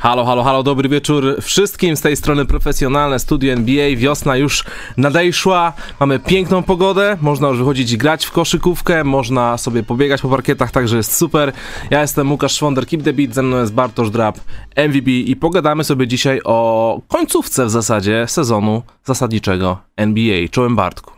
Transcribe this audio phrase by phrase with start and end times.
[0.00, 3.96] Halo, halo, halo, dobry wieczór wszystkim z tej strony profesjonalne studio NBA.
[3.96, 4.64] Wiosna już
[4.96, 10.70] nadejszła, mamy piękną pogodę, można już wychodzić grać w koszykówkę, można sobie pobiegać po parkietach,
[10.70, 11.52] także jest super.
[11.90, 14.38] Ja jestem Łukasz Szwonder, Keep the Beat, ze mną jest Bartosz Drab,
[14.76, 20.48] MVP i pogadamy sobie dzisiaj o końcówce w zasadzie sezonu zasadniczego NBA.
[20.50, 21.12] Czołem Bartku.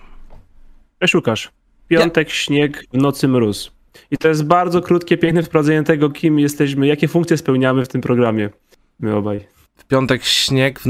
[1.00, 1.50] Cześć Łukasz.
[1.88, 3.70] Piątek, śnieg, w nocy mróz.
[4.10, 8.01] I to jest bardzo krótkie, piękne wprowadzenie tego, kim jesteśmy, jakie funkcje spełniamy w tym
[8.01, 8.51] programie.
[9.00, 9.40] My obaj.
[9.77, 10.80] W piątek śnieg,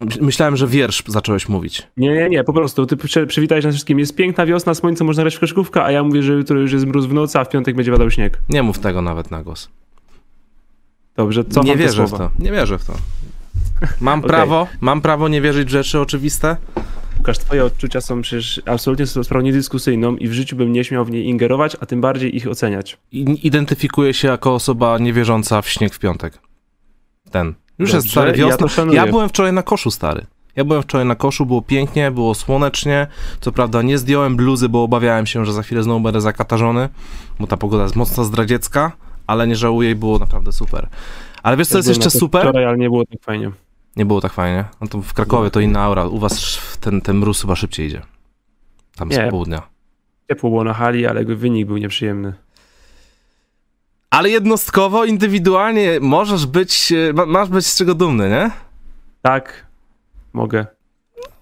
[0.00, 0.20] w...
[0.20, 1.86] myślałem, że wiersz zacząłeś mówić.
[1.96, 2.86] Nie, nie, nie, po prostu.
[2.86, 3.98] Ty przy, przywitałeś nas wszystkim.
[3.98, 6.86] Jest piękna wiosna, słońce, można grać w koszykówkę, a ja mówię, że jutro już jest
[6.86, 8.38] mróz w nocy, a w piątek będzie padał śnieg.
[8.48, 9.68] Nie mów tego nawet na głos.
[11.16, 12.92] Dobrze, co Nie wierzę w to, nie wierzę w to.
[14.00, 14.28] Mam Okej.
[14.30, 16.56] prawo, mam prawo nie wierzyć w rzeczy oczywiste?
[17.18, 21.10] Łukasz, twoje odczucia są przecież absolutnie sprawą niedyskusyjną i w życiu bym nie śmiał w
[21.10, 22.98] niej ingerować, a tym bardziej ich oceniać.
[23.12, 26.38] I- Identyfikuję się jako osoba niewierząca w śnieg w piątek.
[27.32, 27.46] Ten.
[27.78, 28.68] Już Dobrze, jest stary ja wiosna.
[28.68, 28.96] szanuję.
[28.96, 30.26] Ja byłem wczoraj na koszu, stary.
[30.56, 33.06] Ja byłem wczoraj na koszu, było pięknie, było słonecznie.
[33.40, 36.88] Co prawda nie zdjąłem bluzy, bo obawiałem się, że za chwilę znowu będę zakatarzony,
[37.40, 38.92] bo ta pogoda jest mocno zdradziecka,
[39.26, 40.88] ale nie żałuję i było naprawdę super.
[41.42, 42.42] Ale wiesz, co jest Byłem jeszcze super?
[42.42, 43.50] Wczoraj, ale nie było tak fajnie.
[43.96, 44.64] Nie było tak fajnie.
[44.80, 46.04] No to w Krakowie to inna aura.
[46.06, 48.02] U was ten, ten mróz chyba szybciej idzie.
[48.96, 49.28] Tam z Nie.
[49.30, 49.62] południa.
[50.28, 52.32] Ciepło było na hali, ale wynik był nieprzyjemny.
[54.12, 58.50] Ale jednostkowo, indywidualnie możesz być, e, ma, masz być z czego dumny, nie?
[59.22, 59.66] Tak,
[60.32, 60.66] mogę.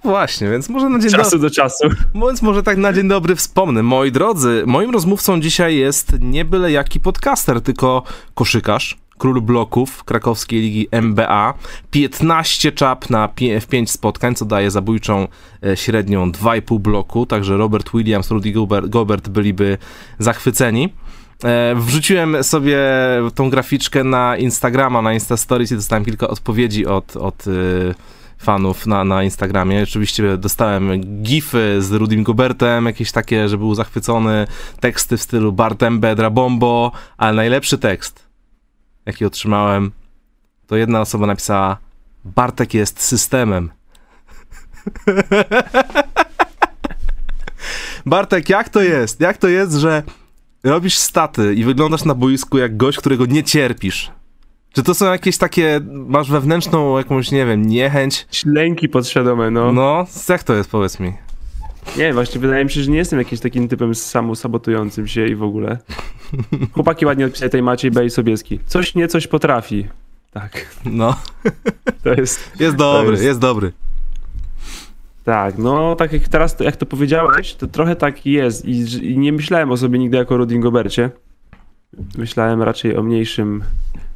[0.04, 1.24] Właśnie, więc może na dzień dobry.
[1.24, 1.88] czasu do czasu.
[2.14, 3.82] Więc może tak na dzień dobry wspomnę.
[3.82, 8.02] Moi drodzy, moim rozmówcą dzisiaj jest nie byle jaki podcaster, tylko
[8.34, 11.54] koszykarz, król bloków krakowskiej ligi MBA.
[11.90, 13.28] 15 czap na
[13.60, 15.28] w 5 spotkań, co daje zabójczą
[15.66, 19.78] e, średnią 2,5 bloku, także Robert Williams, Rudy Gobert, Gobert byliby
[20.18, 20.92] zachwyceni.
[21.44, 22.78] E, Wrzuciłem sobie
[23.34, 27.50] tą graficzkę na Instagrama, na Insta Stories i dostałem kilka odpowiedzi od, od e,
[28.38, 29.82] fanów na, na Instagramie.
[29.82, 34.46] Oczywiście dostałem gify z Rudim Gobertem, jakieś takie, że był zachwycony,
[34.80, 38.28] teksty w stylu Bartem Bedra Bombo, ale najlepszy tekst,
[39.06, 39.90] jaki otrzymałem,
[40.66, 41.76] to jedna osoba napisała
[42.24, 43.70] Bartek jest systemem.
[48.06, 49.20] Bartek, jak to jest?
[49.20, 50.02] Jak to jest, że
[50.64, 54.10] robisz staty i wyglądasz na boisku jak gość, którego nie cierpisz?
[54.72, 58.26] Czy to są jakieś takie, masz wewnętrzną jakąś, nie wiem, niechęć?
[58.30, 59.72] Ślęki podświadome, no.
[59.72, 61.12] No, jak to jest, powiedz mi?
[61.96, 65.42] Nie, właśnie wydaje mi się, że nie jestem jakimś takim typem samosabotującym się i w
[65.42, 65.78] ogóle.
[66.74, 68.04] Chłopaki ładnie odpisali tej Maciej B.
[68.06, 68.60] i Sobieski.
[68.66, 69.86] Coś nie coś potrafi.
[70.32, 71.16] Tak, No,
[72.04, 72.52] to jest...
[72.60, 73.72] jest dobry, jest- jest dobry.
[75.30, 79.32] Tak, no tak jak teraz, jak to powiedziałeś, to trochę tak jest I, i nie
[79.32, 81.10] myślałem o sobie nigdy jako Rudim Gobercie.
[82.18, 83.62] Myślałem raczej o mniejszym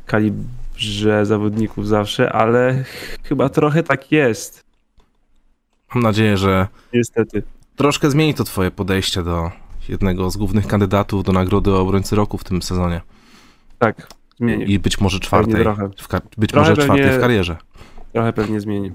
[0.06, 2.84] kalibrze zawodników zawsze, ale
[3.22, 4.64] chyba trochę tak jest.
[5.94, 7.42] Mam nadzieję, że Niestety.
[7.76, 9.50] troszkę zmieni to twoje podejście do
[9.88, 13.00] jednego z głównych kandydatów do nagrody obrońcy roku w tym sezonie.
[13.78, 14.72] Tak, zmieni.
[14.72, 15.64] I być może czwartej.
[15.98, 17.56] W być Trochę może czwartej pewnie- w karierze.
[18.12, 18.92] Trochę pewnie zmieni.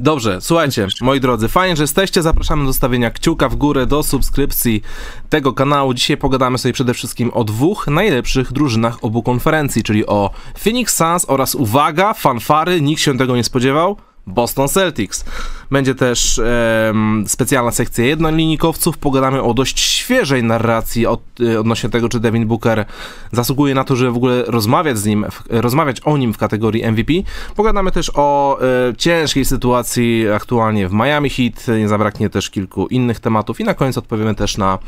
[0.00, 2.22] Dobrze, słuchajcie, moi drodzy, fajnie, że jesteście.
[2.22, 4.82] Zapraszamy do stawienia kciuka w górę, do subskrypcji
[5.28, 5.94] tego kanału.
[5.94, 10.30] Dzisiaj pogadamy sobie przede wszystkim o dwóch najlepszych drużynach obu konferencji, czyli o
[10.64, 15.24] Phoenix Suns oraz, uwaga, fanfary, nikt się tego nie spodziewał, Boston Celtics.
[15.70, 16.40] Będzie też
[16.88, 18.98] em, specjalna sekcja jednolinijkowców.
[18.98, 22.84] Pogadamy o dość świeżej narracji od, e, odnośnie tego, czy Devin Booker
[23.32, 26.92] zasługuje na to, żeby w ogóle rozmawiać z nim, w, rozmawiać o nim w kategorii
[26.92, 27.12] MVP.
[27.56, 31.66] Pogadamy też o e, ciężkiej sytuacji aktualnie w Miami Heat.
[31.78, 34.78] Nie zabraknie też kilku innych tematów i na koniec odpowiemy też na e,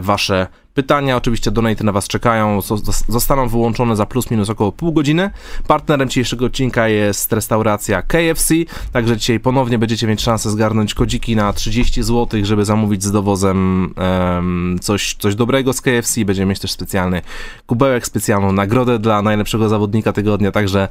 [0.00, 1.16] wasze pytania.
[1.16, 5.30] Oczywiście donaty na was czekają, zos- zostaną wyłączone za plus minus około pół godziny.
[5.66, 8.54] Partnerem dzisiejszego odcinka jest restauracja KFC,
[8.92, 13.94] także dzisiaj ponownie będziecie mieć szansę zgarnąć kodziki na 30 zł, żeby zamówić z dowozem
[13.96, 16.24] em, coś, coś dobrego z KFC.
[16.24, 17.22] Będziemy mieć też specjalny
[17.66, 20.88] kubełek, specjalną nagrodę dla najlepszego zawodnika tygodnia, także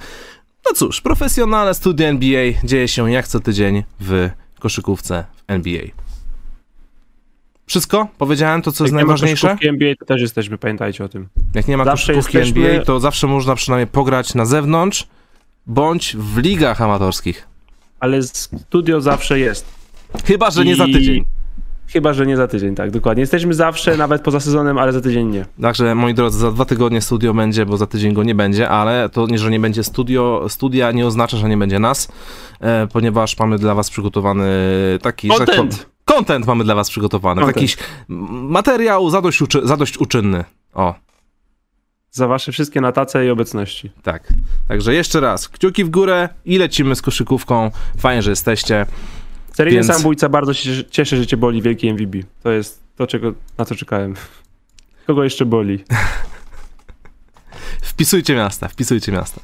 [0.66, 4.30] no cóż, profesjonalne studia NBA dzieje się jak co tydzień w
[4.60, 6.07] koszykówce w NBA.
[7.68, 8.08] Wszystko?
[8.18, 9.58] Powiedziałem to, co jest Jak nie ma najważniejsze?
[9.64, 11.28] NBA, to też jesteśmy, pamiętajcie o tym.
[11.56, 15.08] Jak nie ma Zawsze koszykówki jesteśmy- NBA, to zawsze można przynajmniej pograć na zewnątrz,
[15.66, 17.48] bądź w ligach amatorskich.
[18.00, 19.66] Ale studio zawsze jest.
[20.26, 21.26] Chyba, że nie za I- tydzień.
[21.90, 23.22] Chyba, że nie za tydzień, tak, dokładnie.
[23.22, 25.46] Jesteśmy zawsze, nawet poza sezonem, ale za tydzień nie.
[25.62, 29.10] Także, moi drodzy, za dwa tygodnie studio będzie, bo za tydzień go nie będzie, ale
[29.10, 32.08] to, nie, że nie będzie studio, studia nie oznacza, że nie będzie nas,
[32.62, 34.46] e, ponieważ mamy dla was przygotowany
[35.02, 35.28] taki...
[35.28, 35.90] tak Content.
[36.18, 37.42] Content mamy dla was przygotowany.
[37.42, 37.58] Content.
[37.62, 37.78] Jakiś
[38.50, 40.44] materiał zadość, uczy, zadość uczynny.
[40.74, 40.96] O,
[42.12, 43.92] za wasze wszystkie natace i obecności.
[44.04, 44.34] Tak.
[44.68, 47.72] Także jeszcze raz, kciuki w górę i lecimy z koszykówką.
[47.98, 48.86] Fajnie, że jesteście.
[49.54, 52.18] Seryjny Więc- samobójca bardzo się cieszy, że cię boli wielki MVP.
[52.44, 54.16] To jest to, czego, na co czekałem.
[55.08, 55.84] Kogo jeszcze boli?
[57.82, 59.42] Wpisujcie miasta, wpisujcie miasta.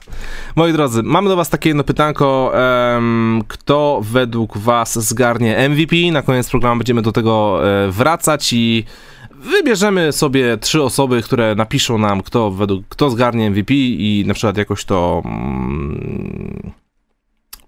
[0.56, 2.52] Moi drodzy, mamy do was takie jedno pytanko.
[2.54, 5.96] em, kto według was zgarnie MVP?
[6.12, 8.86] Na koniec programu będziemy do tego e, wracać i
[9.32, 14.58] wybierzemy sobie trzy osoby, które napiszą nam, kto, według, kto zgarnie MVP i na przykład
[14.58, 16.72] jakoś to mm,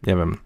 [0.07, 0.37] nie wiem,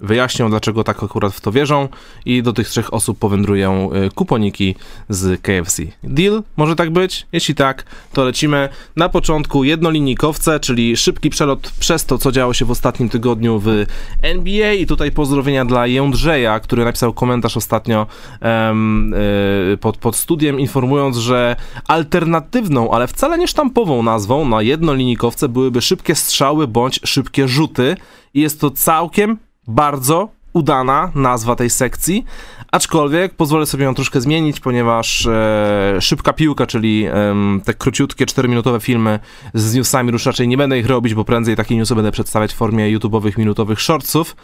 [0.00, 1.88] wyjaśnią, dlaczego tak akurat w to wierzą
[2.26, 4.74] i do tych trzech osób powędrują y, kuponiki
[5.08, 5.82] z KFC.
[6.02, 6.42] Deal?
[6.56, 7.26] Może tak być?
[7.32, 8.68] Jeśli tak, to lecimy.
[8.96, 13.86] Na początku jednolinijkowce, czyli szybki przelot przez to, co działo się w ostatnim tygodniu w
[14.22, 18.06] NBA i tutaj pozdrowienia dla Jędrzeja, który napisał komentarz ostatnio
[18.40, 21.56] em, y, pod, pod studiem, informując, że
[21.88, 27.96] alternatywną, ale wcale nie sztampową nazwą na jednolinijkowce byłyby szybkie strzały bądź szybkie rzuty
[28.34, 32.24] i jest to całkiem bardzo udana nazwa tej sekcji,
[32.70, 38.80] aczkolwiek pozwolę sobie ją troszkę zmienić, ponieważ e, szybka piłka, czyli em, te króciutkie 4-minutowe
[38.80, 39.18] filmy
[39.54, 42.56] z newsami już raczej nie będę ich robić, bo prędzej takie newsy będę przedstawiać w
[42.56, 44.36] formie YouTube'owych, minutowych shortsów,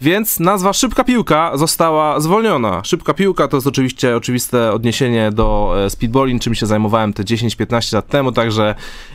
[0.00, 2.84] więc nazwa Szybka Piłka została zwolniona.
[2.84, 7.94] Szybka Piłka to jest oczywiście oczywiste odniesienie do e, speedballing, czym się zajmowałem te 10-15
[7.94, 8.74] lat temu, także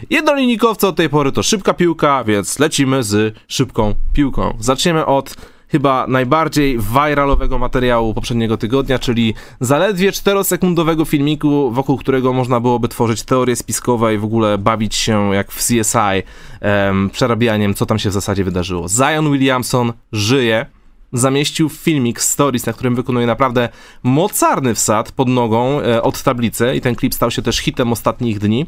[0.09, 4.57] jednolinijkowce od tej pory to Szybka Piłka, więc lecimy z Szybką Piłką.
[4.59, 5.35] Zaczniemy od
[5.71, 13.23] chyba najbardziej viralowego materiału poprzedniego tygodnia, czyli zaledwie 4-sekundowego filmiku, wokół którego można byłoby tworzyć
[13.23, 16.23] teorie spiskowe i w ogóle bawić się jak w CSI,
[16.61, 18.87] em, przerabianiem, co tam się w zasadzie wydarzyło.
[18.89, 20.65] Zion Williamson żyje,
[21.13, 23.69] zamieścił filmik z stories, na którym wykonuje naprawdę
[24.03, 28.39] mocarny wsad pod nogą e, od tablicy i ten klip stał się też hitem ostatnich
[28.39, 28.65] dni.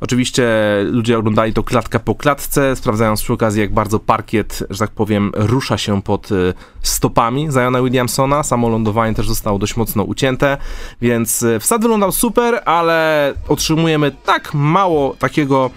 [0.00, 0.44] Oczywiście
[0.84, 5.32] ludzie oglądali to klatka po klatce, sprawdzając przy okazji, jak bardzo parkiet, że tak powiem,
[5.34, 6.34] rusza się pod e,
[6.82, 8.42] stopami Ziona Williamsona.
[8.42, 10.56] Samo lądowanie też zostało dość mocno ucięte,
[11.00, 15.70] więc e, wsad wyglądał super, ale otrzymujemy tak mało takiego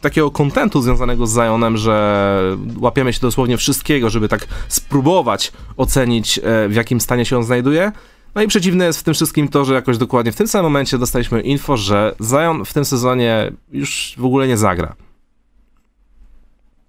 [0.00, 6.68] takiego kontentu związanego z Zionem, że łapiemy się dosłownie wszystkiego, żeby tak spróbować ocenić, e,
[6.68, 7.92] w jakim stanie się on znajduje.
[8.34, 10.98] No i przeciwne jest w tym wszystkim to, że jakoś dokładnie w tym samym momencie
[10.98, 14.94] dostaliśmy info, że Zion w tym sezonie już w ogóle nie zagra.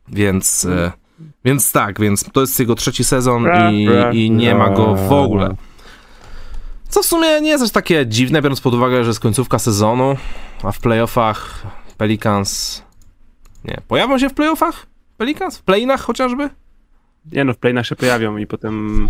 [0.07, 0.91] Więc, e,
[1.45, 5.55] więc tak, więc to jest jego trzeci sezon i, i nie ma go w ogóle.
[6.89, 10.17] Co w sumie nie jest aż takie dziwne, biorąc pod uwagę, że jest końcówka sezonu,
[10.63, 11.63] a w playoffach
[11.97, 12.83] Pelicans...
[13.65, 14.85] Nie, pojawią się w playoffach?
[15.17, 15.57] Pelicans?
[15.57, 16.49] W playinach chociażby?
[17.31, 19.09] Nie no, w play'nach się pojawią i potem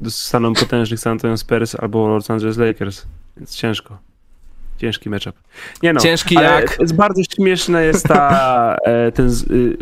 [0.00, 3.06] dostaną potężnych San Antonio Spurs albo Los Angeles Lakers,
[3.36, 3.98] więc ciężko.
[4.78, 5.34] Ciężki matchup.
[5.82, 6.76] Nie no, Ciężki jak?
[6.80, 9.76] jest bardzo śmieszne jest ta, e, ten z, y,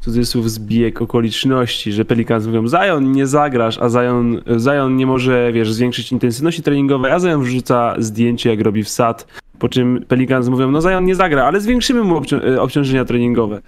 [0.00, 5.72] cudzysłów zbieg okoliczności, że Pelicans mówią, Zion nie zagrasz, a Zion, Zion nie może, wiesz,
[5.72, 9.26] zwiększyć intensywności treningowej, a Zion wrzuca zdjęcie, jak robi wsad,
[9.60, 13.60] po czym Pelicans mówią, no Zion nie zagra, ale zwiększymy mu obcią- e, obciążenia treningowe.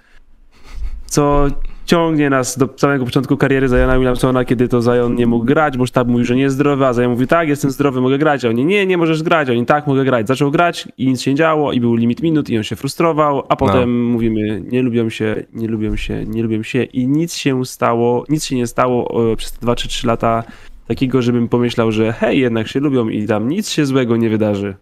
[1.05, 1.47] Co
[1.85, 5.85] ciągnie nas do samego początku kariery Ziona Williamsona, kiedy to Zion nie mógł grać, bo
[5.85, 8.49] sztab mówił, że nie jest zdrowy, a Zion mówi, tak, jestem zdrowy, mogę grać, a
[8.49, 10.27] oni, nie, nie możesz grać, a oni, tak, mogę grać.
[10.27, 13.43] Zaczął grać i nic się nie działo i był limit minut i on się frustrował,
[13.49, 17.65] a potem mówimy, nie lubią się, nie lubią się, nie lubią się i nic się
[17.65, 20.43] stało, nic się nie stało przez te 2 czy 3 lata
[20.87, 24.75] takiego, żebym pomyślał, że hej, jednak się lubią i tam nic się złego nie wydarzy.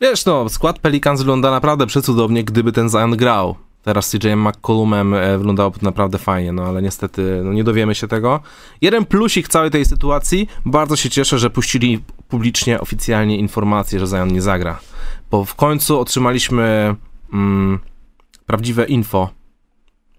[0.00, 3.54] Wiesz, no, skład Pelicans wygląda naprawdę przecudownie, gdyby ten Zion grał.
[3.82, 8.08] Teraz z CJ McCollumem e, wyglądało naprawdę fajnie, no ale niestety no, nie dowiemy się
[8.08, 8.40] tego.
[8.80, 14.32] Jeden plusik całej tej sytuacji, bardzo się cieszę, że puścili publicznie, oficjalnie informację, że Zion
[14.32, 14.78] nie zagra.
[15.30, 16.94] Bo w końcu otrzymaliśmy
[17.32, 17.78] mm,
[18.46, 19.30] prawdziwe info,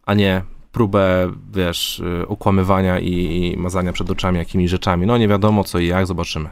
[0.06, 3.14] a nie próbę, wiesz, okłamywania i,
[3.54, 5.06] i mazania przed oczami jakimiś rzeczami.
[5.06, 6.50] No nie wiadomo co i jak, zobaczymy.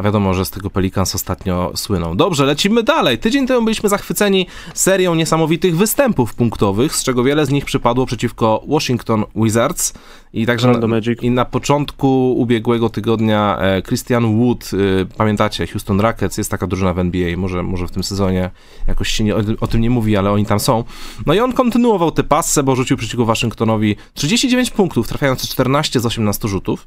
[0.00, 2.16] A wiadomo, że z tego Pelicans ostatnio słyną.
[2.16, 3.18] Dobrze, lecimy dalej.
[3.18, 8.62] Tydzień temu byliśmy zachwyceni serią niesamowitych występów punktowych, z czego wiele z nich przypadło przeciwko
[8.68, 9.92] Washington Wizards.
[10.32, 11.22] I także na, Magic.
[11.22, 16.94] i na początku ubiegłego tygodnia e, Christian Wood, e, pamiętacie, Houston Rockets, jest taka drużyna
[16.94, 18.50] w NBA, może, może w tym sezonie
[18.86, 20.84] jakoś się nie, o, o tym nie mówi, ale oni tam są.
[21.26, 26.06] No i on kontynuował tę passę, bo rzucił przeciwko Waszyngtonowi 39 punktów, trafiając 14 z
[26.06, 26.86] 18 rzutów.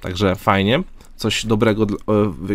[0.00, 0.82] Także fajnie.
[1.18, 1.86] Coś dobrego,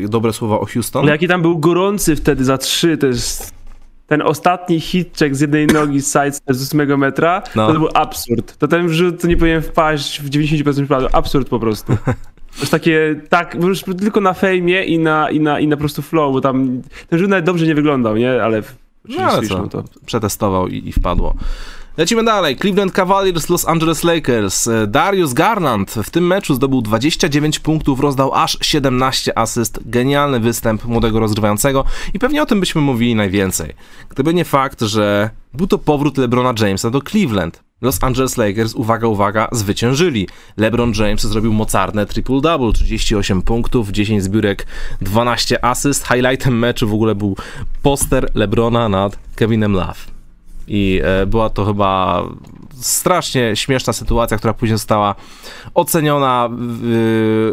[0.09, 1.01] dobre słowa o Houston.
[1.03, 3.53] Ale jaki tam był gorący wtedy za trzy, to jest
[4.07, 7.67] ten ostatni hitcheck z jednej nogi z sidestep z 8 metra, No.
[7.67, 8.57] to, był absurd.
[8.57, 11.15] To ten wrzut to nie powinien wpaść w 90% przypadków.
[11.15, 11.97] Absurd po prostu.
[12.53, 15.79] To jest takie, tak, już tylko na fejmie i na, i, na, i na po
[15.79, 18.43] prostu flow, bo tam ten rzut nawet dobrze nie wyglądał, nie?
[18.43, 18.63] Ale
[19.09, 21.35] No ale co, przetestował i, i wpadło.
[21.97, 22.57] Lecimy dalej.
[22.57, 24.67] Cleveland Cavaliers, Los Angeles Lakers.
[24.67, 29.79] E, Darius Garland w tym meczu zdobył 29 punktów, rozdał aż 17 asyst.
[29.85, 31.83] Genialny występ młodego rozgrywającego
[32.13, 33.73] i pewnie o tym byśmy mówili najwięcej.
[34.09, 37.63] Gdyby nie fakt, że był to powrót LeBrona Jamesa do Cleveland.
[37.81, 40.27] Los Angeles Lakers, uwaga, uwaga, zwyciężyli.
[40.57, 44.67] LeBron James zrobił mocarne triple-double, 38 punktów, 10 zbiórek,
[45.01, 46.07] 12 asyst.
[46.07, 47.35] Highlightem meczu w ogóle był
[47.81, 50.12] poster LeBrona nad Kevinem Love.
[50.67, 52.23] I e, była to chyba
[52.73, 55.15] strasznie śmieszna sytuacja, która później została
[55.73, 56.49] oceniona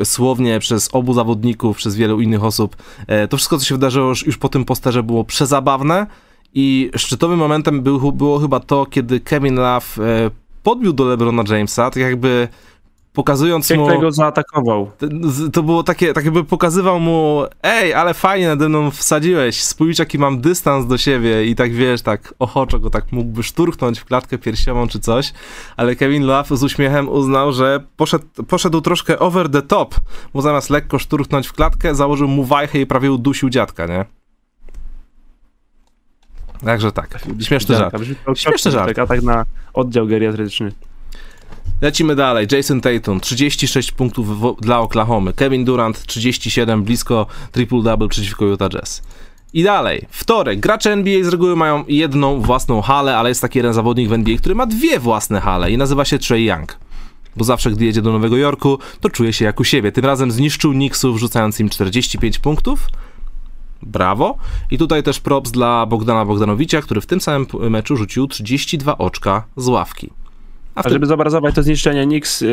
[0.00, 2.76] y, słownie przez obu zawodników, przez wielu innych osób.
[3.06, 6.06] E, to wszystko, co się wydarzyło już, już po tym posterze, było przezabawne.
[6.54, 9.86] I szczytowym momentem był, było chyba to, kiedy Kevin Love
[10.62, 12.48] podbił do LeBrona Jamesa, tak jakby
[13.12, 13.88] pokazując Jak mu...
[13.88, 14.90] tego zaatakował.
[15.52, 20.18] To było takie, tak jakby pokazywał mu, ej, ale fajnie nade mną wsadziłeś, spójrz jaki
[20.18, 24.38] mam dystans do siebie i tak wiesz, tak ochoczo go tak mógłby szturchnąć w klatkę
[24.38, 25.32] piersiową czy coś,
[25.76, 29.94] ale Kevin Love z uśmiechem uznał, że poszedł, poszedł troszkę over the top,
[30.34, 34.04] bo zamiast lekko szturchnąć w klatkę, założył mu wajchę i prawie udusił dziadka, nie?
[36.64, 37.94] Także tak, śmieszny żart.
[38.34, 38.98] Śmieszny żart.
[38.98, 40.72] Atak na oddział geriatryczny.
[41.80, 42.46] Lecimy dalej.
[42.52, 45.32] Jason Tatum, 36 punktów w, dla Oklahomy.
[45.32, 49.02] Kevin Durant, 37, blisko triple-double przeciwko Utah Jazz.
[49.52, 50.60] I dalej, wtorek.
[50.60, 54.36] Gracze NBA z reguły mają jedną własną halę, ale jest taki jeden zawodnik w NBA,
[54.38, 56.78] który ma dwie własne hale i nazywa się Trey Young.
[57.36, 59.92] Bo zawsze, gdy jedzie do Nowego Jorku, to czuje się jak u siebie.
[59.92, 62.86] Tym razem zniszczył Knicksów, rzucając im 45 punktów.
[63.82, 64.36] Brawo.
[64.70, 69.44] I tutaj też props dla Bogdana Bogdanowicza, który w tym samym meczu rzucił 32 oczka
[69.56, 70.10] z ławki.
[70.74, 72.48] A, A żeby zobrazować to zniszczenie, Nix yy,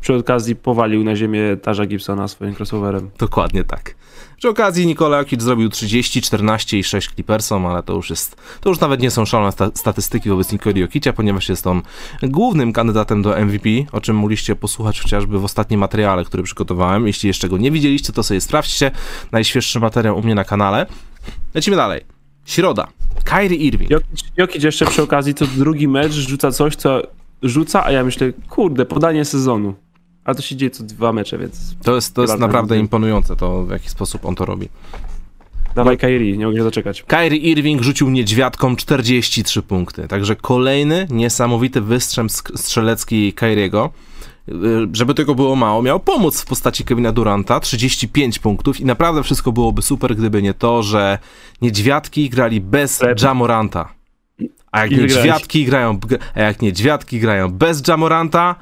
[0.00, 3.10] przy okazji powalił na ziemię Tarza Gibsona swoim crossoverem.
[3.18, 3.94] Dokładnie tak.
[4.42, 8.68] Przy okazji Nikola Jokic zrobił 30, 14 i 6 Clippersom, ale to już jest, to
[8.68, 11.82] już nawet nie są szalone sta statystyki wobec Nikoli Jokicia, ponieważ jest on
[12.22, 17.06] głównym kandydatem do MVP, o czym mogliście posłuchać chociażby w ostatnim materiale, który przygotowałem.
[17.06, 18.90] Jeśli jeszcze go nie widzieliście, to sobie sprawdźcie.
[19.32, 20.86] Najświeższy materiał u mnie na kanale.
[21.54, 22.00] Lecimy dalej.
[22.46, 22.88] Środa.
[23.24, 23.90] Kyrie Irving.
[23.90, 27.02] Jokic, Jokic jeszcze przy okazji to drugi mecz rzuca coś, co
[27.42, 29.74] rzuca, a ja myślę, kurde, podanie sezonu.
[30.24, 31.76] A to się dzieje co dwa mecze, więc...
[31.82, 34.68] To jest, to jest naprawdę imponujące, to w jaki sposób on to robi.
[35.74, 37.02] Dawaj Kairi, nie mogę się doczekać.
[37.02, 43.90] Kyrie Irving rzucił niedźwiadkom 43 punkty, także kolejny niesamowity wystrzęp strzelecki Kyriego.
[44.92, 49.52] Żeby tego było mało, miał pomóc w postaci Kevina Duranta, 35 punktów i naprawdę wszystko
[49.52, 51.18] byłoby super, gdyby nie to, że
[51.62, 53.88] niedźwiadki grali bez Jamoranta.
[54.72, 55.98] A jak niedźwiadki grają,
[56.34, 58.54] a jak niedźwiadki grają bez Jamoranta,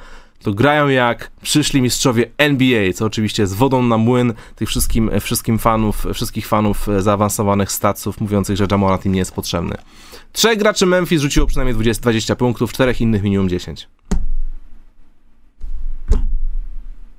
[0.43, 5.59] to grają jak przyszli mistrzowie NBA, co oczywiście jest wodą na młyn tych wszystkim, wszystkim
[5.59, 9.75] fanów, wszystkich fanów zaawansowanych staców mówiących, że Jamorant im nie jest potrzebny.
[10.33, 13.89] Trzech graczy Memphis rzuciło przynajmniej 20, 20 punktów, czterech innych minimum 10.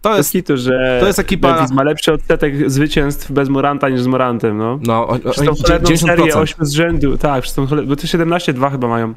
[0.02, 1.54] To jest, to, że to jest ekipa.
[1.54, 4.80] Memphis ma lepszy odsetek zwycięstw bez Moranta niż z Morantem, no.
[4.88, 8.72] No, o, przez tą kolejną serię 8 z rzędu, tak, przez tą, bo to 17-2
[8.72, 9.14] chyba mają.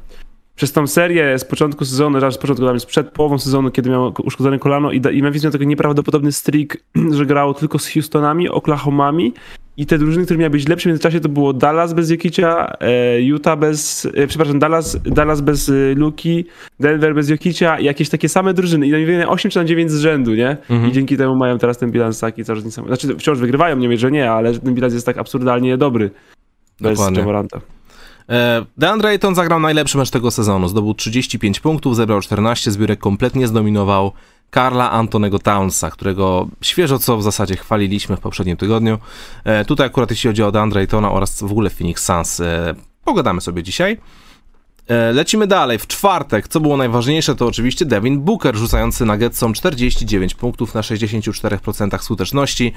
[0.56, 3.90] Przez tą serię z początku sezonu, raz z początku, tam jest przed połową sezonu, kiedy
[3.90, 6.78] miał uszkodzone kolano i, i Memphis miał taki nieprawdopodobny streak,
[7.16, 9.32] że grało tylko z Houstonami, Oklahomami
[9.76, 13.20] i te drużyny, które miały być lepsze w międzyczasie, to było Dallas bez Jokicia, e,
[13.20, 16.44] Utah bez, e, przepraszam, Dallas, Dallas bez e, Luki,
[16.80, 18.86] Denver bez Jokicia i jakieś takie same drużyny.
[18.86, 20.56] I na nie 8 czy na 9 z rzędu, nie?
[20.70, 20.90] Mhm.
[20.90, 23.06] I dzięki temu mają teraz ten bilans taki coraz niesamowity.
[23.06, 26.10] Znaczy wciąż wygrywają, nie wiem, że nie, ale ten bilans jest tak absurdalnie dobry.
[26.80, 27.60] Bez Jamoranta.
[28.78, 30.68] DeAndre Ayton zagrał najlepszy mecz tego sezonu.
[30.68, 34.12] Zdobył 35 punktów, zebrał 14 zbiórek, kompletnie zdominował
[34.54, 38.98] Karla Antonego Townsa, którego świeżo co w zasadzie chwaliliśmy w poprzednim tygodniu.
[39.44, 43.40] E, tutaj akurat jeśli chodzi o DeAndre Aytona oraz w ogóle Phoenix Suns, e, pogadamy
[43.40, 43.98] sobie dzisiaj.
[44.88, 45.78] E, lecimy dalej.
[45.78, 52.02] W czwartek, co było najważniejsze, to oczywiście Devin Booker rzucający Nuggetsom 49 punktów na 64%
[52.02, 52.72] skuteczności.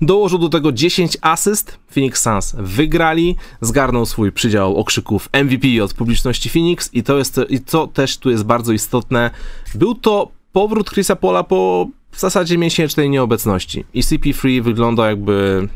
[0.00, 1.78] Dołożył do tego 10 asyst.
[1.90, 7.60] Phoenix Suns wygrali, zgarnął swój przydział okrzyków MVP od publiczności Phoenix i to jest, i
[7.60, 9.30] co też tu jest bardzo istotne,
[9.74, 13.84] był to powrót Chrisa Pola po w zasadzie miesięcznej nieobecności.
[13.94, 15.68] I CP3 wygląda jakby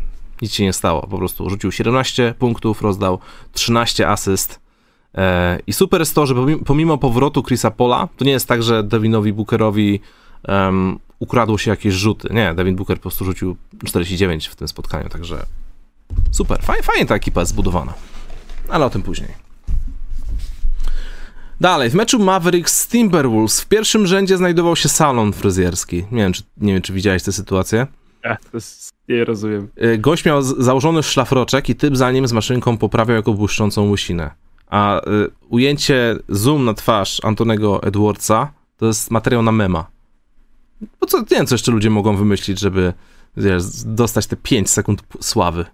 [0.42, 1.06] nic się nie stało.
[1.06, 3.18] Po prostu rzucił 17 punktów, rozdał
[3.52, 4.60] 13 asyst.
[5.14, 6.34] E, I super jest to, że
[6.66, 10.00] pomimo powrotu Chrisa Pola, to nie jest tak, że Devinowi Bookerowi
[10.48, 12.28] um, ukradło się jakieś rzuty.
[12.30, 15.46] Nie, Devin Booker po prostu rzucił 49 w tym spotkaniu, także
[16.30, 16.62] super.
[16.62, 17.94] Fajnie, fajnie ta ekipa jest zbudowana.
[18.68, 19.51] Ale o tym później.
[21.62, 25.96] Dalej, w meczu Mavericks z Timberwolves w pierwszym rzędzie znajdował się salon fryzjerski.
[25.96, 27.86] Nie wiem, czy, nie wiem, czy widziałeś tę sytuację.
[28.24, 29.68] Ja, to jest, nie rozumiem.
[29.84, 34.30] Y, gość miał założony szlafroczek i typ za nim z maszynką poprawiał jako błyszczącą łysinę.
[34.66, 35.02] A y,
[35.48, 39.86] ujęcie zoom na twarz Antonego Edwardsa to jest materiał na mema.
[41.00, 42.92] Bo co, nie wiem, co jeszcze ludzie mogą wymyślić, żeby
[43.36, 45.64] wiesz, dostać te 5 sekund sławy.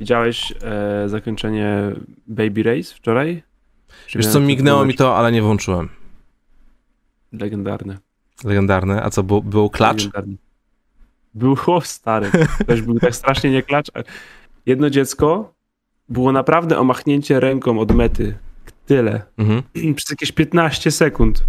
[0.00, 1.92] Widziałeś e, zakończenie
[2.26, 3.51] Baby Race wczoraj?
[4.14, 5.88] Wiesz co, mignęło mi to, ale nie włączyłem.
[7.32, 7.98] Legendarne.
[8.44, 9.02] Legendarne.
[9.02, 9.98] A co, było, było klacz?
[9.98, 10.34] Legendarne.
[11.34, 12.30] Było stary.
[12.60, 13.86] Ktoś był tak strasznie nie klacz.
[14.66, 15.54] Jedno dziecko
[16.08, 18.38] było naprawdę o machnięcie ręką od mety.
[18.86, 19.22] Tyle.
[19.38, 19.62] Mhm.
[19.96, 21.44] Przez jakieś 15 sekund.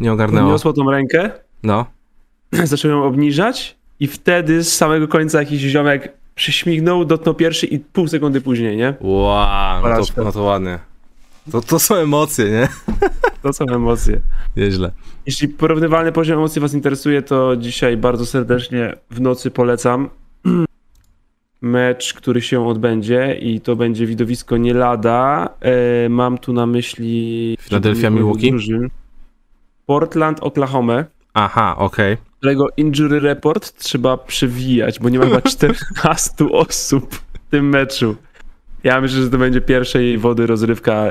[0.00, 0.46] Nie ogarnęło.
[0.46, 1.30] Podniosło tą rękę,
[1.62, 1.86] No.
[2.64, 8.08] zaczął ją obniżać i wtedy z samego końca jakiś ziomek przyśmignął, dotknął pierwszy i pół
[8.08, 8.94] sekundy później, nie?
[9.00, 10.78] Wow, no to, no to ładnie.
[11.52, 12.68] To, to są emocje, nie?
[13.42, 14.20] To są emocje.
[14.56, 14.92] Nieźle.
[15.26, 20.08] Jeśli porównywalny poziom emocji Was interesuje, to dzisiaj bardzo serdecznie w nocy polecam
[21.60, 25.48] mecz, który się odbędzie i to będzie widowisko nie lada.
[25.60, 28.52] E, mam tu na myśli Philadelphia, Milwaukee?
[29.86, 31.04] Portland, Oklahoma,
[31.34, 32.16] Aha, okej.
[32.38, 38.16] którego injury report trzeba przewijać, bo nie ma chyba 14 osób w tym meczu.
[38.84, 41.06] Ja myślę, że to będzie pierwszej wody rozrywka.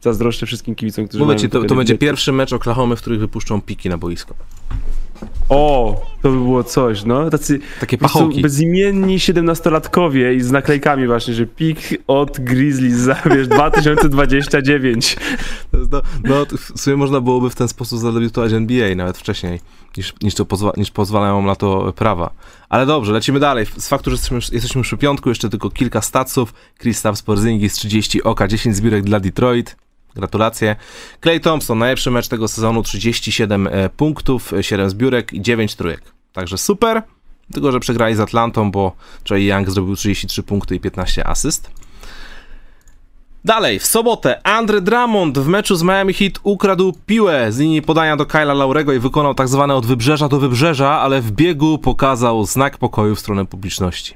[0.00, 1.98] Zazdroszczę wszystkim kibicom, którzy Mówię ci, to, to będzie dzieci.
[1.98, 4.34] pierwszy mecz Oklahomy, w których wypuszczą piki na boisko.
[5.48, 7.30] O, to by było coś, no.
[7.30, 8.42] Tacy Takie pachołki.
[8.42, 15.16] bezimienni 17-latkowie i z naklejkami właśnie, że pik od Grizzlies za, wiesz, 2029.
[15.70, 19.18] To jest do- No, to w sumie można byłoby w ten sposób zadebiutować NBA nawet
[19.18, 19.60] wcześniej,
[19.96, 22.30] niż, niż, to pozwa- niż pozwalają na to prawa.
[22.68, 23.66] Ale dobrze, lecimy dalej.
[23.76, 26.54] Z faktu, że jesteśmy, jesteśmy przy piątku, jeszcze tylko kilka statsów.
[26.78, 29.76] Kristaps Porzingis 30 oka, 10 zbiórek dla Detroit.
[30.16, 30.76] Gratulacje.
[31.22, 36.02] Clay Thompson, najlepszy mecz tego sezonu, 37 e, punktów, e, 7 zbiórek i 9 trójek.
[36.32, 37.02] Także super,
[37.52, 38.92] tylko że przegrali z Atlantą, bo
[39.24, 41.70] Trey Young zrobił 33 punkty i 15 asyst.
[43.46, 48.16] Dalej, w sobotę Andre Drummond w meczu z Miami Heat ukradł piłę z linii podania
[48.16, 52.46] do Kyla Laurego i wykonał tak zwane od wybrzeża do wybrzeża, ale w biegu pokazał
[52.46, 54.14] znak pokoju w stronę publiczności.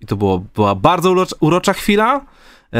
[0.00, 2.22] I to było, była bardzo urocza, chwila, e,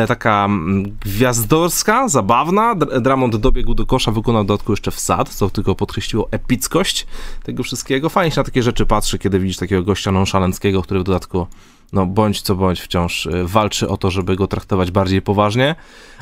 [0.08, 2.74] taka mm, gwiazdorska, zabawna.
[2.74, 7.06] Dr- Drummond dobiegł do kosza, wykonał dodatku jeszcze wsad, co tylko podkreśliło epickość
[7.42, 8.08] tego wszystkiego.
[8.08, 11.46] Fajnie się na takie rzeczy patrzy, kiedy widzisz takiego gościa nonszalenckiego, który w dodatku
[11.92, 15.74] no bądź co bądź wciąż y, walczy o to, żeby go traktować bardziej poważnie,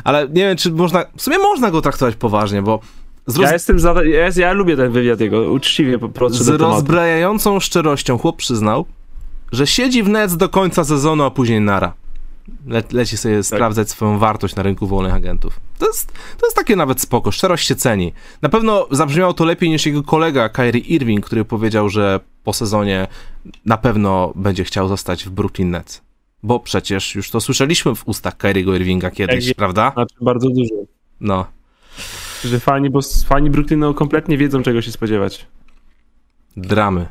[0.04, 2.80] ale nie wiem, czy można, w sumie można go traktować poważnie, bo
[3.26, 7.60] roz, Ja jestem za, ja, ja lubię ten wywiad jego, uczciwie po prostu z rozbrajającą
[7.60, 8.86] szczerością chłop przyznał,
[9.52, 11.92] że siedzi w Nets do końca sezonu, a później nara.
[12.66, 13.44] Le, leci sobie Tak.
[13.44, 15.60] sprawdzać swoją wartość na rynku wolnych agentów.
[15.78, 18.12] To jest, to jest takie nawet spoko, szczerość się ceni.
[18.42, 23.06] Na pewno zabrzmiało to lepiej niż jego kolega Kyrie Irving, który powiedział, że po sezonie
[23.66, 26.02] na pewno będzie chciał zostać w Brooklyn Nets.
[26.42, 29.90] Bo przecież już to słyszeliśmy w ustach Kyriego Irvinga kiedyś, Tak, prawda?
[29.94, 30.74] Znaczy bardzo dużo.
[31.20, 31.46] No.
[32.44, 35.46] Że fani, bo fani Brooklynu kompletnie wiedzą czego się spodziewać.
[36.56, 37.06] Dramy.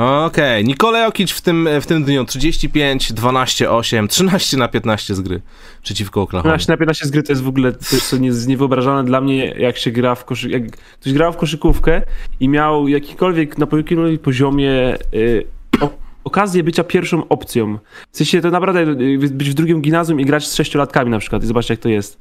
[0.00, 5.20] Okej, Nikolaj Jokic w tym, w tym dniu 35, 12, 8, 13 na 15 z
[5.20, 5.40] gry
[5.82, 6.52] przeciwko Oklahoma.
[6.52, 9.46] 15 na 15 z gry to jest w ogóle coś, co jest niewyobrażalne dla mnie,
[9.46, 10.50] jak się gra w koszy...
[10.50, 12.02] jak ktoś grał w koszykówkę
[12.40, 15.44] i miał jakikolwiek na jakimkolwiek poziomie y,
[15.80, 15.90] o,
[16.24, 17.78] okazję bycia pierwszą opcją.
[18.12, 21.44] W sensie to naprawdę y, być w drugim gimnazjum i grać z sześciolatkami na przykład
[21.44, 22.18] i zobaczcie jak to jest.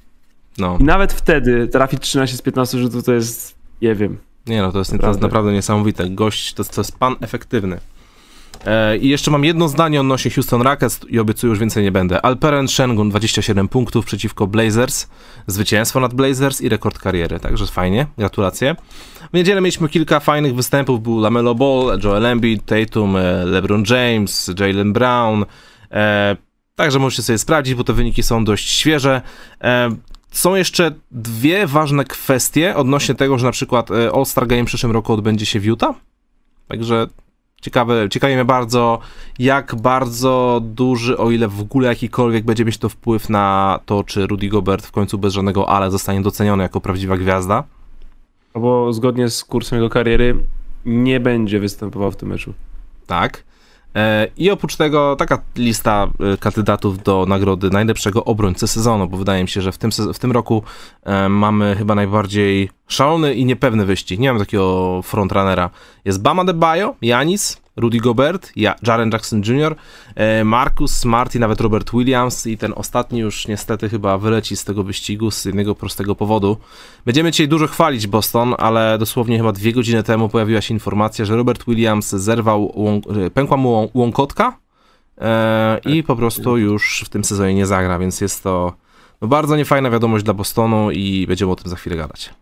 [0.58, 4.18] No, I nawet wtedy trafić 13 z 15 rzutów to jest, nie wiem.
[4.48, 5.22] Nie no, to jest, to jest Naprawdę.
[5.22, 6.10] naprawdę niesamowite.
[6.10, 7.80] Gość, to, to jest pan efektywny.
[8.66, 12.26] E, I jeszcze mam jedno zdanie odnośnie Houston Rockets i obiecuję już więcej nie będę.
[12.26, 15.08] Alperen Shengun 27 punktów przeciwko Blazers,
[15.48, 18.76] zwycięstwo nad Blazers i rekord kariery, także fajnie, gratulacje.
[19.30, 24.52] W niedzielę mieliśmy kilka fajnych występów, był Lamelo Ball, Joel Embiid, Tatum, e, LeBron James,
[24.60, 25.46] Jalen Brown,
[25.92, 26.38] e,
[26.76, 29.22] także możecie sobie sprawdzić, bo te wyniki są dość świeże.
[30.32, 34.92] Są jeszcze dwie ważne kwestie odnośnie tego, że na przykład e, All-Star Game w przyszłym
[34.92, 35.96] roku odbędzie się w Utah.
[36.68, 37.08] Także
[37.62, 39.00] ciekawe, ciekawi mnie bardzo,
[39.40, 44.28] jak bardzo duży, o ile w ogóle jakikolwiek będzie mieć to wpływ na to, czy
[44.28, 47.64] Rudy Gobert w końcu bez żadnego ale zostanie doceniony jako prawdziwa gwiazda.
[48.56, 50.46] No Bo zgodnie z kursem jego kariery
[50.86, 52.54] nie będzie występował w tym meczu.
[53.08, 53.44] Tak.
[53.96, 59.44] E, I oprócz tego taka lista e, kandydatów do nagrody najlepszego obrońcy sezonu, bo wydaje
[59.44, 60.64] mi się, że w tym, w tym roku
[61.04, 64.20] e, mamy chyba najbardziej szalony i niepewny wyścig.
[64.20, 65.70] Nie mam takiego frontrunnera.
[66.06, 69.76] Jest Bama de Bayo, Janis, Rudy Gobert, ja, Jaren Jackson Jr.,
[70.16, 74.64] e, Marcus Smart i nawet Robert Williams i ten ostatni już niestety chyba wyleci z
[74.64, 76.58] tego wyścigu z jednego prostego powodu.
[77.06, 81.36] Będziemy dzisiaj dużo chwalić Boston, ale dosłownie chyba dwie godziny temu pojawiła się informacja, że
[81.36, 82.74] Robert Williams zerwał,
[83.26, 84.58] e, pękła mu łą- łąkotka
[85.18, 88.74] e, i po prostu już w tym sezonie nie zagra, więc jest to
[89.22, 92.34] No bardzo niefajna wiadomość dla Bostonu i będziemy o tym za chwilę gadać.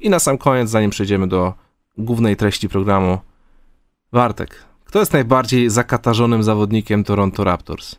[0.00, 1.54] I na sam koniec, zanim przejdziemy do
[1.98, 3.18] głównej treści programu,
[4.12, 7.96] Wartek, kto jest najbardziej zakatarzonym zawodnikiem Toronto Raptors?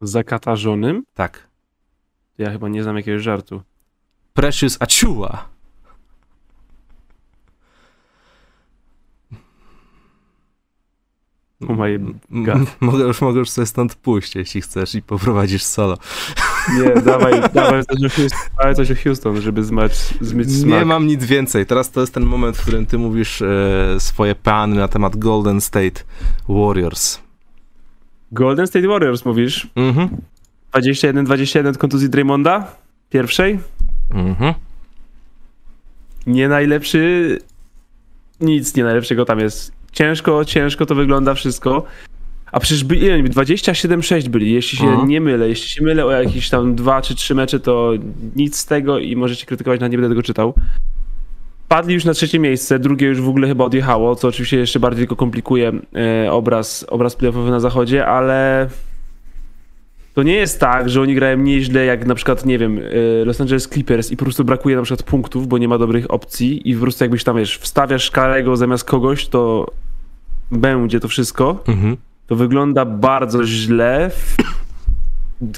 [0.00, 1.04] Zakatarzonym?
[1.14, 1.48] Tak.
[2.38, 3.62] Ja chyba nie znam jakiegoś żartu.
[4.34, 5.53] Precious Achua.
[11.68, 11.98] Oh my
[12.30, 12.76] God.
[12.80, 15.98] Mogę już, mogę już sobie stąd pójść, jeśli chcesz i poprowadzisz solo.
[16.78, 20.78] Nie, dawaj, dawaj coś o Houston, dawaj coś o Houston żeby zmać, zmyć smak.
[20.78, 21.66] Nie mam nic więcej.
[21.66, 25.60] Teraz to jest ten moment, w którym ty mówisz e, swoje plany na temat Golden
[25.60, 26.00] State
[26.48, 27.18] Warriors.
[28.32, 29.68] Golden State Warriors mówisz?
[29.76, 30.08] Mhm.
[30.74, 32.66] 21-21 od kontuzji Draymonda?
[33.10, 33.58] Pierwszej?
[34.10, 34.54] Mhm.
[36.26, 37.38] Nie najlepszy...
[38.40, 39.72] Nic nie najlepszego tam jest.
[39.94, 41.84] Ciężko, ciężko to wygląda wszystko.
[42.52, 45.08] A przecież by, ile, 27-6 byli, jeśli się Mhm.
[45.08, 45.48] nie mylę.
[45.48, 47.92] Jeśli się mylę o jakieś tam dwa czy trzy mecze, to
[48.36, 50.54] nic z tego i możecie krytykować, nawet nie będę tego czytał.
[51.68, 55.02] Padli już na trzecie miejsce, drugie już w ogóle chyba odjechało, co oczywiście jeszcze bardziej
[55.02, 55.72] tylko komplikuje
[56.24, 58.68] e, obraz, obraz playoffowy na zachodzie, ale
[60.14, 62.78] to nie jest tak, że oni grają nieźle jak na przykład, nie wiem,
[63.22, 66.10] e, Los Angeles Clippers i po prostu brakuje na przykład punktów, bo nie ma dobrych
[66.10, 69.66] opcji i po prostu jakbyś tam, wiesz, wstawiasz Karego zamiast kogoś, to
[70.50, 71.62] będzie to wszystko.
[71.68, 71.96] Mhm.
[72.26, 74.10] To wygląda bardzo źle.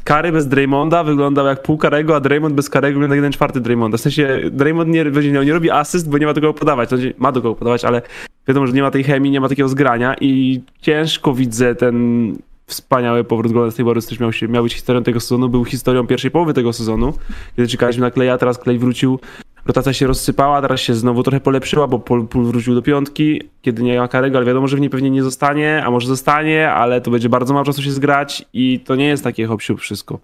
[0.04, 3.60] Kary bez Draymonda wyglądał jak pół Karego, a Draymond bez Karego wygląda jak jeden czwarty
[3.60, 3.98] Draymonda.
[3.98, 6.88] W sensie Draymond nie, nie, nie robi asyst, bo nie ma do kogo podawać.
[6.88, 8.02] Znaczy, ma do kogo podawać, ale
[8.48, 13.24] wiadomo, że nie ma tej chemii, nie ma takiego zgrania i ciężko widzę ten wspaniały
[13.24, 16.30] powrót Golden State Warriors, który miał, się, miał być historią tego sezonu, był historią pierwszej
[16.30, 17.12] połowy tego sezonu,
[17.56, 19.20] kiedy czekaliśmy na Kleja, teraz Klej wrócił,
[19.66, 23.98] rotacja się rozsypała, teraz się znowu trochę polepszyła, bo Paul, wrócił do piątki, kiedy nie
[23.98, 27.10] ma Karego, ale wiadomo, że w niej pewnie nie zostanie, a może zostanie, ale to
[27.10, 30.18] będzie bardzo mało czasu się zgrać i to nie jest takie hop wszystko.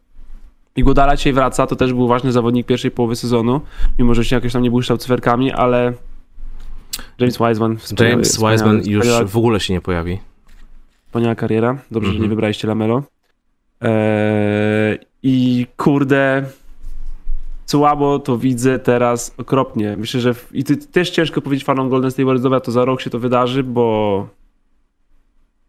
[0.77, 3.61] I Godala dzisiaj wraca, to też był ważny zawodnik pierwszej połowy sezonu,
[3.99, 5.93] mimo że się jakoś tam nie błyszczał cyferkami, ale
[7.19, 10.19] James Wiseman wspaniały- James wspaniały- Wiseman już wspaniała- w ogóle się nie pojawi.
[11.07, 11.79] Wspaniała kariera.
[11.91, 12.23] Dobrze, że Mhm.
[12.23, 13.03] nie wybraliście Lamelo.
[13.81, 16.45] Eee, I kurde,
[17.73, 19.97] słabo to widzę teraz okropnie.
[19.97, 22.85] Myślę, że w, i ty, też ciężko powiedzieć fanom Golden State Warriors, dobra, to za
[22.85, 24.29] rok się to wydarzy, bo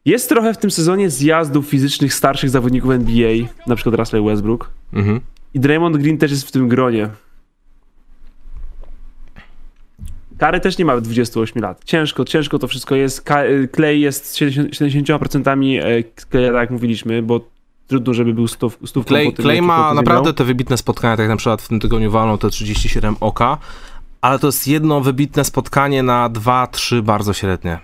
[0.06, 3.34] jest trochę w tym sezonie zjazdów fizycznych starszych zawodników NBA,
[3.68, 4.72] na przykład Russell Westbrook.
[4.94, 5.20] Mhm.
[5.54, 7.10] I Draymond Green też jest w tym gronie.
[10.38, 11.84] Kary też nie ma 28 lat.
[11.86, 13.30] Ciężko, ciężko to wszystko jest.
[13.76, 17.53] Clay jest z 70%, 70% e, tak jak mówiliśmy, bo
[17.94, 21.24] trudno, żeby był stów, stówką Clay, po tym Clay ma naprawdę te wybitne spotkania, tak
[21.24, 23.58] jak na przykład w tym tygodniu walną te 37 oka,
[24.22, 27.80] ale to jest jedno wybitne spotkanie na 2-3 bardzo średnie.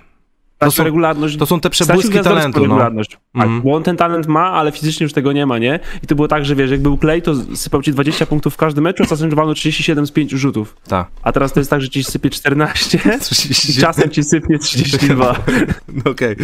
[0.55, 1.37] Stracił są- regularność.
[1.37, 2.65] To są te przebłyski talentu, no.
[2.65, 3.09] regularność.
[3.11, 3.61] Tak, Mhm.
[3.61, 5.79] bo on ten talent ma, ale fizycznie już tego nie ma, nie?
[6.03, 8.57] I to było tak, że wiesz, jak był Clay, to sypał ci 20 punktów w
[8.57, 10.75] każdym meczu, a czasem walnął 37 z 5 rzutów.
[10.87, 11.07] Tak.
[11.23, 12.99] A teraz to jest tak, że ci sypie 14
[13.69, 15.35] i czasem ci sypnie 32.
[16.05, 16.35] No Okej.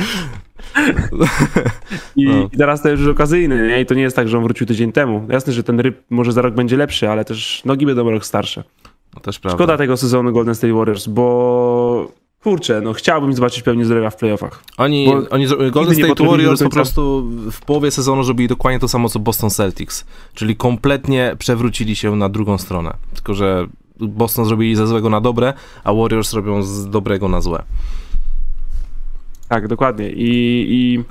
[2.15, 2.49] I, No.
[2.53, 3.81] I teraz to już okazyjny, nie?
[3.81, 5.27] I to nie jest tak, że on wrócił tydzień temu.
[5.29, 8.63] Jasne, że ten ryb może za rok będzie lepszy, ale też nogi będą rok starsze.
[9.15, 9.57] No też prawda.
[9.57, 12.11] Szkoda tego sezonu Golden State Warriors, bo
[12.43, 14.63] kurczę, no chciałbym zobaczyć pełni zdrowia w playoffach.
[14.77, 19.09] Oni, Bo oni Golden State Warriors po prostu w połowie sezonu zrobili dokładnie to samo,
[19.09, 20.05] co Boston Celtics.
[20.33, 22.93] Czyli kompletnie przewrócili się na drugą stronę.
[23.13, 23.67] Tylko, że
[23.99, 27.63] Boston zrobili ze złego na dobre, a Warriors robią z dobrego na złe.
[29.49, 30.11] Tak, dokładnie.
[30.11, 31.03] I, i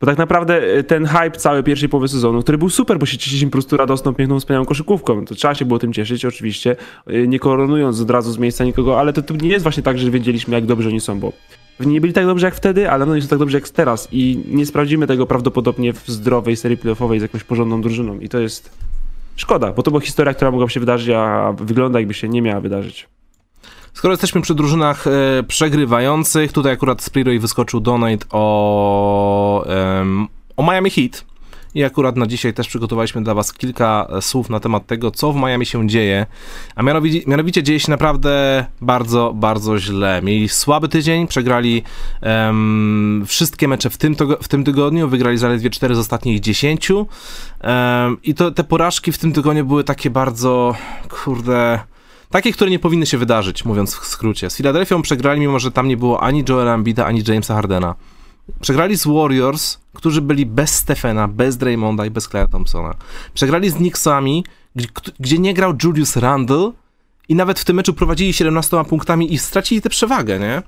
[0.00, 3.18] bo tak naprawdę e, ten hype całej pierwszej połowy sezonu, który był super, bo się
[3.18, 5.24] cieszyliśmy po prostu radosną, piękną, wspaniałą koszykówką.
[5.24, 9.00] To trzeba się było tym cieszyć, oczywiście, e, nie koronując od razu z miejsca nikogo,
[9.00, 11.32] ale to, to nie jest właśnie tak, że wiedzieliśmy, jak dobrze oni są, bo
[11.80, 14.42] nie byli tak dobrze jak wtedy, ale no nie są tak dobrze jak teraz i
[14.48, 18.70] nie sprawdzimy tego prawdopodobnie w zdrowej serii playoffowej z jakąś porządną drużyną i to jest
[19.36, 22.60] szkoda, bo to była historia, która mogła się wydarzyć, a wygląda jakby się nie miała
[22.60, 23.08] wydarzyć.
[23.98, 30.62] Skoro jesteśmy przy drużynach e, przegrywających, tutaj akurat z Pliroy wyskoczył donate o, em, o
[30.62, 31.24] Miami Heat.
[31.74, 35.36] I akurat na dzisiaj też przygotowaliśmy dla Was kilka słów na temat tego, co w
[35.36, 36.26] Miami się dzieje.
[36.74, 40.20] A mianowicie, mianowicie dzieje się naprawdę bardzo, bardzo źle.
[40.22, 41.82] Mieli słaby tydzień, przegrali
[42.20, 46.90] em, wszystkie mecze w tym, w tym tygodniu, wygrali zaledwie 4 z ostatnich 10.
[47.60, 50.74] Em, I to, te porażki w tym tygodniu były takie bardzo,
[51.08, 51.80] kurde...
[52.30, 54.50] Takie, które nie powinny się wydarzyć, mówiąc w skrócie.
[54.50, 57.94] Z Filadelfią przegrali, mimo że tam nie było ani Joela Embida, ani Jamesa Hardena.
[58.60, 62.94] Przegrali z Warriors, którzy byli bez Stephena, bez Draymonda i bez Claire Thompsona.
[63.34, 64.44] Przegrali z Knicksami,
[65.20, 66.72] gdzie, nie grał Julius Randle
[67.28, 70.62] i nawet w tym meczu prowadzili 17 punktami i stracili tę przewagę, nie?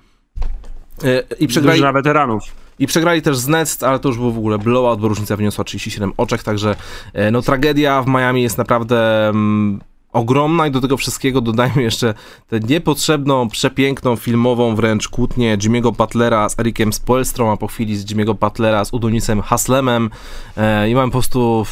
[1.05, 2.43] E, I przegrali, Drużyna weteranów.
[2.79, 5.65] I przegrali też z Nets, ale to już było w ogóle blowout, bo różnica wyniosła
[5.65, 6.77] 37 oczek, także
[7.13, 9.81] e, no tragedia w Miami jest naprawdę mm,
[10.13, 12.15] ogromna i do tego wszystkiego dodajmy jeszcze
[12.49, 18.07] tę niepotrzebną, przepiękną, filmową wręcz kłótnię Jimmy'ego Butlera z Erikiem Spoelstrą, a po chwili z
[18.07, 20.11] Jimmy'ego Butlera z Udonisem Haslemem.
[20.57, 21.67] E, i mamy po prostu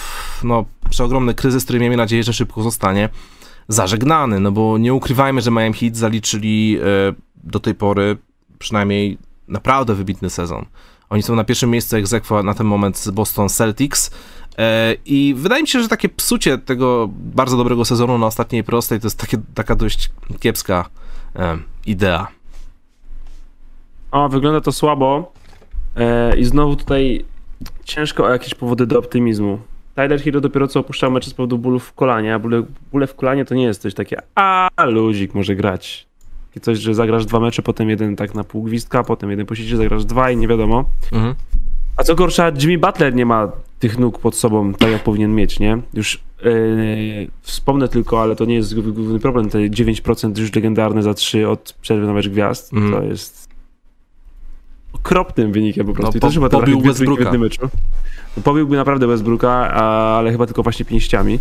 [0.44, 3.08] no, przeogromny kryzys, który miejmy nadzieję, że szybko zostanie
[3.68, 6.82] zażegnany, no bo nie ukrywajmy, że Miami Heat zaliczyli e,
[7.36, 8.16] do tej pory
[8.58, 10.66] przynajmniej naprawdę wybitny sezon.
[11.10, 14.10] Oni są na pierwszym miejscu egzekwa na ten moment z Boston Celtics
[15.06, 19.06] i wydaje mi się, że takie psucie tego bardzo dobrego sezonu na ostatniej prostej to
[19.06, 20.88] jest takie, taka dość kiepska
[21.36, 22.26] e, idea.
[24.10, 25.32] O, wygląda to słabo
[25.96, 27.24] e, i znowu tutaj
[27.84, 29.58] ciężko o jakieś powody do optymizmu.
[29.94, 33.14] Tyler Hero dopiero co opuszczał mecz z powodu bólów w kolanie, a bóle, bóle w
[33.14, 36.06] kolanie to nie jest coś takie, a luzik może grać.
[36.48, 39.76] Takie coś, że zagrasz dwa mecze, potem jeden tak na pół gwizdka, potem jeden posiedzi,
[39.76, 40.84] zagrasz dwa i nie wiadomo.
[41.12, 41.34] Mhm.
[41.98, 45.60] A co gorsza, Jimmy Butler nie ma tych nóg pod sobą, tak jak powinien mieć,
[45.60, 45.78] nie?
[45.94, 46.52] Już yy,
[47.42, 51.76] wspomnę tylko, ale to nie jest główny problem, te 9% już legendarne za 3 od
[51.80, 52.92] przerwy na mecz gwiazd, mm.
[52.92, 53.48] to jest
[54.92, 56.12] okropnym wynikiem po prostu.
[56.12, 57.32] No, I to po, chyba pobił Westbrooka.
[57.32, 57.68] meczu.
[58.44, 61.38] Pobiłby naprawdę Westbrooka, ale chyba tylko właśnie pięściami.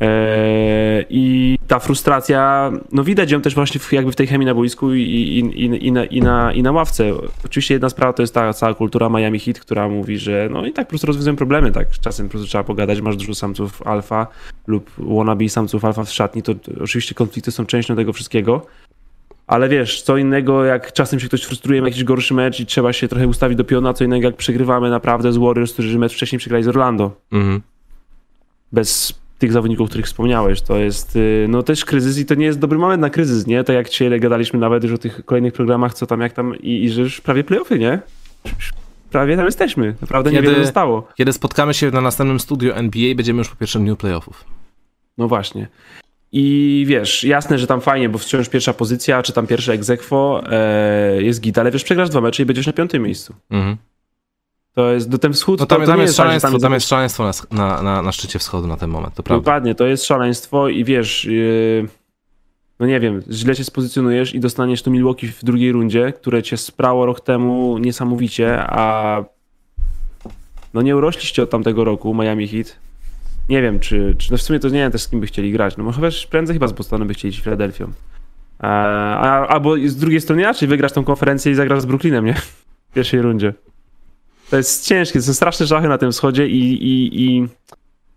[0.00, 4.54] Eee, I ta frustracja, no widać ją też właśnie w, jakby w tej chemii na
[4.54, 7.04] boisku i, i, i, i, na, i, na, i na ławce.
[7.44, 10.72] Oczywiście jedna sprawa to jest ta cała kultura Miami Heat, która mówi, że no i
[10.72, 14.26] tak po prostu rozwiązują problemy, tak czasem po prostu trzeba pogadać, masz dużo samców alfa
[14.66, 18.66] lub wannabe samców alfa w szatni, to, to oczywiście konflikty są częścią tego wszystkiego,
[19.46, 22.92] ale wiesz, co innego jak czasem się ktoś frustruje, ma jakiś gorszy mecz i trzeba
[22.92, 26.38] się trochę ustawić do piona, co innego jak przegrywamy naprawdę z Warriors, którzy mecz wcześniej
[26.38, 27.16] przegrali z Orlando.
[27.32, 27.60] Mhm.
[28.72, 30.60] Bez tych zawodników, o których wspomniałeś.
[30.60, 33.64] To jest y, no też kryzys i to nie jest dobry moment na kryzys, nie?
[33.64, 36.84] Tak jak dzisiaj gadaliśmy nawet już o tych kolejnych programach, co tam, jak tam i,
[36.84, 38.00] i że już prawie playoffy, nie?
[39.10, 39.94] Prawie tam jesteśmy.
[40.00, 41.08] Naprawdę kiedy, niewiele zostało.
[41.14, 44.44] Kiedy spotkamy się na następnym studiu NBA, będziemy już po pierwszym dniu playoffów.
[45.18, 45.68] No właśnie.
[46.32, 51.22] I wiesz, jasne, że tam fajnie, bo wciąż pierwsza pozycja, czy tam pierwsze egzekwo e,
[51.22, 53.34] jest git, ale wiesz, przegrasz dwa mecze i będziesz na piątym miejscu.
[53.50, 53.76] Mhm.
[54.80, 55.60] To jest do ten wschód.
[55.60, 58.02] No tam, to, to tam, jest, szaleństwo, tak, tam, tam jest szaleństwo na, na, na,
[58.02, 59.40] na, szczycie wschodu na ten moment, to prawda.
[59.40, 61.88] Dokładnie, to jest szaleństwo i wiesz, yy,
[62.78, 66.56] no nie wiem, źle się spozycjonujesz i dostaniesz tu Milwaukee w drugiej rundzie, które cię
[66.56, 69.24] sprało rok temu niesamowicie, a
[70.74, 72.76] no nie urośliście od tamtego roku Miami Heat.
[73.48, 75.52] Nie wiem, czy, czy no w sumie to nie wiem też z kim by chcieli
[75.52, 75.76] grać.
[75.76, 77.92] No chyba prędzej chyba z Bostonem by chcieli iść Filadelfią.
[78.58, 82.34] A, albo z drugiej strony inaczej, wygrasz tą konferencję i zagrasz z Brooklynem, nie?
[82.90, 83.54] W pierwszej rundzie.
[84.50, 87.48] To jest ciężkie, to są straszne szachy na tym wschodzie i, i, i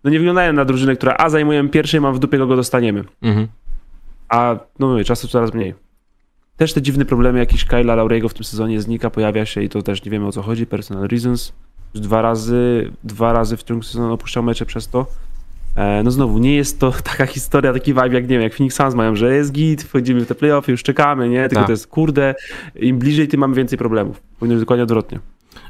[0.04, 3.04] no nie wyglądają na drużynę, która a zajmuje pierwszej, mam w dupie, kogo dostaniemy.
[3.22, 3.48] Mhm.
[4.28, 5.74] A no mówię, czasu coraz mniej.
[6.56, 9.82] Też te dziwne problemy, jakiś Kyla Laurego w tym sezonie znika, pojawia się i to
[9.82, 11.52] też nie wiemy o co chodzi, personal reasons.
[11.94, 15.06] Już dwa razy, dwa razy w ciągu sezonu opuszczał mecze przez to.
[15.76, 18.76] E, no znowu, nie jest to taka historia, taki vibe jak, nie wiem, jak Phoenix
[18.76, 21.42] Suns mają, że jest git, wchodzimy w te playoffy, już czekamy, nie?
[21.48, 21.66] Tylko tak.
[21.66, 22.34] to jest kurde,
[22.74, 24.20] im bliżej, tym mamy więcej problemów.
[24.38, 25.18] Powinno być dokładnie odwrotnie.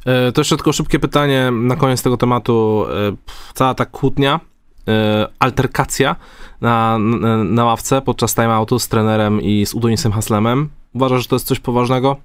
[0.07, 2.87] E, to jeszcze tylko szybkie pytanie na koniec tego tematu.
[2.88, 3.16] E,
[3.55, 4.40] cała ta kłótnia,
[4.88, 6.16] e, alterkacja
[6.61, 10.68] na, na, na ławce podczas timeoutu z trenerem i z Udonisem Haslemem.
[10.94, 12.16] Uważasz, że to jest coś poważnego?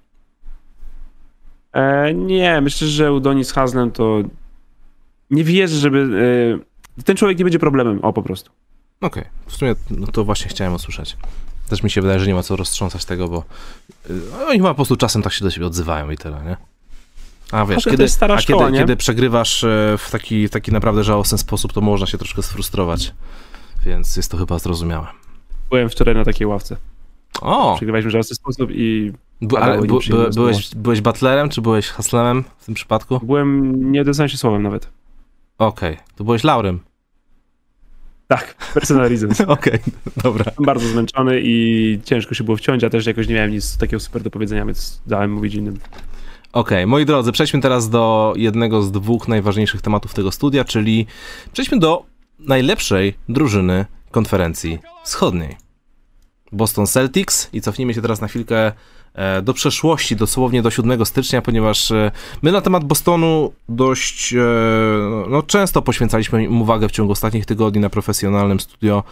[1.73, 4.19] E, nie, myślę, że Udonis Haslem to
[5.29, 6.09] nie wierzę, żeby...
[6.97, 8.51] E, ten człowiek nie będzie problemem, o po prostu.
[9.01, 9.33] Okej, okay.
[9.45, 11.17] w sumie no to właśnie chciałem usłyszeć.
[11.69, 13.43] Też mi się wydaje, że nie ma co roztrząsać tego, bo
[14.47, 16.57] oni chyba po prostu czasem tak się do siebie odzywają i tyle, nie?
[17.51, 21.73] A wiesz, kiedy, a szkoła, kiedy, kiedy, przegrywasz e, w taki, taki naprawdę żałosny sposób,
[21.73, 23.13] to można się troszkę sfrustrować.
[23.85, 25.07] Więc jest to chyba zrozumiałe.
[25.69, 26.77] Byłem wczoraj na takiej ławce.
[27.41, 27.75] O!
[27.75, 29.13] Przegrywaliśmy w żałosny sposób i...
[29.41, 29.87] B ale by,
[30.33, 33.19] byłeś, byłeś butlerem, czy byłeś haslemem w tym przypadku?
[33.23, 34.89] Byłem, nie odezwałem się słowem nawet.
[35.57, 36.05] Okej, okay.
[36.15, 36.79] to byłeś laurem.
[38.27, 39.41] Tak, personal reasons.
[39.47, 39.79] Okej, okay,
[40.23, 40.45] dobra.
[40.59, 44.21] Bardzo zmęczony i ciężko się było wciąć, a też jakoś nie miałem nic takiego super
[44.21, 45.79] do powiedzenia, więc dałem mówić innym.
[46.53, 51.05] Okej, okay, moi drodzy, przejdźmy teraz do jednego z dwóch najważniejszych tematów tego studia, czyli
[51.53, 52.05] przejdźmy do
[52.39, 55.57] najlepszej drużyny konferencji wschodniej.
[56.51, 58.71] Boston Celtics i cofnijmy się teraz na chwilkę
[59.41, 64.39] do przeszłości, dosłownie do 7 stycznia, ponieważ e, my na temat Bostonu dość e,
[65.29, 69.03] no, często poświęcaliśmy im uwagę w ciągu ostatnich tygodni na profesjonalnym studio,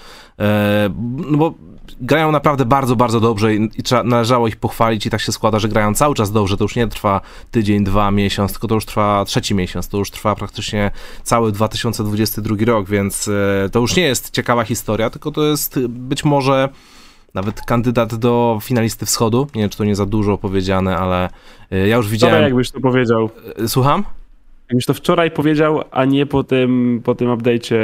[1.18, 1.54] no bo
[2.02, 3.70] grają naprawdę bardzo, bardzo dobrze i,
[4.04, 6.88] należało ich pochwalić i tak się składa, że grają cały czas dobrze, to już nie
[6.88, 10.92] trwa tydzień, dwa, miesiąc, tylko to już trwa trzeci miesiąc, to już trwa praktycznie
[11.24, 13.30] cały 2022 rok, więc
[13.72, 16.70] to już nie jest ciekawa historia, tylko to jest być może
[17.34, 19.48] nawet kandydat do finalisty wschodu.
[19.56, 21.30] Nie wiem, czy to nie za dużo powiedziane, ale
[21.74, 22.42] y, ja już widziałem...
[22.44, 23.30] jakbyś to powiedział.
[23.62, 24.04] Y, Słucham?
[24.70, 27.76] Jakbyś to wczoraj powiedział, a nie po tym, po tym update'cie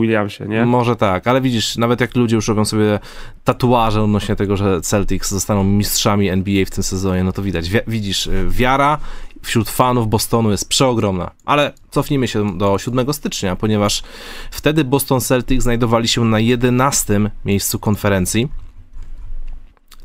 [0.00, 0.64] Williamsie, nie?
[0.64, 2.98] Może tak, ale widzisz, nawet jak ludzie już robią sobie
[3.44, 7.80] tatuaże odnośnie tego, że Celtics zostaną mistrzami NBA w tym sezonie, no to widać, wi-
[7.86, 8.98] widzisz, y, wiara
[9.42, 11.30] wśród fanów Bostonu jest przeogromna.
[11.44, 14.02] Ale cofnijmy się do 7 stycznia, ponieważ
[14.50, 18.48] wtedy Boston Celtics znajdowali się na 11 miejscu konferencji.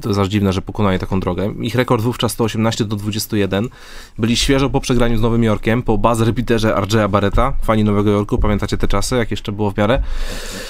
[0.02, 1.54] To jest aż dziwne, że pokonali taką drogę.
[1.62, 3.68] Ich rekord wówczas to 18 do 21.
[4.18, 8.38] Byli świeżo po przegraniu z Nowym Jorkiem, po buzz repeaterze RJ'a Barretta, fani Nowego Jorku,
[8.38, 10.02] pamiętacie te czasy, jak jeszcze było w miarę.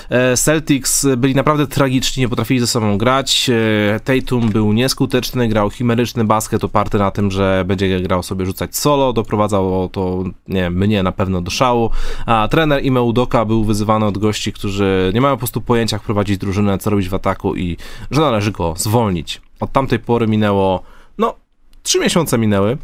[0.10, 3.50] E, Celtics byli naprawdę tragiczni, nie potrafili ze sobą grać.
[3.50, 8.76] E, Tatum był nieskuteczny, grał chimeryczny basket oparty na tym, że będzie grał sobie rzucać
[8.76, 11.90] solo, doprowadzało to, nie mnie na pewno do szału,
[12.26, 16.04] a trener Ime Udoka był wyzywany od gości, którzy nie mają po prostu pojęcia, jak
[16.04, 17.78] prowadzić drużynę, co robić w ataku i
[18.12, 19.17] że należy go zwolnić.
[19.60, 20.84] Od tamtej pory minęło,
[21.18, 21.36] no,
[21.84, 22.78] trzy miesiące minęły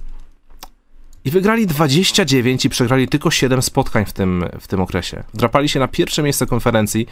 [1.26, 5.24] i wygrali 29 i przegrali tylko 7 spotkań w tym, w tym okresie.
[5.34, 7.08] Wdrapali się na pierwsze miejsce konferencji.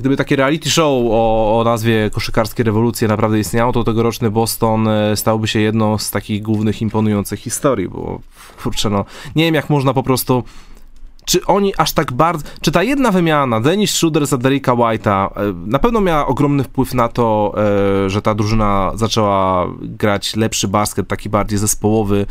[0.00, 5.16] Gdyby takie reality show o, o nazwie Koszykarskie Rewolucje naprawdę istniało, to tegoroczny Boston e,
[5.16, 8.20] stałby się jedną z takich głównych imponujących historii, bo
[8.62, 9.04] kurczę no,
[9.36, 10.44] nie wiem jak można po prostu
[11.24, 12.44] czy oni aż tak bardzo.
[12.60, 16.94] Czy ta jedna wymiana, Dennis Schroeder za Derricka White'a, e, na pewno miała ogromny wpływ
[16.94, 17.54] na to,
[18.06, 22.26] e, że ta drużyna zaczęła grać lepszy basket, taki bardziej zespołowy,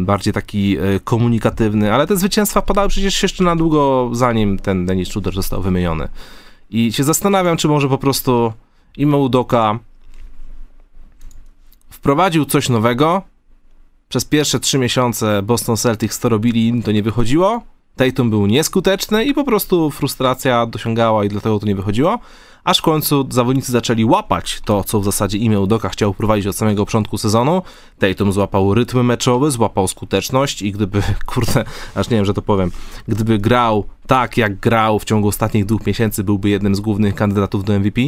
[0.00, 5.08] bardziej taki e, komunikatywny, ale te zwycięstwa padały przecież jeszcze na długo, zanim ten Dennis
[5.08, 6.08] Schroeder został wymieniony.
[6.70, 8.52] I się zastanawiam, czy może po prostu
[8.96, 9.78] Ime Udoka
[11.90, 13.22] wprowadził coś nowego,
[14.10, 17.62] przez pierwsze trzy miesiące Boston Celtics to robili, im to nie wychodziło.
[17.96, 22.18] Tatum był nieskuteczny i po prostu frustracja dosiągała i dlatego to nie wychodziło.
[22.64, 26.56] Aż w końcu zawodnicy zaczęli łapać to, co w zasadzie imię Udoka chciał prowadzić od
[26.56, 27.62] samego początku sezonu.
[27.98, 31.02] Tatum złapał rytm meczowy, złapał skuteczność i gdyby,
[31.34, 32.70] kurde, aż nie wiem, że to powiem,
[33.08, 37.64] gdyby grał tak, jak grał w ciągu ostatnich dwóch miesięcy, byłby jednym z głównych kandydatów
[37.64, 38.00] do MVP.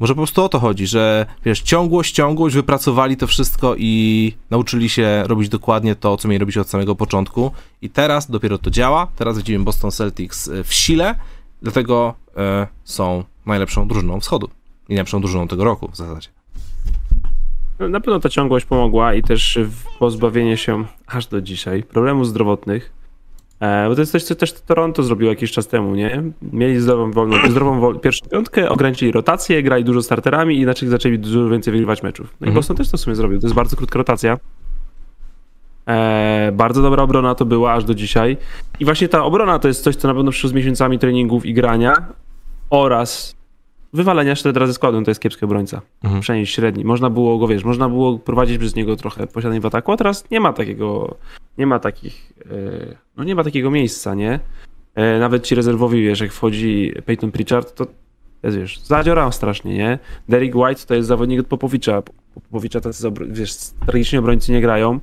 [0.00, 4.88] Może po prostu o to chodzi, że wiesz, ciągłość, ciągłość, wypracowali to wszystko i nauczyli
[4.88, 7.50] się robić dokładnie to, co mieli robić od samego początku.
[7.82, 9.06] I teraz dopiero to działa.
[9.16, 11.14] Teraz widzimy Boston Celtics w sile,
[11.62, 14.50] dlatego e, są najlepszą drużyną wschodu.
[14.88, 16.28] I najlepszą drużyną tego roku w zasadzie.
[17.78, 19.58] No, Na pewno ta ciągłość pomogła i też
[19.98, 22.97] pozbawienie się aż do dzisiaj problemów zdrowotnych.
[23.60, 26.22] E, bo to jest coś, co też Toronto zrobiło jakiś czas temu, nie?
[26.52, 31.18] Mieli zdrową, wolną, zdrową wol, pierwszą piątkę, ograniczyli rotację, grali dużo starterami i inaczej zaczęli
[31.18, 32.26] dużo więcej wygrywać meczów.
[32.40, 32.54] No i Mhm.
[32.54, 33.40] Boston też to w sumie zrobił.
[33.40, 34.38] To jest bardzo krótka rotacja.
[35.88, 38.36] E, bardzo dobra obrona to była aż do dzisiaj.
[38.80, 41.54] I właśnie ta obrona to jest coś, co na pewno przyszło z miesiącami treningów i
[41.54, 42.06] grania
[42.70, 43.37] oraz
[43.92, 44.98] wywalenia Shreddera ze składu.
[44.98, 46.20] No To jest kiepski obrońca Mhm.
[46.22, 46.84] przynajmniej średni.
[46.84, 50.30] Można było go, wiesz, można było prowadzić przez niego trochę posiadań w ataku, a teraz
[50.30, 51.16] nie ma takiego,
[51.58, 54.40] nie ma takich, e, no nie ma takiego miejsca, nie?
[54.94, 57.86] E, Nawet ci rezerwowi, wiesz, jak wchodzi Peyton Pritchard, to
[58.42, 59.98] jest, wiesz, zadziorał strasznie, nie?
[60.28, 62.02] Derek White to jest zawodnik od Popowicza.
[62.34, 63.52] Popowicza tacy, wiesz,
[63.86, 65.00] tragicznie obrońcy nie grają.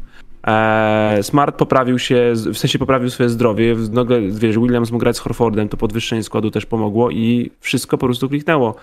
[0.48, 3.76] E, Smart poprawił się, w sensie poprawił swoje zdrowie.
[3.92, 8.06] Nagle, wiesz, Williams mógł grać z Horfordem, to podwyższenie składu też pomogło i wszystko po
[8.06, 8.76] prostu kliknęło.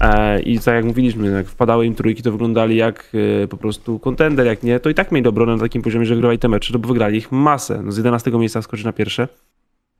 [0.00, 3.12] E, I tak jak mówiliśmy, jak wpadały im trójki, to wyglądali jak
[3.44, 6.14] e, po prostu kontender, jak nie, to i tak mieli obronę na takim poziomie, że
[6.14, 7.82] wygrywali te mecze, to by wygrali ich masę.
[7.82, 9.28] No z 11 miejsca skoczy na pierwsze.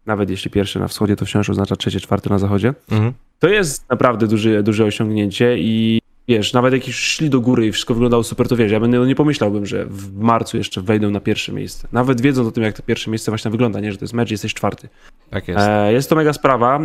[0.07, 2.75] Nawet jeśli pierwsze na wschodzie, to wciąż oznacza trzecie, czwarte na zachodzie.
[2.91, 3.13] Mhm.
[3.39, 7.73] To jest naprawdę duże, duże osiągnięcie i wiesz, nawet jak już szli do góry i
[7.73, 11.11] wszystko wyglądało super, to wiesz, ja bym, no nie pomyślałbym, że w marcu jeszcze wejdą
[11.11, 11.89] na pierwsze miejsce.
[11.93, 14.31] Nawet wiedząc o tym, jak to pierwsze miejsce właśnie wygląda, nie, że to jest mecz,
[14.31, 14.89] jesteś czwarty.
[15.31, 15.61] Tak jest.
[15.61, 16.81] E, jest to mega sprawa.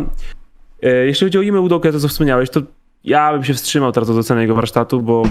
[0.82, 2.62] E, jeśli chodzi o Ime Udokę, to co wspomniałeś, to
[3.04, 5.22] ja bym się wstrzymał teraz od oceny jego warsztatu, bo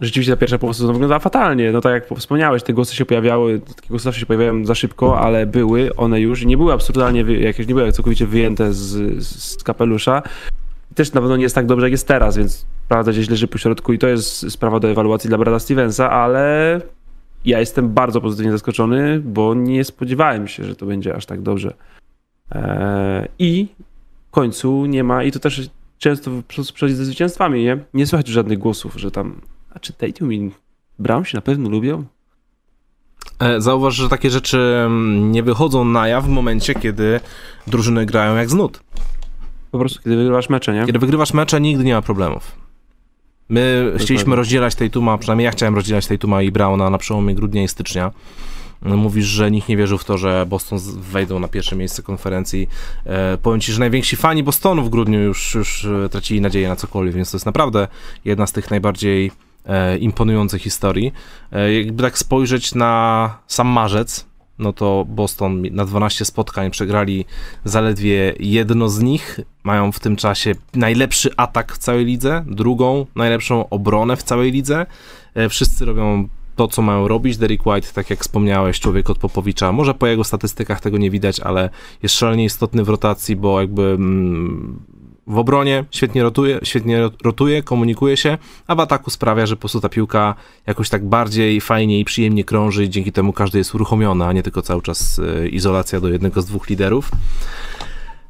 [0.00, 1.72] rzeczywiście ta pierwsza połowa sezonu wyglądała fatalnie.
[1.72, 5.20] No tak jak wspomniałeś, te głosy się pojawiały, takie głosy zawsze się pojawiają za szybko,
[5.20, 9.62] ale były one już i nie były absurdalnie, jakieś nie były całkowicie wyjęte z, z
[9.62, 10.22] kapelusza.
[10.96, 13.58] Też na pewno nie jest tak dobrze, jak jest teraz, więc prawda gdzieś leży po
[13.58, 16.80] środku i to jest sprawa do ewaluacji dla Brada Stevensa, ale
[17.44, 21.74] ja jestem bardzo pozytywnie zaskoczony, bo nie spodziewałem się, że to będzie aż tak dobrze.
[22.50, 23.68] Eee, I
[24.28, 27.78] w końcu nie ma, i to też często przychodzi ze zwycięstwami, nie?
[27.94, 29.40] Nie słychać żadnych głosów, że tam,
[29.70, 30.50] a czy Tatum i
[30.98, 32.04] Brown się na pewno lubią?
[33.38, 37.20] E, Zauważ, że takie rzeczy mm, nie wychodzą na jaw w momencie, kiedy
[37.66, 38.80] drużyny grają jak z nut.
[39.76, 40.86] Po prostu, kiedy wygrywasz mecze, nie?
[40.86, 42.52] Kiedy wygrywasz mecze, nigdy nie ma problemów.
[43.48, 47.68] My chcieliśmy rozdzielać Tatuma, przynajmniej ja chciałem rozdzielać Tatuma i Browna na przełomie grudnia i
[47.68, 48.12] stycznia.
[48.82, 50.78] Mówisz, że nikt nie wierzył w to, że Boston
[51.12, 52.68] wejdą na pierwsze miejsce konferencji.
[53.04, 56.76] E, powiem ci, że najwięksi fani Bostonu w grudniu już, już e, tracili nadzieję na
[56.76, 57.88] cokolwiek, więc to jest naprawdę
[58.24, 59.30] jedna z tych najbardziej
[59.66, 61.12] e, imponujących historii.
[61.52, 64.26] E, jakby tak spojrzeć na sam marzec,
[64.58, 67.24] no to Boston na 12 spotkań przegrali
[67.64, 69.40] zaledwie jedno z nich.
[69.64, 74.86] Mają w tym czasie najlepszy atak w całej lidze, drugą najlepszą obronę w całej lidze.
[75.34, 77.36] E, wszyscy robią to, co mają robić.
[77.36, 81.40] Derek White, tak jak wspomniałeś, człowiek od Popowicza, może po jego statystykach tego nie widać,
[81.40, 81.70] ale
[82.02, 84.80] jest szalenie istotny w rotacji, bo jakby mm,
[85.26, 89.80] w obronie świetnie rotuje, świetnie rotuje, komunikuje się, a w ataku sprawia, że po prostu
[89.80, 90.34] ta piłka
[90.66, 94.42] jakoś tak bardziej fajnie i przyjemnie krąży i dzięki temu każdy jest uruchomiony, a nie
[94.42, 97.10] tylko cały czas e, izolacja do jednego z dwóch liderów.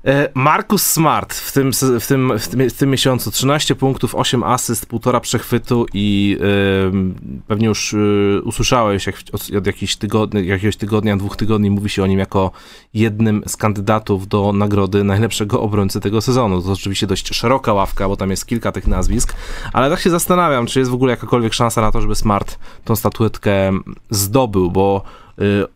[0.05, 4.43] E, Markus Smart w tym, w, tym, w, tym, w tym miesiącu 13 punktów, 8
[4.43, 10.77] asyst, półtora przechwytu i yy, pewnie już yy, usłyszałeś jak, od, od jakichś tygodni, jakiegoś
[10.77, 12.51] tygodnia, dwóch tygodni mówi się o nim jako
[12.95, 16.63] jednym z kandydatów do nagrody najlepszego obrońcy tego sezonu.
[16.63, 19.35] To oczywiście dość szeroka ławka, bo tam jest kilka tych nazwisk,
[19.73, 22.97] ale tak się zastanawiam, czy jest w ogóle jakakolwiek szansa na to, żeby Smart tą
[22.97, 23.73] statuetkę
[24.11, 25.03] zdobył, bo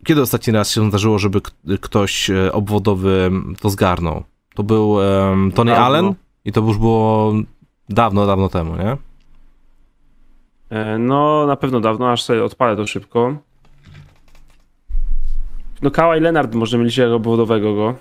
[0.05, 1.41] kiedy ostatni raz się zdarzyło, żeby
[1.81, 3.31] ktoś e, obwodowy
[3.61, 4.23] to zgarnął?
[4.55, 5.85] To był um, Tony dawno.
[5.85, 6.13] Allen
[6.45, 7.33] i to już było
[7.89, 8.97] dawno, dawno temu, nie?
[10.69, 13.35] E, no, na pewno dawno, aż sobie odpalę to szybko.
[15.81, 17.95] No, Kawhi Leonard może mieć jako obwodowego go.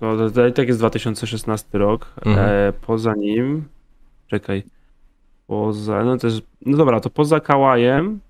[0.00, 2.06] To, to, tak jest 2016 rok.
[2.26, 2.48] Mhm.
[2.48, 3.64] E, poza nim.
[4.26, 4.62] Czekaj.
[5.46, 6.04] Poza.
[6.04, 6.40] No to jest.
[6.66, 8.20] No dobra, to poza Kałajem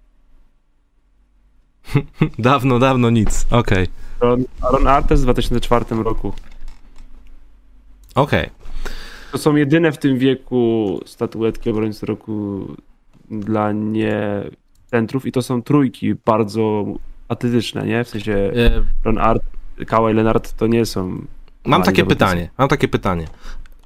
[2.38, 3.46] dawno, dawno nic.
[3.50, 3.82] Okej.
[3.82, 3.88] Okay.
[4.20, 6.32] Ron, Ron Artes w 2004 roku.
[8.14, 8.40] Okej.
[8.40, 8.50] Okay.
[9.32, 12.66] To są jedyne w tym wieku statuetki obrońcy roku
[13.30, 14.42] dla nie
[14.86, 16.84] centrów i to są trójki bardzo
[17.28, 18.04] atletyczne, nie?
[18.04, 19.42] W sensie e, Ron Art,
[19.86, 21.26] Kawhi Leonard to nie są...
[21.64, 23.26] Mam takie pytanie, mam takie pytanie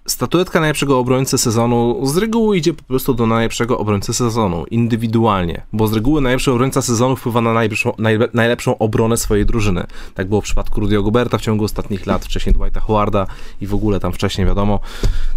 [0.09, 5.89] statuetka najlepszego obrońcy sezonu z reguły idzie po prostu do najlepszego obrońcy sezonu, indywidualnie, bo
[5.89, 7.93] z reguły najlepszy obrońca sezonu wpływa na najlepszą,
[8.35, 9.87] najlepszą obronę swojej drużyny.
[10.15, 13.27] Tak było w przypadku Rudy'ego Goberta w ciągu ostatnich lat, wcześniej Dwighta Howarda
[13.61, 14.81] i w ogóle tam wcześniej wiadomo.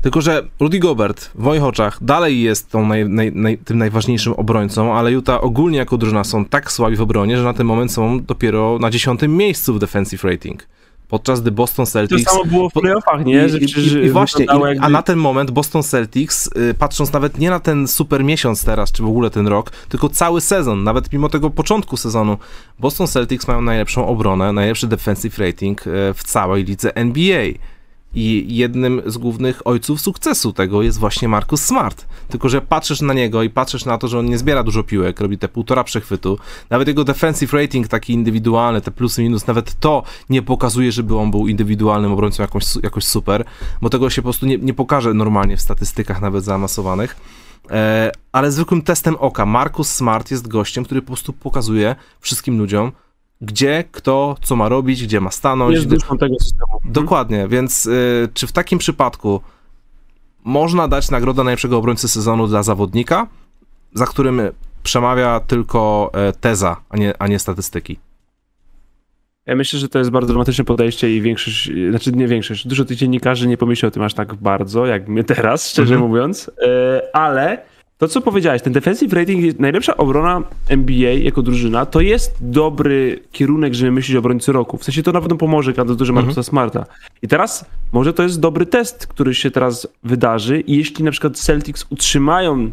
[0.01, 4.33] Tylko, że Rudy Gobert w moich oczach dalej jest tą naj, naj, naj, tym najważniejszym
[4.33, 7.91] obrońcą, ale Utah ogólnie jako drużyna są tak słabi w obronie, że na ten moment
[7.91, 10.67] są dopiero na dziesiątym miejscu w defensive rating
[11.11, 12.23] podczas gdy Boston Celtics...
[12.23, 13.49] To samo było w playoffach, nie?
[13.49, 17.37] Że i, i, i właśnie, i, a na ten moment Boston Celtics, y, patrząc nawet
[17.37, 21.13] nie na ten super miesiąc teraz, czy w ogóle ten rok, tylko cały sezon, nawet
[21.13, 22.37] mimo tego początku sezonu,
[22.79, 27.45] Boston Celtics mają najlepszą obronę, najlepszy defensive rating y, w całej lidze NBA.
[28.15, 32.05] I jednym z głównych ojców sukcesu tego jest właśnie Marcus Smart.
[32.29, 35.19] Tylko, że patrzysz na niego i patrzysz na to, że on nie zbiera dużo piłek,
[35.19, 36.37] robi te półtora przechwytu.
[36.69, 41.31] Nawet jego defensive rating taki indywidualny, te plus minus, nawet to nie pokazuje, żeby on
[41.31, 43.45] był indywidualnym obrońcą jakoś, jakoś super,
[43.81, 47.15] bo tego się po prostu nie, nie pokaże normalnie w statystykach nawet zaawansowanych.
[47.69, 52.91] E, ale zwykłym testem oka Marcus Smart jest gościem, który po prostu pokazuje wszystkim ludziom,
[53.41, 55.75] gdzie, kto, co ma robić, gdzie ma stanąć.
[55.75, 56.73] Jest duszą tego systemu.
[56.73, 56.93] Mhm.
[56.93, 59.41] Dokładnie, więc y, czy w takim przypadku
[60.43, 63.27] można dać nagrodę najlepszego obrońcy sezonu dla zawodnika,
[63.93, 64.41] za którym
[64.83, 67.99] przemawia tylko e, teza, a nie, a nie statystyki?
[69.45, 72.97] Ja myślę, że to jest bardzo dramatyczne podejście i większość, znaczy nie większość, dużo tych
[72.97, 76.09] dziennikarzy nie pomyśli o tym aż tak bardzo, jak my teraz, szczerze mhm.
[76.09, 77.61] mówiąc, e, ale
[78.01, 83.73] to, co powiedziałeś, ten defensive rating, najlepsza obrona NBA jako drużyna, to jest dobry kierunek,
[83.73, 84.77] żeby myśleć o obrońcy roku.
[84.77, 86.25] W sensie to na pewno pomoże kandydaturze mhm.
[86.25, 86.85] Markusa Smarta.
[87.21, 91.37] I teraz może to jest dobry test, który się teraz wydarzy i jeśli na przykład
[91.37, 92.71] Celtics utrzymają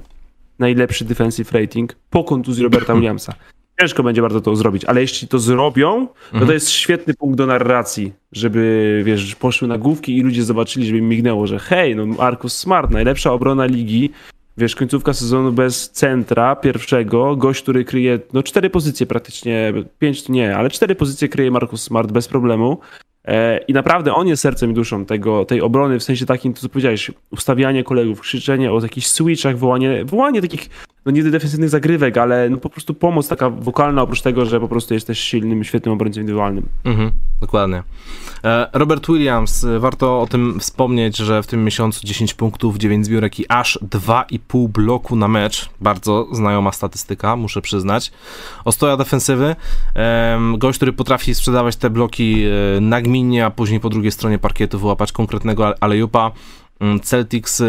[0.59, 3.35] najlepszy defensive rating po kontuzji Roberta Williamsa,
[3.81, 6.47] ciężko będzie bardzo to zrobić, ale jeśli to zrobią, to mhm.
[6.47, 10.99] to jest świetny punkt do narracji, żeby, wiesz, poszły na główki i ludzie zobaczyli, żeby
[10.99, 14.11] im mignęło, że hej, no Marcus Smart, najlepsza obrona ligi,
[14.59, 20.57] Wiesz, końcówka sezonu bez centra pierwszego, gość, który kryje no cztery pozycje praktycznie, pięć nie,
[20.57, 22.79] ale cztery pozycje kryje Marcus Smart bez problemu.
[23.25, 26.69] E, I naprawdę on jest sercem i duszą tego, tej obrony, w sensie takim, co
[26.69, 30.69] powiedziałeś, ustawianie kolegów, krzyczenie o jakichś switchach, wołanie, wołanie takich
[31.09, 34.69] no nie defensywnych zagrywek, ale no po prostu pomoc taka wokalna, oprócz tego, że po
[34.69, 36.69] prostu jesteś silnym, świetnym obrońcą indywidualnym.
[36.85, 37.83] Mhm, dokładnie.
[38.45, 43.07] E, Robert Williams, e, warto o tym wspomnieć, że w tym miesiącu 10 punktów, 9
[43.07, 45.71] zbiórek i aż 2,5 bloku na mecz.
[45.81, 48.13] Bardzo znajoma statystyka, muszę przyznać.
[48.65, 49.57] Ostoja defensywy,
[50.59, 55.13] gość, który potrafi sprzedawać te bloki e, nagminnie, a później po drugiej stronie parkietu wyłapać
[55.13, 56.31] konkretnego alejupa.
[56.81, 57.63] Mm, Celtics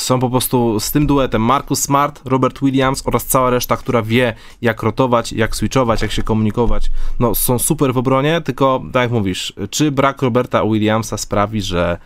[0.00, 4.34] są po prostu z tym duetem Marcus Smart, Robert Williams oraz cała reszta, która wie
[4.62, 6.90] jak rotować, jak switchować, jak się komunikować.
[7.18, 11.98] No są super w obronie, tylko tak jak mówisz, czy brak Roberta Williamsa sprawi, że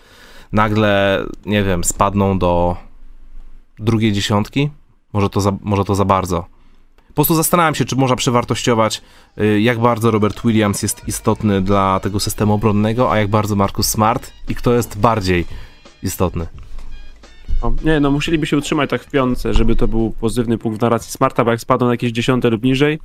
[0.52, 2.76] nagle, nie wiem, spadną do
[3.78, 4.70] drugiej dziesiątki?
[5.12, 6.44] Może to za, może to za bardzo.
[7.08, 9.02] Po prostu zastanawiam się, czy można przewartościować,
[9.40, 13.88] y, jak bardzo Robert Williams jest istotny dla tego systemu obronnego, a jak bardzo Marcus
[13.88, 15.46] Smart i kto jest bardziej
[16.02, 16.46] istotny.
[17.84, 21.12] Nie, no musieliby się utrzymać tak w piątce, żeby to był pozytywny punkt w narracji
[21.12, 22.98] Smarta, bo jak spadną na jakieś dziesiąte lub niżej,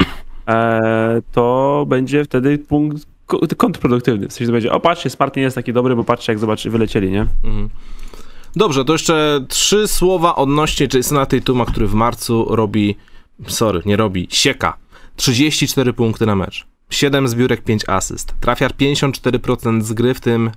[0.48, 4.28] e, to będzie wtedy punkt ko- kontrproduktywny.
[4.28, 6.70] W sensie to będzie, o patrzcie, Smart nie jest taki dobry, bo patrzcie jak zobaczy,
[6.70, 7.26] wylecieli, nie?
[7.44, 7.70] Mhm.
[8.56, 12.96] Dobrze, to jeszcze trzy słowa odnośnie Jasona Tatuma, który w marcu robi,
[13.48, 14.78] sorry, nie robi, sieka.
[15.16, 16.68] 34 punkty na mecz.
[16.90, 18.34] 7 zbiórek, 5 asyst.
[18.40, 20.52] Trafia 54% z gry, w tym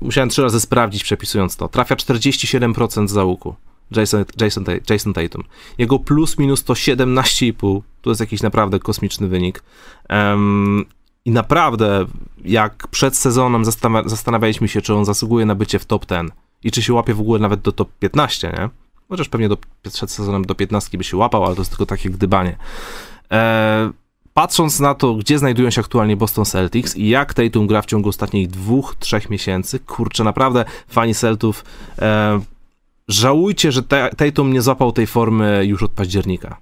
[0.00, 1.68] musiałem trzy razy sprawdzić przepisując to.
[1.68, 3.54] Trafia 47% z załuku.
[3.96, 5.44] Jason, Jason, Jason Tatum.
[5.78, 7.80] Jego plus minus to 17,5.
[8.02, 9.62] To jest jakiś naprawdę kosmiczny wynik.
[10.10, 10.84] Um,
[11.24, 12.06] I naprawdę,
[12.44, 16.30] jak przed sezonem zastanawia, zastanawialiśmy się, czy on zasługuje na bycie w top 10
[16.62, 18.68] i czy się łapie w ogóle nawet do top 15, nie?
[19.08, 19.56] Chociaż pewnie do,
[19.92, 22.56] przed sezonem do 15 by się łapał, ale to jest tylko takie gdybanie.
[23.30, 23.90] E,
[24.34, 28.08] patrząc na to, gdzie znajdują się aktualnie Boston Celtics i jak Tatum gra w ciągu
[28.08, 31.64] ostatnich dwóch, trzech miesięcy, kurczę, naprawdę fani Celtów,
[31.98, 32.40] e,
[33.08, 33.82] żałujcie, że
[34.16, 36.56] Tatum nie złapał tej formy już od października.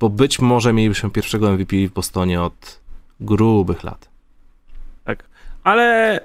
[0.00, 2.80] Bo być może mielibyśmy pierwszego MVP w Bostonie od
[3.20, 4.08] grubych lat.
[5.04, 5.24] Tak,
[5.64, 6.20] ale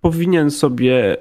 [0.00, 1.16] powinien sobie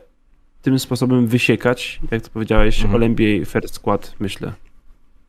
[0.62, 2.96] tym sposobem wysiekać, jak to powiedziałeś, mhm.
[2.96, 4.54] Olympia First Skład, myślę.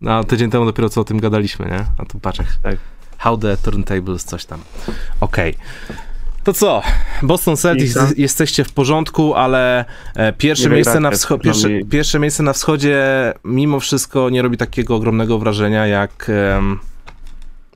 [0.00, 1.84] No, tydzień temu dopiero co o tym gadaliśmy, nie?
[1.98, 2.44] A tu patrzę.
[2.62, 2.76] Tak.
[3.22, 4.60] How the turntables, coś tam.
[5.20, 5.50] Okej.
[5.50, 5.96] Okay.
[6.44, 6.82] To co?
[7.22, 12.52] Boston Celtics, jesteście w porządku, ale e, pierwsze miejsce, na wscho- pierwsze, pierwsze miejsce na
[12.52, 13.02] wschodzie
[13.44, 16.30] mimo wszystko nie robi takiego ogromnego wrażenia jak,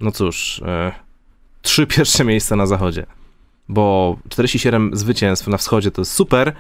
[0.01, 0.93] no cóż, e,
[1.63, 3.07] trzy pierwsze miejsca na zachodzie.
[3.69, 6.53] Bo 47 zwycięstw na wschodzie to jest super,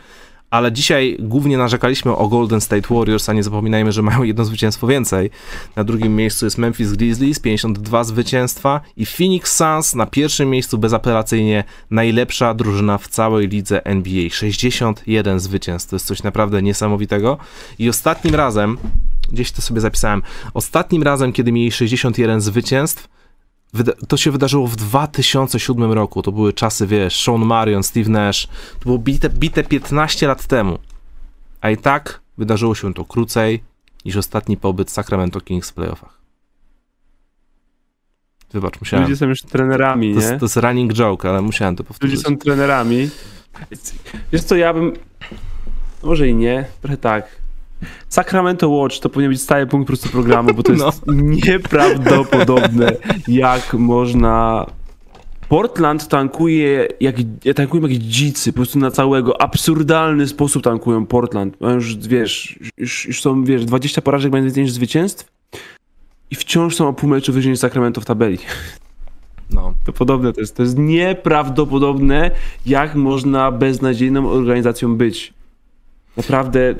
[0.50, 4.86] ale dzisiaj głównie narzekaliśmy o Golden State Warriors, a nie zapominajmy, że mają jedno zwycięstwo
[4.86, 5.30] więcej.
[5.76, 11.64] Na drugim miejscu jest Memphis Grizzlies, 52 zwycięstwa i Phoenix Suns na pierwszym miejscu bezapelacyjnie
[11.90, 14.30] najlepsza drużyna w całej lidze NBA.
[14.30, 17.38] 61 zwycięstw, to jest coś naprawdę niesamowitego.
[17.78, 18.78] I ostatnim razem,
[19.32, 20.22] gdzieś to sobie zapisałem,
[20.54, 23.08] ostatnim razem, kiedy mieli 61 zwycięstw,
[24.08, 26.22] to się wydarzyło w 2007 roku.
[26.22, 28.46] To były czasy, wiesz, Sean Marion, Steve Nash.
[28.78, 30.78] To było bite, bite 15 lat temu.
[31.60, 33.62] A i tak wydarzyło się to krócej
[34.04, 36.16] niż ostatni pobyt Sacramento Kings w playoffach.
[38.52, 39.04] Wybacz, musiałem.
[39.04, 40.26] Ludzie są już trenerami, to nie?
[40.26, 42.16] Jest, to jest running joke, ale musiałem to powtórzyć.
[42.16, 43.10] Ludzie są trenerami.
[44.32, 44.92] Wiesz co, ja bym...
[46.02, 47.45] Może i nie, trochę tak.
[48.08, 51.12] Sacramento Watch to powinien być stały punkt po prostu programu, bo to jest no.
[51.12, 52.92] nieprawdopodobne,
[53.28, 54.66] jak można...
[55.48, 57.16] Portland tankuje jak,
[57.54, 61.56] tankują jak dzicy, po prostu na całego, absurdalny sposób tankują Portland.
[61.60, 65.32] Już, wiesz, już, już są, wiesz, 20 porażek będzie więcej niż zwycięstw
[66.30, 68.38] i wciąż są o pół meczu wyżej niż Sacramento w tabeli.
[69.50, 69.74] No.
[69.84, 70.56] To podobne to jest.
[70.56, 72.30] To jest nieprawdopodobne,
[72.66, 75.34] jak można beznadziejną organizacją być.
[76.16, 76.74] Naprawdę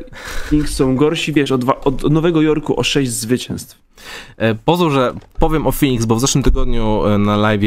[0.51, 3.87] Kings są gorsi, wiesz, od, od Nowego Jorku o 6 zwycięstw.
[4.37, 7.63] E, pozwól, że powiem o Phoenix, bo w zeszłym tygodniu e, na live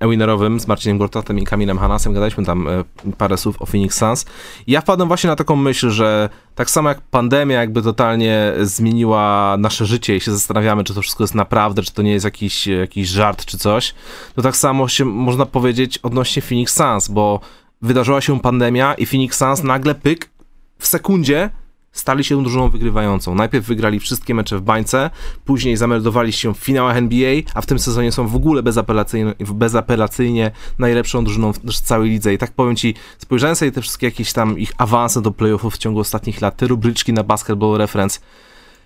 [0.00, 2.84] Ewinerowym z Marcinem Gortatem i Kamilem Hanasem gadaliśmy tam e,
[3.18, 4.26] parę słów o Phoenix Suns.
[4.66, 9.86] Ja wpadłem właśnie na taką myśl, że tak samo jak pandemia jakby totalnie zmieniła nasze
[9.86, 13.08] życie i się zastanawiamy, czy to wszystko jest naprawdę, czy to nie jest jakiś, jakiś
[13.08, 13.94] żart, czy coś,
[14.34, 17.40] to tak samo się można powiedzieć odnośnie Phoenix Suns, bo
[17.82, 20.35] wydarzyła się pandemia i Phoenix Suns nagle pyk
[20.78, 21.50] w sekundzie
[21.92, 23.34] stali się drużyną wygrywającą.
[23.34, 25.10] Najpierw wygrali wszystkie mecze w bańce,
[25.44, 30.50] później zameldowali się w finałach NBA, a w tym sezonie są w ogóle bezapelacyjnie, bezapelacyjnie
[30.78, 32.34] najlepszą drużyną w całej lidze.
[32.34, 35.78] I tak powiem ci, spojrzałem sobie te wszystkie jakieś tam ich awanse do playoffów w
[35.78, 38.20] ciągu ostatnich lat, te rubryczki na Basketball Reference.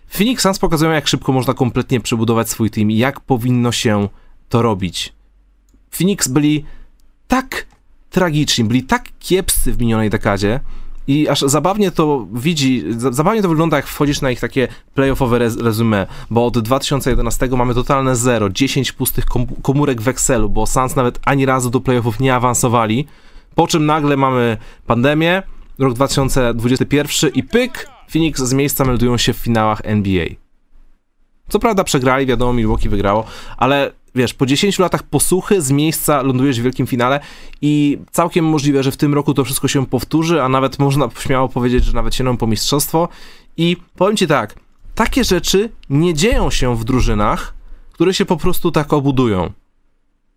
[0.08, 4.08] Phoenix Suns pokazują, jak szybko można kompletnie przebudować swój team i jak powinno się
[4.48, 5.12] to robić.
[5.90, 6.64] Phoenix byli
[7.28, 7.66] tak
[8.10, 10.60] tragiczni, byli tak kiepscy w minionej dekadzie,
[11.06, 16.06] i aż zabawnie to widzi, zabawnie to wygląda, jak wchodzisz na ich takie playoffowe resume,
[16.30, 19.24] bo od 2011 mamy totalne zero, 10 pustych
[19.62, 23.06] komórek w Excelu, bo Suns nawet ani razu do playoffów nie awansowali,
[23.54, 25.42] po czym nagle mamy pandemię,
[25.78, 30.26] rok 2021 i pyk, Phoenix z miejsca meldują się w finałach NBA.
[31.48, 33.24] Co prawda przegrali, wiadomo, Milwaukee wygrało,
[33.56, 37.20] ale wiesz, po 10 latach posłuchy z miejsca lądujesz w wielkim finale
[37.62, 41.48] i całkiem możliwe, że w tym roku to wszystko się powtórzy, a nawet można śmiało
[41.48, 43.08] powiedzieć, że nawet sięgną po mistrzostwo.
[43.56, 44.54] I powiem ci tak,
[44.94, 47.54] takie rzeczy nie dzieją się w drużynach,
[47.92, 49.52] które się po prostu tak obudują.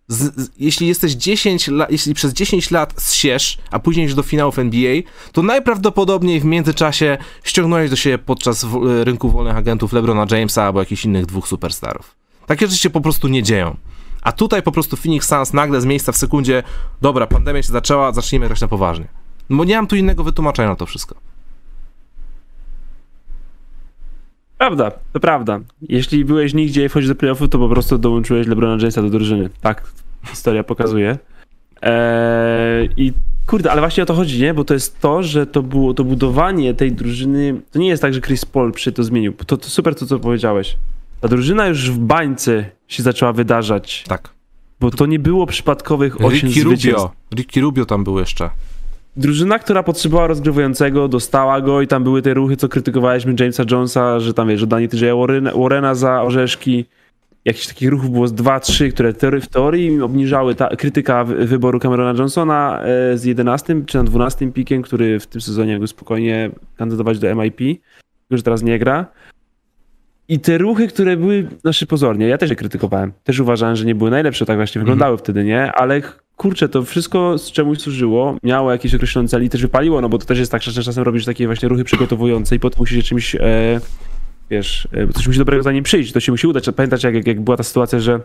[0.08, 4.22] Z, z, jeśli jesteś 10 lat, jeśli przez 10 lat zsiesz, a później idziesz do
[4.22, 5.02] finałów NBA,
[5.32, 10.80] to najprawdopodobniej w międzyczasie ściągnąłeś do siebie podczas w, rynku wolnych agentów LeBrona Jamesa albo
[10.80, 12.23] jakichś innych dwóch superstarów.
[12.46, 13.76] Takie rzeczy się po prostu nie dzieją.
[14.22, 16.62] A tutaj po prostu Phoenix Suns nagle z miejsca w sekundzie,
[17.00, 19.08] dobra, pandemia się zaczęła, zacznijmy grać na poważnie.
[19.50, 21.14] No bo nie mam tu innego wytłumaczenia na to wszystko.
[24.58, 25.60] Prawda, to prawda.
[25.82, 29.50] Jeśli byłeś nigdzie i wchodzisz do playoffu, to po prostu dołączyłeś LeBrona Jamesa do drużyny.
[29.60, 29.92] Tak
[30.26, 31.18] historia pokazuje.
[31.82, 33.12] Eee, I
[33.46, 34.54] kurde, ale właśnie o to chodzi, nie?
[34.54, 37.60] Bo to jest to, że to było to budowanie tej drużyny.
[37.72, 39.32] To nie jest tak, że Chris Paul przy to zmienił.
[39.32, 40.76] To, to super to, co powiedziałeś.
[41.24, 44.04] Ta drużyna już w bańce się zaczęła wydarzać.
[44.08, 44.28] Tak.
[44.80, 46.84] Bo to nie było przypadkowych 8 Ricky zwycięstw.
[47.02, 47.10] Rubio.
[47.34, 48.50] Ricky Rubio tam był jeszcze.
[49.16, 54.20] Drużyna, która potrzebowała rozgrywającego, dostała go i tam były te ruchy, co krytykowaliśmy Jamesa Jonesa,
[54.20, 56.84] że tam wiesz, oddanie TJ Warrena, Warrena za orzeszki.
[57.44, 61.80] Jakichś takich ruchów było z 2-3, które teorii, w teorii obniżały ta, krytyka wy- wyboru
[61.80, 66.50] Camerona Johnsona e, z 11 czy na 12 pikiem, który w tym sezonie mógł spokojnie
[66.76, 67.60] kandydować do MIP,
[68.30, 69.06] że teraz nie gra.
[70.28, 73.12] I te ruchy, które były, znaczy pozornie, ja też je krytykowałem.
[73.24, 75.72] Też uważałem, że nie były najlepsze, tak właśnie wyglądały wtedy, nie?
[75.72, 76.02] Ale
[76.36, 80.18] kurczę, to wszystko z czemuś służyło, miało jakieś określone cele i też wypaliło, no bo
[80.18, 83.02] to też jest tak, że czasem robisz takie właśnie ruchy przygotowujące i potem musisz się
[83.02, 83.80] czymś, e,
[84.50, 86.64] wiesz, e, coś musi dobrego za nim przyjść, to się musi udać.
[86.76, 88.20] Pamiętasz, jak, jak była ta sytuacja, że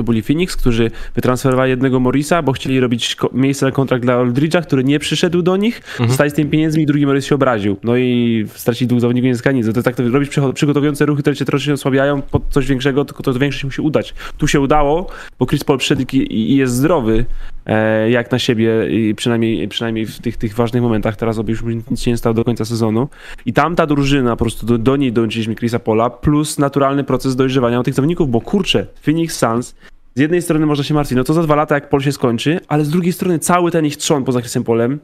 [0.00, 4.62] to byli Phoenix, którzy wytransferowali jednego Morisa, bo chcieli robić miejsce na kontrakt dla Aldridge'a,
[4.62, 7.76] który nie przyszedł do nich, zostali z tymi pieniędzmi i drugi Morris się obraził.
[7.84, 9.74] No i stracili dwóch zawodników nie zyska nic.
[9.74, 13.32] To tak, to robisz przygotowujące ruchy, które cię troszeczkę osłabiają pod coś większego, tylko to
[13.32, 14.14] większość musi udać.
[14.38, 15.06] Tu się udało,
[15.38, 17.24] bo Chris Paul przyszedł i, jest zdrowy,
[17.66, 21.16] e, jak na siebie, i przynajmniej, przynajmniej w tych, tych ważnych momentach.
[21.16, 23.08] Teraz oby już nic się nie stało do końca sezonu.
[23.46, 27.82] I tamta drużyna, po prostu do, do niej dołączyliśmy Chrisa Pola, plus naturalny proces dojrzewania
[27.82, 29.74] tych zawodników, bo kurczę, Phoenix Suns
[30.14, 32.60] z jednej strony można się martwić, no to za dwa lata jak Pol się skończy,
[32.68, 35.00] ale z drugiej strony cały ten ich trzon poza Chrisem Polem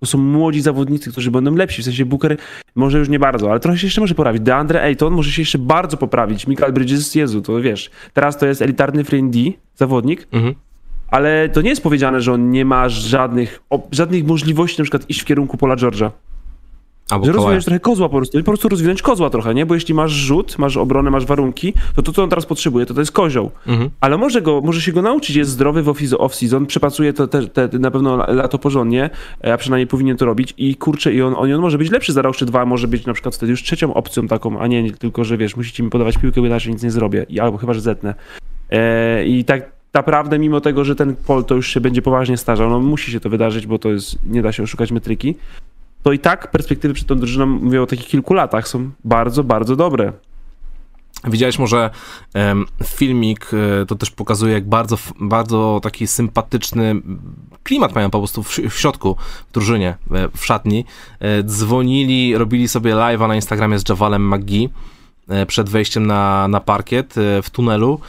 [0.00, 1.82] to są młodzi zawodnicy, którzy będą lepsi.
[1.82, 2.36] W sensie Booker
[2.74, 4.42] może już nie bardzo, ale trochę się jeszcze może poprawić.
[4.42, 6.46] DeAndre Ayton może się jeszcze bardzo poprawić.
[6.46, 7.90] Michael Bridges, Jezu, to wiesz.
[8.12, 9.38] Teraz to jest elitarny D,
[9.74, 10.54] zawodnik, Mhm.
[11.08, 13.60] ale to nie jest powiedziane, że on nie ma żadnych,
[13.92, 16.10] żadnych możliwości na przykład iść w kierunku Pola George'a.
[17.10, 18.38] Albo Że rozwinąć trochę kozła po prostu.
[18.38, 19.66] Po prostu rozwinąć kozła trochę, nie?
[19.66, 22.94] Bo jeśli masz rzut, masz obronę, masz warunki, to to, co on teraz potrzebuje, to
[22.94, 23.50] to jest kozioł.
[23.66, 23.90] Mhm.
[24.00, 27.46] Ale może, go, może się go nauczyć, jest zdrowy w off- off-season, przepracuje to te,
[27.46, 29.10] te, na pewno lato porządnie,
[29.52, 32.22] a przynajmniej powinien to robić i kurczę, i on, on, on może być lepszy za
[32.22, 34.92] rok czy dwa, może być na przykład wtedy już trzecią opcją taką, a nie, nie
[34.92, 37.74] tylko, że wiesz, musicie mi podawać piłkę, bo inaczej nic nie zrobię, I, albo chyba,
[37.74, 38.14] że zetnę.
[38.70, 42.70] E, I tak naprawdę, mimo tego, że ten Pol to już się będzie poważnie starzał,
[42.70, 45.34] no musi się to wydarzyć, bo to jest, nie da się oszukać metryki,
[46.02, 49.76] to i tak perspektywy przed tą drużyną, mówię o takich kilku latach, są bardzo, bardzo
[49.76, 50.12] dobre.
[51.24, 51.90] Widziałeś może
[52.34, 53.50] em, filmik,
[53.82, 56.94] e, to też pokazuje, jak bardzo, bardzo taki sympatyczny
[57.62, 59.16] klimat mają po prostu w, w środku,
[59.48, 59.96] w drużynie,
[60.36, 60.84] w szatni.
[61.20, 64.68] E, Dzwonili, robili sobie live'a na Instagramie z Javalem McGee
[65.46, 68.00] przed wejściem na, na parkiet e, w tunelu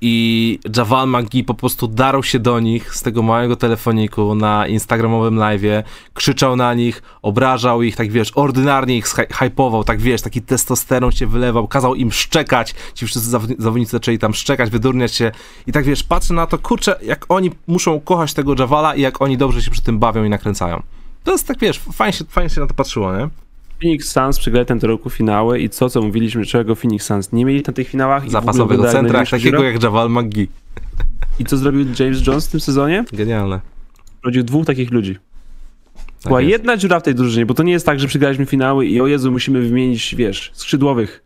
[0.00, 5.36] i Javal McGee po prostu darł się do nich z tego małego telefoniku na instagramowym
[5.36, 5.82] live'ie,
[6.14, 11.26] krzyczał na nich, obrażał ich, tak wiesz, ordynarnie ich hypował, tak wiesz, taki testosteron się
[11.26, 15.32] wylewał, kazał im szczekać, ci wszyscy zawodni- zawodnicy zaczęli tam szczekać, wydurniać się
[15.66, 19.22] i tak wiesz, patrzę na to, kurczę, jak oni muszą kochać tego Javala i jak
[19.22, 20.82] oni dobrze się przy tym bawią i nakręcają.
[21.24, 23.43] To jest tak, wiesz, fajnie się, fajnie się na to patrzyło, nie?
[23.84, 27.62] Phoenix Suns przegrali ten roku finały i co, co mówiliśmy, czego Phoenix Suns nie mieli
[27.66, 28.30] na tych finałach.
[28.30, 30.48] Zapasowego centra, takiego jak Javal McGee.
[31.38, 33.04] I co zrobił James Jones w tym sezonie?
[33.12, 33.60] Genialne.
[34.24, 35.14] Rodził dwóch takich ludzi.
[35.94, 36.52] Tak Była jest.
[36.52, 39.06] jedna dziura w tej drużynie, bo to nie jest tak, że przegraliśmy finały i o
[39.06, 41.24] Jezu, musimy wymienić, wiesz, skrzydłowych.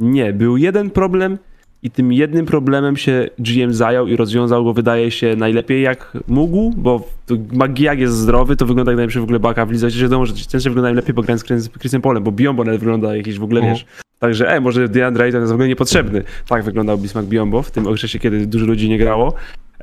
[0.00, 1.38] Nie, był jeden problem
[1.86, 6.70] i tym jednym problemem się GM zajął i rozwiązał go, wydaje się, najlepiej jak mógł,
[6.76, 7.08] bo
[7.52, 9.86] Magi jak jest zdrowy, to wygląda jak najlepszy w ogóle baka w lidze.
[9.86, 12.64] Chociaż wiadomo, że ci często wyglądają lepiej, bo grając z Chris- Chrisem Polem, bo Biombo
[12.64, 13.74] nawet wygląda jakiś w ogóle, Mhm.
[13.76, 13.86] wiesz,
[14.18, 16.22] Także, e, może DeAndre Ayton jest w ogóle niepotrzebny.
[16.48, 19.34] Tak wyglądał Bismarck Biombo w tym okresie, kiedy dużo ludzi nie grało.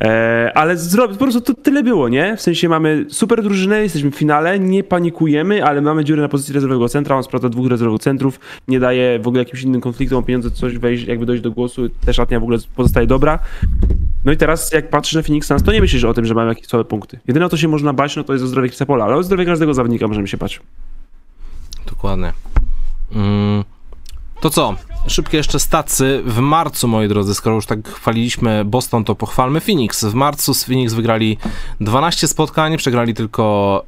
[0.01, 1.07] E, ale zro...
[1.07, 2.37] po prostu to tyle było, nie?
[2.37, 6.53] W sensie mamy super drużynę, jesteśmy w finale, nie panikujemy, ale mamy dziurę na pozycji
[6.53, 10.23] rezerwowego centra, on sprawdza dwóch rezerwowych centrów, nie daje w ogóle jakimś innym konfliktom o
[10.23, 13.39] pieniądze coś wejść, jakby dojść do głosu, też szatnia w ogóle pozostaje dobra.
[14.25, 16.49] No i teraz jak patrzysz na Phoenix Suns, to nie myślisz o tym, że mają
[16.49, 17.19] jakieś słabe punkty.
[17.27, 19.23] Jedyne o to się można bać, no to jest o zdrowie Chrisa Pola, ale o
[19.23, 20.61] zdrowie każdego zawodnika możemy się bać.
[21.85, 22.33] Dokładnie.
[23.15, 23.63] Mm,
[24.43, 24.75] To co?
[25.07, 26.21] Szybkie jeszcze stacy.
[26.25, 30.05] W marcu, moi drodzy, skoro już tak chwaliliśmy Boston, to pochwalmy Phoenix.
[30.05, 31.37] W marcu z Phoenix wygrali
[31.79, 33.85] 12 spotkań, przegrali tylko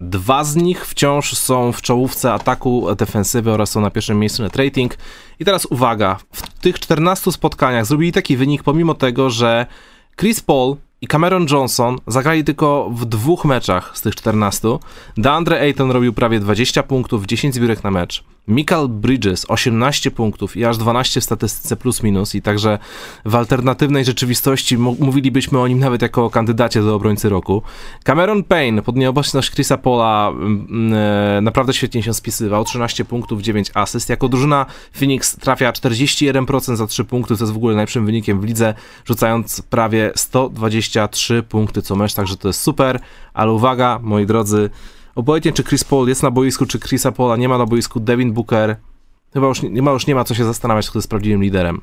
[0.00, 0.86] dwa z nich.
[0.86, 4.98] Wciąż są w czołówce ataku, defensywy oraz są na pierwszym miejscu net rating.
[5.40, 9.66] I teraz uwaga, w tych 14 spotkaniach zrobili taki wynik, pomimo tego, że
[10.16, 14.68] Chris Paul i Cameron Johnson zagrali tylko w dwóch meczach z tych 14.
[15.16, 18.24] DeAndre Ayton robił prawie 20 punktów, 10 zbiórek na mecz.
[18.48, 22.78] Michael Bridges 18 punktów i aż 12 w statystyce plus minus i także
[23.24, 27.62] w alternatywnej rzeczywistości mówilibyśmy o nim nawet jako o kandydacie do obrońcy roku.
[28.04, 33.70] Cameron Payne pod nieobecność Chrisa Pola mm, e, naprawdę świetnie się spisywał, 13 punktów, 9
[33.74, 34.08] asyst.
[34.08, 38.44] Jako drużyna Phoenix trafia 41% za 3 punkty, to jest w ogóle najlepszym wynikiem w
[38.44, 38.74] lidze,
[39.04, 40.12] rzucając prawie
[40.92, 43.00] 123 punkty co mecz, także to jest super,
[43.34, 44.70] ale uwaga, moi drodzy,
[45.14, 48.32] Obojętnie czy Chris Paul jest na boisku, czy Chrisa Paula nie ma na boisku, Devin
[48.32, 48.76] Booker
[49.32, 51.80] chyba już nie, ma, już nie ma co się zastanawiać, kto jest prawdziwym liderem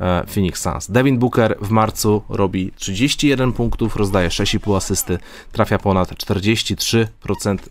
[0.00, 0.90] e, Phoenix Suns.
[0.90, 5.18] Devin Booker w marcu robi 31 punktów, rozdaje 6,5 asysty,
[5.52, 7.06] trafia ponad 43%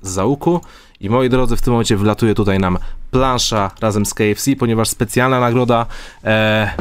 [0.02, 0.62] z załuku
[1.00, 2.78] i moi drodzy, w tym momencie wlatuje tutaj nam
[3.12, 5.86] plansza razem z KFC, ponieważ specjalna nagroda
[6.24, 6.72] e,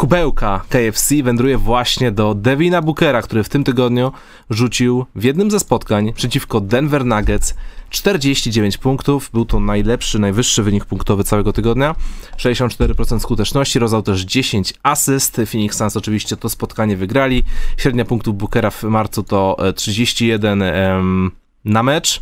[0.00, 4.12] kubełka KFC wędruje właśnie do Devina Bookera, który w tym tygodniu
[4.50, 7.54] rzucił w jednym ze spotkań przeciwko Denver Nuggets
[7.90, 9.30] 49 punktów.
[9.32, 11.94] Był to najlepszy, najwyższy wynik punktowy całego tygodnia.
[12.36, 15.40] 64% skuteczności, rozdał też 10 asyst.
[15.50, 17.44] Phoenix Suns oczywiście to spotkanie wygrali.
[17.76, 21.30] Średnia punktów Bookera w marcu to 31 em,
[21.64, 22.20] na mecz.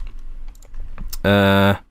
[1.24, 1.87] E,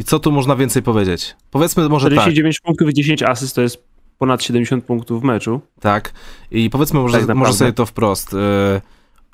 [0.00, 1.36] I co tu można więcej powiedzieć?
[1.50, 2.66] Powiedzmy może 49 tak.
[2.66, 3.84] punktów i 10 asyst to jest
[4.18, 5.60] ponad 70 punktów w meczu.
[5.80, 6.12] Tak.
[6.50, 8.34] I powiedzmy może, tak może sobie to wprost.
[8.34, 8.80] E,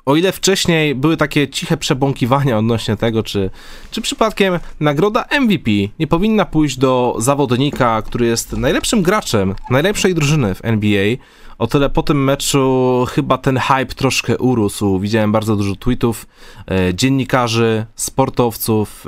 [0.05, 3.49] o ile wcześniej były takie ciche przebąkiwania odnośnie tego, czy,
[3.91, 10.55] czy przypadkiem nagroda MVP nie powinna pójść do zawodnika, który jest najlepszym graczem najlepszej drużyny
[10.55, 11.15] w NBA,
[11.57, 14.99] o tyle po tym meczu chyba ten hype troszkę urósł.
[14.99, 16.25] Widziałem bardzo dużo tweetów
[16.71, 19.05] e, dziennikarzy, sportowców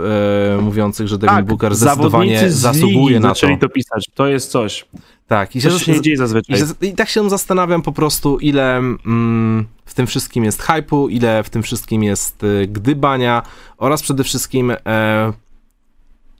[0.57, 3.35] e, mówiących, że Devin tak, Booker zdecydowanie zasługuje na to.
[3.35, 4.05] zaczęli to pisać.
[4.13, 4.85] To jest coś.
[5.27, 5.55] Tak.
[5.55, 6.59] I się, się nie dzieje zazwyczaj.
[6.81, 11.43] I, I, tak się zastanawiam po prostu, ile mm, w tym wszystkim jest hype'u, ile
[11.43, 13.41] w tym wszystkim jest y, gdybania
[13.77, 15.33] oraz przede wszystkim e,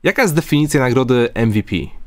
[0.02, 1.99] jaka jest definicja nagrody MVP?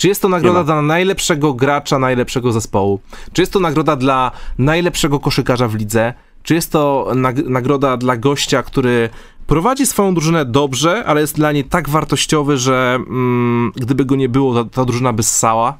[0.00, 3.00] Czy jest to nagroda dla najlepszego gracza, najlepszego zespołu?
[3.32, 6.14] Czy jest to nagroda dla najlepszego koszykarza w lidze?
[6.42, 9.08] Czy jest to nag nagroda dla gościa, który
[9.46, 14.28] prowadzi swoją drużynę dobrze, ale jest dla niej tak wartościowy, że mm, gdyby go nie
[14.28, 15.78] było, ta, ta drużyna by ssała?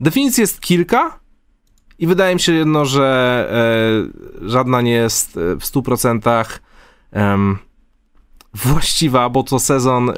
[0.00, 1.18] Definicji jest kilka
[1.98, 3.48] i wydaje mi się jedno, że
[4.42, 6.44] e, żadna nie jest e, w 100%
[7.12, 7.58] em,
[8.54, 10.14] właściwa, bo co sezon e,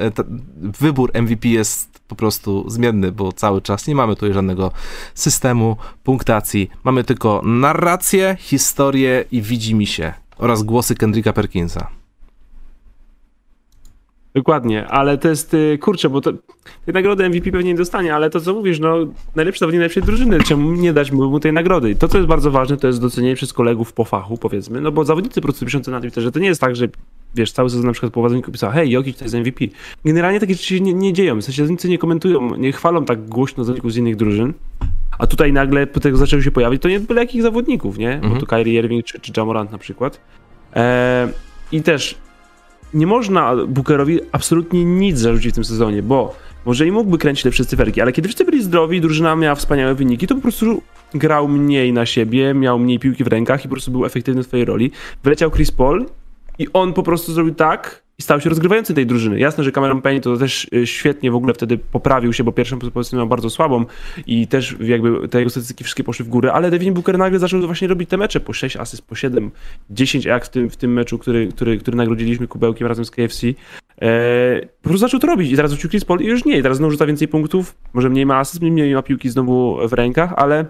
[0.80, 4.70] wybór MVP jest po prostu zmienny, bo cały czas nie mamy tutaj żadnego
[5.14, 6.70] systemu punktacji.
[6.84, 11.88] Mamy tylko narrację, historię i widzi mi się oraz głosy Kendricka Perkinsa.
[14.34, 16.32] Dokładnie, ale to jest, y, kurczę, bo to,
[16.84, 18.96] tej nagrody MVP pewnie nie dostanie, ale to co mówisz, no
[19.36, 21.94] najlepszy zawodnik najlepszej drużyny, czemu nie dać mu tej nagrody?
[21.94, 25.04] To, co jest bardzo ważne, to jest docenienie przez kolegów po fachu, powiedzmy, no bo
[25.04, 26.88] zawodnicy po prostu piszą na Twitterze, to nie jest tak, że
[27.34, 29.64] wiesz, cały sezon na przykład po zawodniku pisał, hej, Jokic to jest MVP.
[30.04, 33.28] Generalnie takie rzeczy się nie, nie dzieją, w sensie zawodnicy nie komentują, nie chwalą tak
[33.28, 34.52] głośno zawodników z innych drużyn,
[35.18, 38.14] a tutaj nagle po tego zaczęły się pojawić, to nie byle jakich zawodników, nie?
[38.14, 38.34] Mhm.
[38.34, 40.20] Bo tu Kyrie Irving czy, czy Jamorant na przykład.
[40.74, 41.28] Eee,
[41.72, 42.18] I też
[42.94, 46.34] nie można Bookerowi absolutnie nic zarzucić w tym sezonie, bo
[46.66, 50.26] może i mógłby kręcić lepsze cyferki, ale kiedy wszyscy byli zdrowi, drużyna miała wspaniałe wyniki,
[50.26, 50.82] to po prostu
[51.14, 54.46] grał mniej na siebie, miał mniej piłki w rękach i po prostu był efektywny w
[54.46, 54.90] swojej roli.
[55.24, 56.06] Wyleciał Chris Paul
[56.58, 59.38] i on po prostu zrobił tak, i stał się rozgrywający tej drużyny.
[59.38, 62.78] Jasne, że Cameron Payne to też y, świetnie w ogóle wtedy poprawił się, bo pierwszą
[62.78, 63.84] pozycję miał bardzo słabą
[64.26, 67.60] i też jakby te jego statystyki wszystkie poszły w górę, ale Devin Booker nagle zaczął
[67.60, 69.50] właśnie robić te mecze po 6 asyst, po 7,
[69.90, 73.46] 10 jak w tym, w tym meczu, który, który, który nagrodziliśmy kubełkiem razem z KFC.
[73.46, 73.54] Eee,
[74.82, 76.78] po prostu zaczął to robić i teraz rzucił Chris Paul i już nie, i teraz
[76.78, 80.64] znowu rzuca więcej punktów, może mniej ma asyst, mniej ma piłki znowu w rękach, ale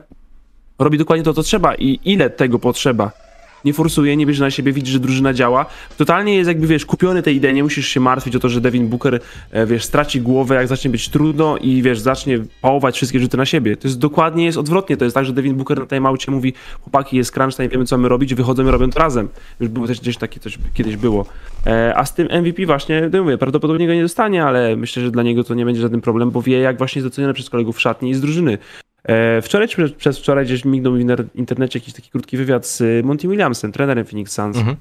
[0.78, 3.25] robi dokładnie to, co trzeba i ile tego potrzeba
[3.66, 5.66] nie forsuje, nie bierze na siebie, widzi, że drużyna działa.
[5.98, 8.88] Totalnie jest jakby, wiesz, kupiony tej idei, nie musisz się martwić o to, że Devin
[8.88, 13.36] Booker, e, wiesz, straci głowę, jak zacznie być trudno i, wiesz, zacznie pałować wszystkie rzuty
[13.36, 13.76] na siebie.
[13.76, 16.52] To jest dokładnie jest odwrotnie, to jest tak, że Devin Booker na tej małcie mówi,
[16.80, 19.28] chłopaki, jest crunch nie wiemy, co mamy robić, wychodzą i robią to razem.
[19.60, 21.26] Już było też gdzieś takie coś kiedyś było.
[21.66, 25.10] E, a z tym MVP właśnie, no mówię, prawdopodobnie go nie dostanie, ale myślę, że
[25.10, 27.76] dla niego to nie będzie żaden problem, bo wie, jak właśnie jest doceniony przez kolegów
[27.76, 28.58] w szatni i z drużyny.
[29.06, 33.04] E, wczoraj czy przez wczoraj gdzieś mignął mi w internecie jakiś taki krótki wywiad z
[33.04, 34.56] Monty Williamsem, trenerem Phoenix Suns.
[34.56, 34.76] Mhm.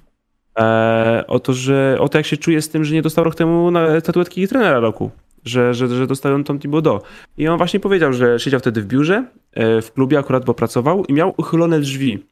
[0.60, 3.36] E, o to, że o to jak się czuje z tym, że nie dostał rok
[3.36, 5.12] temu statuetki trenera roku
[5.46, 7.02] że, że, że dostają Tom Thibodeau.
[7.38, 11.06] I on właśnie powiedział, że siedział wtedy w biurze, e, w klubie akurat, bo pracował
[11.06, 12.24] i miał uchylone drzwi.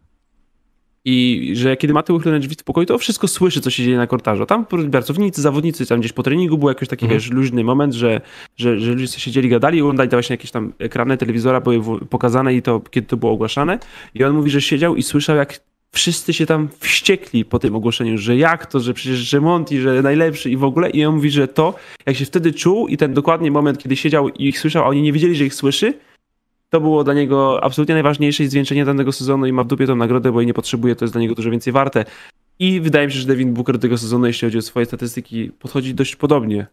[1.06, 3.98] I że kiedy ma te uchylone drzwi w pokoju, to wszystko słyszy, co się dzieje
[3.98, 4.46] na korytarzu.
[4.46, 7.20] Tam pracownicy, zawodnicy, tam gdzieś po treningu był jakiś taki, mhm.
[7.20, 8.22] wiesz, luźny moment, że,
[8.58, 12.62] że, że ludzie siedzieli, gadali, oglądali to właśnie jakieś tam ekrany telewizora były pokazane i
[12.62, 13.80] to, kiedy to było ogłaszane.
[14.16, 15.60] I on mówi, że siedział i słyszał, jak
[15.94, 20.02] wszyscy się tam wściekli po tym ogłoszeniu, że jak to, że przecież że Monty, że
[20.02, 20.90] najlepszy i w ogóle.
[20.90, 21.76] I on mówi, że to,
[22.06, 25.02] jak się wtedy czuł i ten dokładnie moment, kiedy siedział i ich słyszał, a oni
[25.02, 25.94] nie wiedzieli, że ich słyszy,
[26.74, 29.96] to było dla niego absolutnie najważniejsze i zwieńczenie danego sezonu i ma w dupie tą
[29.96, 32.06] nagrodę, bo jej nie potrzebuje, to jest dla niego dużo więcej warte.
[32.60, 35.94] I wydaje mi się, że Devin Booker tego sezonu, jeśli chodzi o swoje statystyki, podchodzi
[35.94, 36.68] dość podobnie.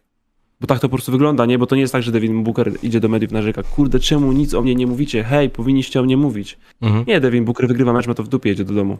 [0.61, 1.59] Bo tak to po prostu wygląda, nie?
[1.59, 4.53] Bo to nie jest tak, że Devin Booker idzie do mediów narzeka, kurde, czemu nic
[4.53, 5.23] o mnie nie mówicie?
[5.23, 6.57] Hej, powinniście o mnie mówić.
[6.81, 7.05] Mhm.
[7.07, 8.97] Nie, Devin Booker wygrywa mecz, ma to w dupie, jedzie do domu.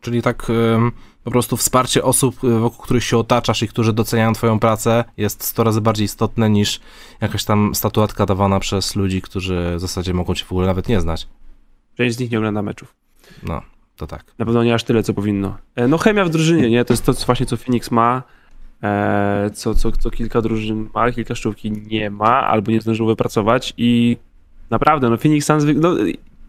[0.00, 0.50] Czyli tak
[1.24, 5.44] po prostu wsparcie osób, y, wokół których się otaczasz i którzy doceniają twoją pracę jest
[5.44, 6.80] 100 razy bardziej istotne niż
[7.20, 11.00] jakaś tam statuetka dawana przez ludzi, którzy w zasadzie mogą cię w ogóle nawet nie
[11.00, 11.28] znać.
[11.96, 12.94] Część z nich nie ogląda meczów.
[13.42, 13.62] No,
[13.96, 14.24] to tak.
[14.38, 15.58] Na pewno nie aż tyle, co powinno.
[15.76, 16.84] E, no chemia w drużynie, nie?
[16.84, 18.22] To jest to co właśnie, co Phoenix ma,
[18.82, 23.74] e, co, co, co kilka drużyn ma, kilka szczówki nie ma, albo nie zdążył wypracować
[23.76, 24.16] i
[24.70, 25.94] naprawdę, no Phoenix Suns, no,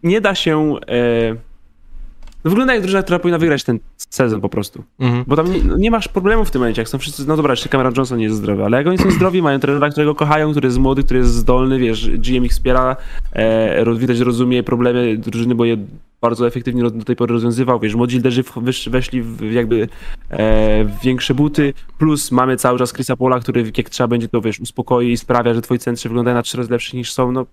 [0.02, 0.76] nie da się...
[0.88, 1.51] E,
[2.44, 4.84] no wygląda jak drużyna, która powinna wygrać ten sezon po prostu.
[4.98, 5.24] Mhm.
[5.26, 7.52] Bo tam nie, no nie, masz problemu w tym momencie, jak są wszyscy, no dobra,
[7.52, 10.50] jeszcze Cameron Johnson nie jest zdrowy, ale jak oni są zdrowi, mają trenera, którego kochają,
[10.50, 12.96] który jest młody, który jest zdolny, wiesz, GM ich wspiera,
[13.32, 15.76] e, widać, rozumie problemy drużyny, bo je
[16.20, 18.44] bardzo efektywnie do tej pory rozwiązywał, wiesz, młodzi liderzy
[18.86, 19.88] weszli w jakby
[20.30, 24.40] e, w większe buty, plus mamy cały czas Chrisa Pola, który jak trzeba będzie to,
[24.40, 27.46] wiesz, uspokoi i sprawia, że twoi centrzy wyglądają na trzy razy lepszy niż są, no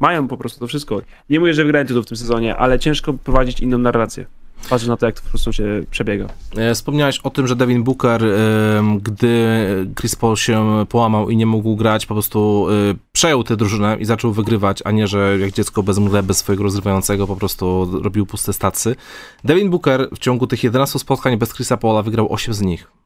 [0.00, 1.02] mają po prostu to wszystko.
[1.30, 4.26] Nie mówię, że wygrają tytuł w tym sezonie, ale ciężko prowadzić inną narrację.
[4.70, 6.26] Patrzę na to, jak to po prostu się przebiega.
[6.56, 8.22] E, wspomniałeś o tym, że Devin Booker,
[9.02, 9.66] gdy
[10.00, 14.04] Chris Paul się połamał i nie mógł grać, po prostu e, przejął tę drużynę i
[14.04, 18.26] zaczął wygrywać, a nie, że jak dziecko bez mgle, bez swojego rozrywającego po prostu robił
[18.26, 18.96] puste stacy.
[19.44, 22.99] Devin Booker w ciągu tych 11 spotkań bez Chrisa Paula wygrał 8 z nich.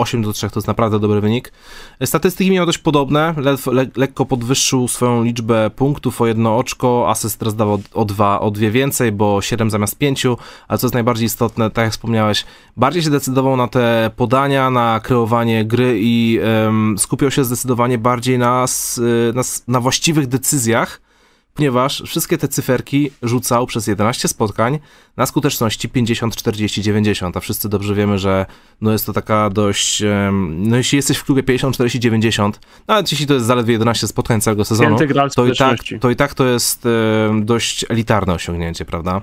[0.00, 1.52] 8 do 3 to jest naprawdę dobry wynik.
[2.04, 7.38] Statystyki miał dość podobne, le, le, lekko podwyższył swoją liczbę punktów o jedno oczko, asyst
[7.38, 10.26] teraz dawał o, dwa, o dwie więcej, bo 7 zamiast 5,
[10.68, 12.44] ale co jest najbardziej istotne, tak jak wspomniałeś,
[12.76, 18.38] bardziej się decydował na te podania, na kreowanie gry i um, skupiał się zdecydowanie bardziej
[18.38, 18.66] na,
[19.34, 21.00] na, na właściwych decyzjach,
[21.60, 24.78] ponieważ wszystkie te cyferki rzucał przez 11 spotkań
[25.16, 28.46] na skuteczności 50, 40, 90, a wszyscy dobrze wiemy, że
[28.80, 30.02] no jest to taka dość,
[30.50, 34.40] no jeśli jesteś w klubie 50, 40, 90, nawet jeśli to jest zaledwie 11 spotkań
[34.40, 34.98] całego sezonu,
[35.34, 36.88] to i, tak, to i tak to jest
[37.42, 39.22] dość elitarne osiągnięcie, prawda?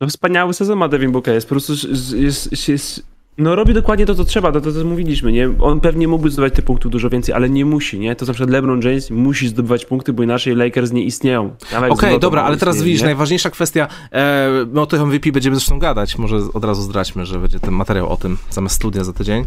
[0.00, 4.06] No wspaniały sezon ma Devin Booker, jest po prostu jest, jest, jest no robi dokładnie
[4.06, 5.50] to, co trzeba, to, to, to mówiliśmy, nie?
[5.60, 8.16] On pewnie mógłby zdobywać tych punktów dużo więcej, ale nie musi, nie?
[8.16, 11.56] To na przykład LeBron James musi zdobywać punkty, bo inaczej Lakers nie istnieją.
[11.76, 13.06] Okej, okay, dobra, ale teraz widzisz, nie?
[13.06, 17.38] najważniejsza kwestia, e, my o tym MVP będziemy zresztą gadać, może od razu zdradźmy, że
[17.38, 19.44] będzie ten materiał o tym, zamiast studia za tydzień.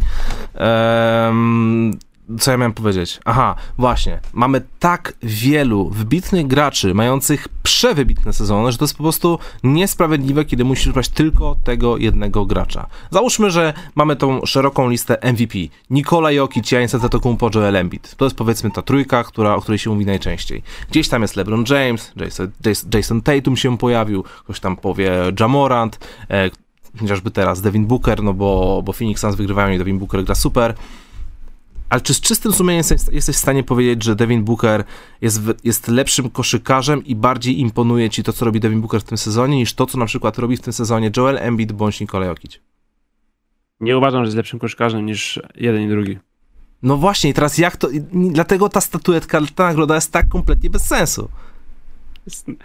[0.56, 1.34] E,
[2.40, 3.20] co ja miałem powiedzieć?
[3.26, 4.20] Aha, właśnie.
[4.34, 10.64] Mamy tak wielu wybitnych graczy, mających przewybitne sezony, że to jest po prostu niesprawiedliwe, kiedy
[10.64, 12.88] musisz brać tylko tego jednego gracza.
[13.12, 15.60] Załóżmy, że mamy tą szeroką listę MVP.
[15.90, 18.16] Nikola Jokic, Giannis Antetokounmpo, Joel Embiid.
[18.16, 20.64] To jest powiedzmy ta trójka, która, o której się mówi najczęściej.
[20.90, 22.52] Gdzieś tam jest LeBron James, Jason,
[22.94, 26.00] Jason Tatum się pojawił, ktoś tam powie Jamorant,
[26.30, 26.50] e,
[27.00, 30.76] chociażby teraz Devin Booker, no bo, bo Phoenix Suns wygrywają i Devin Booker gra super.
[31.90, 34.84] Ale czy z czystym sumieniem jesteś w stanie powiedzieć, że Devin Booker
[35.22, 39.18] jest, jest lepszym koszykarzem i bardziej imponuje ci to, co robi Devin Booker w tym
[39.18, 42.60] sezonie, niż to, co na przykład robi w tym sezonie Joel Embiid bądź Nikola Jokic?
[43.80, 46.20] Nie uważam, że jest lepszym koszykarzem niż jeden i drugi.
[46.84, 47.90] No właśnie, teraz jak to...
[48.12, 51.30] Dlatego ta statuetka, ta nagroda jest tak kompletnie bez sensu.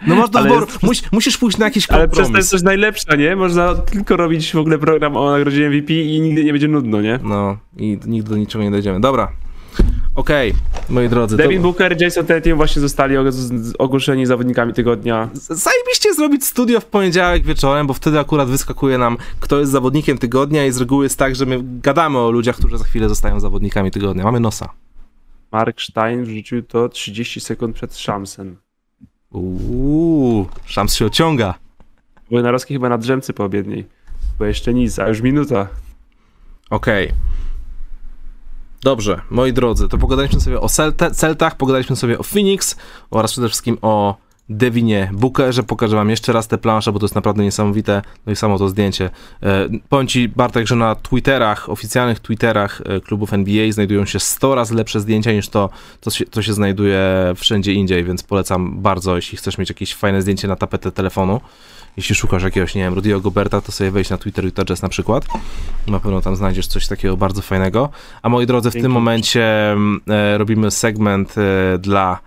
[0.07, 1.11] No masz do wyboru, jest...
[1.11, 2.17] musisz pójść na jakiś kompromis.
[2.17, 3.35] Ale przez to jest coś najlepsze, nie?
[3.35, 7.19] Można tylko robić w ogóle program o nagrodzie MVP i nigdy nie będzie nudno, nie?
[7.23, 8.99] No i nigdy do niczego nie dojdziemy.
[8.99, 9.31] Dobra.
[10.15, 11.37] Okej, okay, moi drodzy.
[11.37, 11.63] Devin to...
[11.63, 13.15] Booker, Jason Tatum właśnie zostali
[13.79, 15.29] ogłoszeni zawodnikami tygodnia.
[15.33, 20.65] Zajebiście zrobić studio w poniedziałek wieczorem, bo wtedy akurat wyskakuje nam, kto jest zawodnikiem tygodnia
[20.65, 23.91] i z reguły jest tak, że my gadamy o ludziach, którzy za chwilę zostają zawodnikami
[23.91, 24.23] tygodnia.
[24.23, 24.69] Mamy nosa.
[25.51, 28.57] Mark Stein wrzucił to 30 sekund przed Shamsem.
[29.31, 31.53] Uuu, szams się ociąga.
[32.31, 33.87] Wojnarowski chyba na drzemcy po obiedniej.
[34.39, 35.67] Bo jeszcze nic, a już minuta.
[36.69, 37.07] Okej.
[37.07, 37.17] Okay.
[38.83, 40.69] Dobrze, moi drodzy, to pogadaliśmy sobie o
[41.13, 42.75] Celtach, pogadaliśmy sobie o Phoenix
[43.11, 44.15] oraz przede wszystkim o
[44.51, 45.63] Devinie Bookerze.
[45.63, 48.01] Pokażę wam jeszcze raz te plansze, bo to jest naprawdę niesamowite.
[48.25, 49.09] No i samo to zdjęcie.
[49.43, 54.55] E, powiem ci, Bartek, że na Twitterach, oficjalnych Twitterach e, klubów NBA znajdują się 100
[54.55, 55.69] razy lepsze zdjęcia niż to,
[56.01, 57.01] co się, to się znajduje
[57.35, 61.41] wszędzie indziej, więc polecam bardzo, jeśli chcesz mieć jakieś fajne zdjęcie na tapetę telefonu.
[61.97, 64.89] Jeśli szukasz jakiegoś, nie wiem, Rudy'ego Goberta, to sobie wejdź na Twitter Utah Jazz na
[64.89, 65.25] przykład.
[65.87, 67.89] Na pewno tam znajdziesz coś takiego bardzo fajnego.
[68.21, 68.83] A moi drodzy, w Dzięki.
[68.83, 72.19] tym momencie mm, e, robimy segment e, dla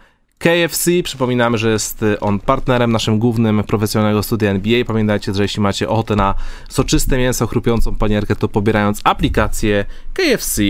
[0.44, 0.90] KFC.
[1.04, 4.84] Przypominamy, że jest y, on partnerem naszym głównym profesjonalnego studia NBA.
[4.84, 6.34] Pamiętajcie, że jeśli macie ochotę na
[6.68, 9.84] soczyste mięso, chrupiącą panierkę, to pobierając aplikację
[10.14, 10.62] KFC,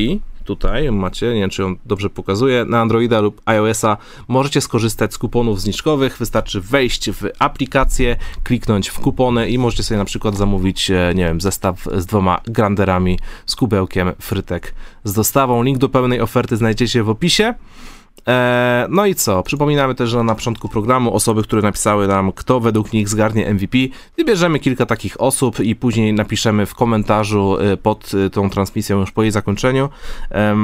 [0.45, 3.97] tutaj macie, nie wiem czy ją dobrze pokazuje, na Androida lub iOS-a
[4.29, 6.18] możecie skorzystać z kuponów zniżkowych.
[6.18, 11.25] Wystarczy wejść w aplikację, kliknąć w kupony i możecie sobie na przykład zamówić, e, nie
[11.25, 15.62] wiem, zestaw z dwoma granderami, z kubełkiem frytek z dostawą.
[15.62, 17.55] Link do pełnej oferty znajdziecie w opisie.
[18.27, 19.43] Eee, no i co?
[19.43, 23.79] Przypominamy też, że na początku programu osoby, które napisały nam, kto według nich zgarnie MVP,
[24.16, 29.12] wybierzemy kilka takich osób i później napiszemy w komentarzu y, pod y, tą transmisją już
[29.12, 29.89] po jej zakończeniu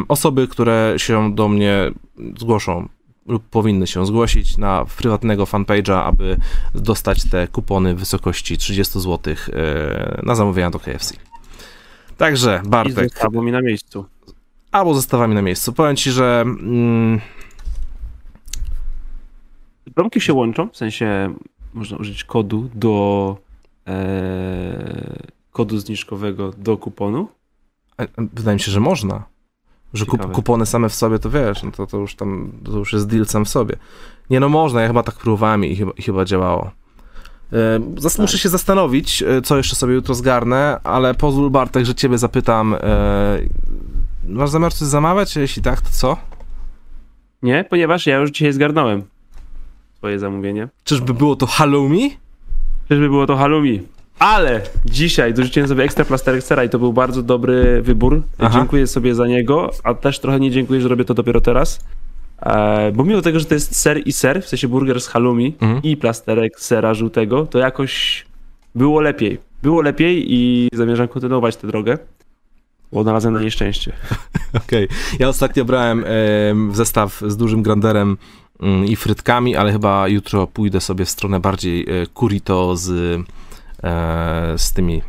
[0.09, 1.91] osoby, które się do mnie
[2.39, 2.89] zgłoszą
[3.27, 6.37] lub powinny się zgłosić na prywatnego fanpage'a, aby
[6.75, 11.15] dostać te kupony w wysokości 30 zł e, na zamówienia do KFC.
[12.17, 14.05] Także Bartek, dostawą mi na miejscu.
[14.73, 15.73] albo zestawami na miejscu.
[15.73, 17.21] Powiem ci, że mm,
[20.01, 21.35] Promki się łączą, w sensie
[21.75, 23.37] można użyć kodu do
[23.87, 27.29] e, kodu zniżkowego do kuponu.
[28.19, 29.25] Wydaje mi się, że można.
[29.95, 32.93] Że kup, kupony same w sobie, to wiesz, no to, to już tam, to już
[32.93, 33.77] jest deal sam w sobie.
[34.31, 36.71] Nie no, można, ja chyba tak próbowałem i chyba, i chyba działało.
[37.53, 38.21] E, Zas, Tak.
[38.21, 42.75] Muszę się zastanowić, e, co jeszcze sobie jutro zgarnę, ale pozwól Bartek, że ciebie zapytam,
[42.75, 43.39] e,
[44.29, 45.37] masz zamiar coś zamawiać?
[45.37, 46.17] Jeśli tak, to co?
[47.43, 49.10] Nie, ponieważ ja już dzisiaj zgarnąłem
[50.01, 50.69] swoje zamówienie.
[50.85, 52.17] Czyżby było to halloumi?
[52.89, 53.83] Czyżby było to halloumi.
[54.19, 58.23] Ale dzisiaj dorzuciłem sobie ekstra plasterek sera i to był bardzo dobry wybór.
[58.39, 58.51] Aha.
[58.59, 61.81] Dziękuję sobie za niego, a też trochę nie dziękuję, że robię to dopiero teraz.
[62.43, 65.55] E, bo mimo tego, że to jest ser i ser, w sensie burger z halloumi
[65.61, 65.83] Mhm.
[65.83, 68.27] i plasterek sera żółtego, to jakoś
[68.75, 69.39] było lepiej.
[69.63, 71.99] Było lepiej i zamierzam kontynuować tę drogę,
[72.93, 73.93] bo odnalazłem na nieszczęście.
[74.67, 74.89] Okej.
[75.19, 78.17] Ja ostatnio brałem em, zestaw z dużym granderem
[78.87, 82.91] i frytkami, ale chyba jutro pójdę sobie w stronę bardziej e, curito z,
[83.83, 85.03] e, z tymi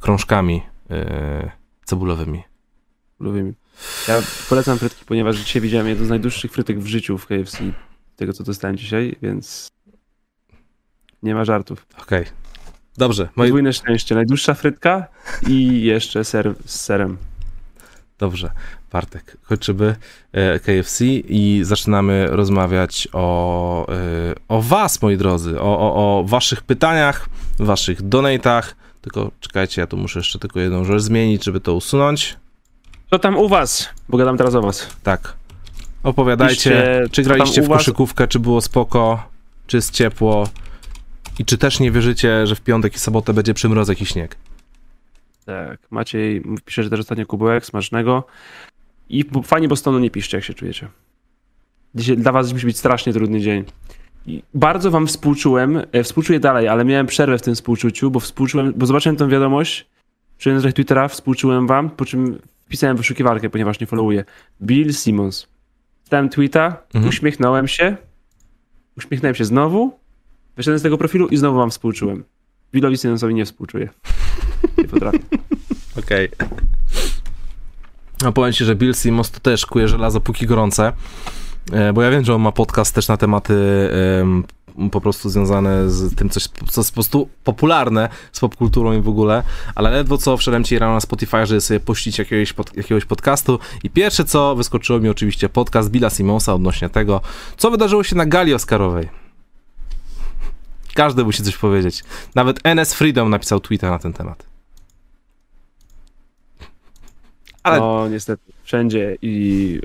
[0.00, 1.50] krążkami e,
[1.84, 2.42] cebulowymi.
[3.20, 3.52] Lubię.
[4.08, 7.58] Ja polecam frytki, ponieważ dzisiaj widziałem jedną z najdłuższych frytek w życiu w KFC,
[8.16, 9.68] tego co dostałem dzisiaj, więc
[11.22, 11.86] nie ma żartów.
[12.02, 12.24] Okej.
[12.96, 14.14] Dobrze, moi, Podwójne szczęście.
[14.14, 15.06] Najdłuższa frytka
[15.46, 17.16] i jeszcze ser z serem.
[18.18, 18.50] dobrze.
[18.92, 19.96] Bartek, kończymy
[20.32, 26.62] e, KFC i zaczynamy rozmawiać o, e, o was, moi drodzy, o, o, o waszych
[26.62, 27.28] pytaniach,
[27.58, 28.76] waszych donatach.
[29.00, 32.36] Tylko czekajcie, ja tu muszę jeszcze tylko jedną rzecz zmienić, żeby to usunąć.
[33.10, 33.88] Co tam u was?
[34.08, 34.96] Bo gadam teraz o was.
[35.02, 35.34] Tak.
[36.02, 39.28] Opowiadajcie, Piszcie, czy graliście w koszykówkę, czy było spoko,
[39.66, 40.48] czy jest ciepło
[41.38, 44.36] i czy też nie wierzycie, że w piątek i sobotę będzie przymrozek i śnieg.
[45.46, 48.26] Tak, Maciej pisze, że też ostatnio kubełek smacznego.
[49.12, 50.88] I bo- fani Bostonu nie piszcie, jak się czujecie.
[51.94, 53.64] Dzisiaj dla was musi być strasznie trudny dzień.
[54.26, 58.72] I bardzo wam współczułem, e, współczuję dalej, ale miałem przerwę w tym współczuciu, bo współczułem,
[58.76, 59.86] bo zobaczyłem tę wiadomość,
[60.38, 64.24] przyjąłem z Twittera, współczułem wam, po czym wpisałem wyszukiwarkę, ponieważ nie followuję.
[64.62, 65.48] Bill Simmons.
[66.04, 67.08] Czytałem tweeta, Mhm.
[67.08, 67.96] uśmiechnąłem się,
[68.96, 69.98] uśmiechnąłem się znowu,
[70.56, 72.24] wyszedłem z tego profilu i znowu wam współczułem.
[72.72, 73.88] Billowi Simmonsowi nie współczuję.
[74.78, 75.18] Nie potrafię.
[75.98, 76.28] Okej.
[78.22, 80.92] No powiem ci, że Bill Simmons to też kuje żelazo póki gorące,
[81.72, 83.54] e, bo ja wiem, że on ma podcast też na tematy
[84.20, 84.44] em,
[84.90, 89.08] po prostu związane z tym, coś, co jest po prostu popularne z popkulturą i w
[89.08, 89.42] ogóle,
[89.74, 93.58] ale ledwo co wszedłem ci rano na Spotify, żeby sobie puścić jakiegoś, pod, jakiegoś podcastu
[93.84, 97.20] i pierwsze co, wyskoczyło mi oczywiście podcast Billa Simmonsa odnośnie tego,
[97.56, 99.08] co wydarzyło się na gali Oscarowej.
[100.94, 102.04] Każdy musi coś powiedzieć.
[102.34, 104.51] Nawet NS Freedom napisał tweeta na ten temat.
[107.62, 109.80] Ale No niestety, wszędzie i...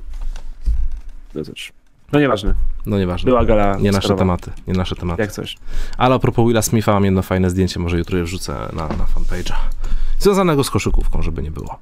[1.35, 1.73] No cóż,
[2.11, 2.53] no nieważne.
[2.85, 3.29] No nieważne.
[3.29, 5.21] Była gala Nie nasze tematy, nie nasze tematy.
[5.21, 5.57] Jak coś.
[5.97, 9.05] Ale a propos Willa Smitha mam jedno fajne zdjęcie, może jutro je wrzucę na, na
[9.15, 9.53] fanpage'a.
[10.19, 11.79] Związanego z koszykówką, żeby nie było.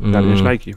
[0.00, 0.74] Garniesz Mm, lajki.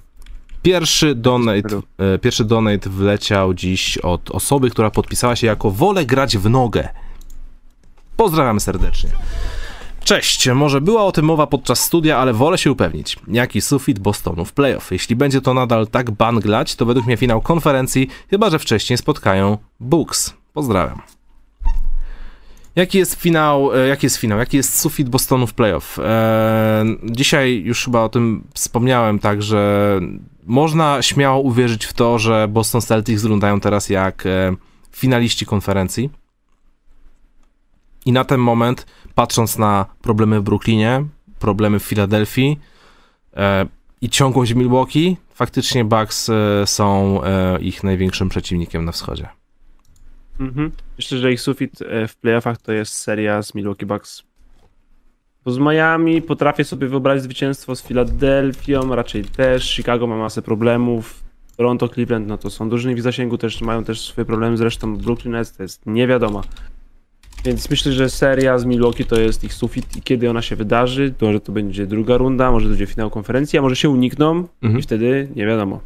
[0.62, 2.14] Pierwszy donate, Super.
[2.14, 6.90] e, pierwszy donate wleciał dziś od osoby, która podpisała się jako wolę grać w nogę.
[8.18, 9.10] Pozdrawiam serdecznie.
[10.08, 13.16] Cześć, może była o tym mowa podczas studia, ale wolę się upewnić.
[13.28, 14.92] Jaki sufit Bostonu w playoff?
[14.92, 19.58] Jeśli będzie to nadal tak banglać, to według mnie finał konferencji, chyba że wcześniej spotkają
[19.80, 20.34] Bucks.
[20.54, 21.02] Pozdrawiam.
[22.76, 26.00] Jaki jest finał, e, jaki jest finał, jaki jest sufit Bostonu w playoff?
[26.00, 30.00] E, dzisiaj już chyba o tym wspomniałem, tak, że
[30.44, 34.56] można śmiało uwierzyć w to, że Boston Celtics wyglądają teraz jak e,
[34.92, 36.10] finaliści konferencji.
[38.06, 38.86] I na ten moment,
[39.18, 41.06] patrząc na problemy w Brooklynie,
[41.40, 42.60] problemy w Filadelfii
[43.38, 43.66] e,
[44.02, 49.28] i ciągłość Milwaukee, faktycznie Bucks e, są e, ich największym przeciwnikiem na wschodzie.
[50.40, 50.72] Mhm.
[50.98, 54.24] Myślę, że ich sufit e, w playoffach to jest seria z Milwaukee Bucks.
[55.46, 59.76] Bo z Miami potrafię sobie wyobrazić zwycięstwo z Filadelfią, raczej też.
[59.76, 61.24] Chicago ma masę problemów.
[61.56, 64.58] Toronto, Cleveland, no to są drużyny w zasięgu, też mają też swoje problemy.
[64.58, 66.42] Zresztą Brooklyn Nets to jest nie wiadomo.
[67.46, 71.14] Więc myślę, że seria z Milwaukee to jest ich sufit i kiedy ona się wydarzy,
[71.18, 74.48] to może to będzie druga runda, może to będzie finał konferencji, a może się unikną
[74.62, 74.80] Mhm.
[74.80, 75.80] i wtedy nie wiadomo.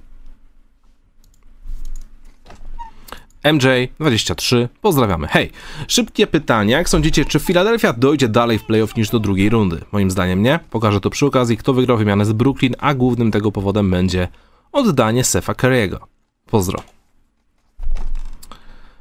[3.43, 5.27] MJ23, pozdrawiamy.
[5.27, 5.51] Hej,
[5.87, 6.73] szybkie pytanie.
[6.73, 9.81] Jak sądzicie, czy Philadelphia dojdzie dalej w playoff niż do drugiej rundy?
[9.91, 10.59] Moim zdaniem nie.
[10.69, 14.27] Pokażę to przy okazji, kto wygrał wymianę z Brooklyn, a głównym tego powodem będzie
[14.71, 15.97] oddanie Sefa Curry'ego.
[16.45, 16.79] Pozdro.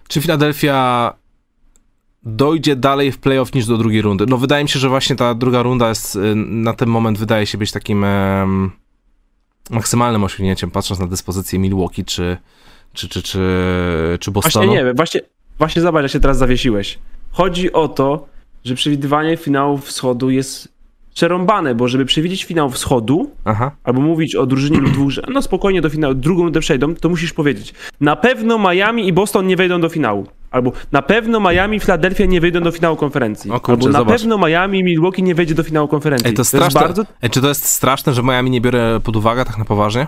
[0.09, 1.13] Czy Philadelphia
[2.23, 4.27] dojdzie dalej w playoff niż do drugiej rundy?
[4.27, 7.47] No wydaje mi się, że właśnie ta druga runda jest y, na ten moment wydaje
[7.47, 8.71] się być takim em,
[9.71, 12.37] maksymalnym osiągnięciem, patrząc na dyspozycję Milwaukee czy,
[12.93, 13.39] czy, czy, czy,
[14.21, 14.67] czy Bostonu.
[14.67, 15.21] Właśnie nie wiem, właśnie,
[15.59, 16.99] właśnie zobacz, jak się teraz zawiesiłeś.
[17.31, 18.27] Chodzi o to,
[18.65, 20.80] że przewidywanie finału wschodu jest
[21.21, 23.71] przerąbane, bo żeby przewidzieć finał wschodu, Aha.
[23.85, 27.09] albo mówić o drużynie lub dwóch, że no spokojnie do finału, drugą rundę przejdą, to
[27.09, 30.27] musisz powiedzieć, na pewno Miami i Boston nie wejdą do finału.
[30.51, 33.51] Albo na pewno Miami i Philadelphia nie wejdą do finału konferencji.
[33.51, 34.21] O kurczę, albo na zobacz.
[34.21, 36.29] pewno Miami i Milwaukee nie wejdzie do finału konferencji.
[36.29, 36.81] Ej, to jest straszne.
[36.81, 40.07] bardzo Ej, czy to jest straszne, że Miami nie biorę pod uwagę tak na poważnie?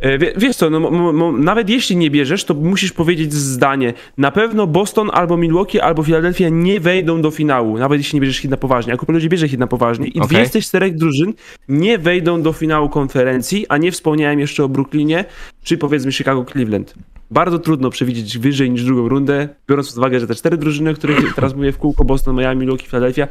[0.00, 3.92] E, wie- Wiesz co, no, nawet jeśli nie bierzesz, to musisz powiedzieć zdanie.
[4.18, 8.36] Na pewno Boston albo Milwaukee albo Philadelphia nie wejdą do finału, nawet jeśli nie bierzesz
[8.38, 8.92] hit na poważnie.
[8.92, 10.20] A kupę ludzi bierze hit na poważnie i
[10.52, 11.32] tych czterech drużyn
[11.68, 15.24] nie wejdą do finału konferencji, a nie wspomniałem jeszcze o Brooklynie,
[15.62, 16.94] czy powiedzmy Chicago Cleveland.
[17.30, 20.94] Bardzo trudno przewidzieć wyżej niż drugą rundę, biorąc pod uwagę, że te cztery drużyny, o
[20.94, 23.28] których teraz mówię w kółko, Boston, Miami, Milwaukee, Philadelphia,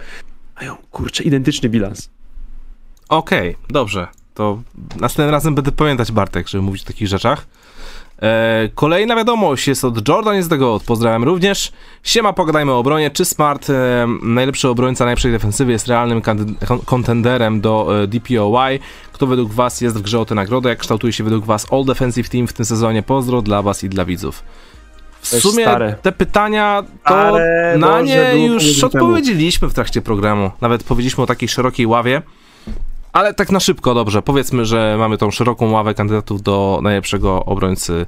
[0.59, 2.09] mają, kurczę, identyczny bilans.
[3.09, 4.07] Okej, dobrze.
[4.39, 4.59] To
[4.99, 7.45] następnym razem będę pamiętać Bartek, żeby mówić o takich rzeczach.
[8.21, 11.71] E, kolejna wiadomość jest od Jordan jest tego pozdrawiam również.
[12.03, 13.11] Siema, pogadajmy o obronie.
[13.11, 16.21] Czy Smart, e, najlepszy obrońca najlepszej defensywy, jest realnym
[16.85, 18.79] kontenderem do e, DPOY?
[19.11, 20.69] Kto według was jest w grze o tę nagrodę?
[20.69, 23.03] Jak kształtuje się według was All Defensive Team w tym sezonie?
[23.03, 24.43] Pozdro dla was i dla widzów.
[25.21, 25.67] W sumie
[26.01, 30.51] te pytania to Stare, na nie już odpowiedzieliśmy w trakcie programu.
[30.61, 32.21] Nawet powiedzieliśmy o takiej szerokiej ławie.
[33.13, 34.21] Ale tak na szybko, dobrze.
[34.21, 38.05] Powiedzmy, że mamy tą szeroką ławę kandydatów do najlepszego obrońcy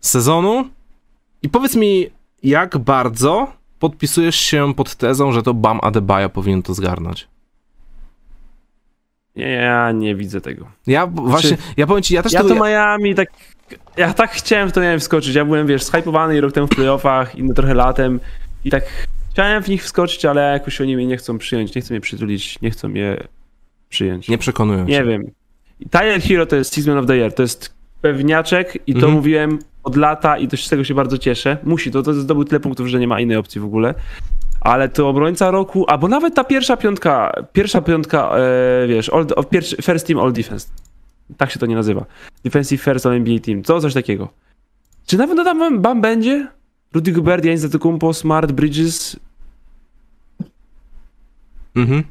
[0.00, 0.68] sezonu.
[1.42, 2.06] I powiedz mi,
[2.42, 7.28] jak bardzo podpisujesz się pod tezą, że to Bam Adebayo powinien to zgarnąć?
[9.36, 10.66] Ja nie widzę tego.
[10.86, 13.28] Ja b- właśnie, ja powiem ci, ja też Ja to Miami tak.
[13.96, 15.34] Ja tak chciałem w to Miami wskoczyć.
[15.34, 18.20] Ja byłem, wiesz, zhypowany rok temu w playoffach i no trochę latem.
[18.64, 18.84] I tak
[19.30, 22.60] chciałem w nich wskoczyć, ale jakoś oni mnie nie chcą przyjąć, nie chcą mnie przytulić,
[22.60, 23.16] nie chcą mnie
[23.88, 24.28] przyjąć.
[24.28, 25.04] Nie przekonują Nie cię.
[25.04, 25.30] wiem.
[25.90, 27.32] Tyler Hero to jest Season of the Year.
[27.34, 29.12] To jest pewniaczek i to Mhm.
[29.14, 31.56] mówiłem od lata i też z tego się bardzo cieszę.
[31.64, 33.94] Musi, to, to zdobył tyle punktów, że nie ma innej opcji w ogóle.
[34.60, 39.42] Ale to obrońca roku, albo nawet ta pierwsza piątka, pierwsza piątka, e, wiesz, all, o,
[39.44, 40.68] pierwszy, first team all defense.
[41.36, 42.04] Tak się to nie nazywa.
[42.44, 43.62] Defensive first all NBA team.
[43.62, 44.28] To coś takiego.
[45.06, 46.48] Czy nawet no tam Bam będzie?
[46.94, 49.16] Rudy Gobert, Janis Antetokounmpo, Smart, Bridges.
[51.76, 52.02] Mhm.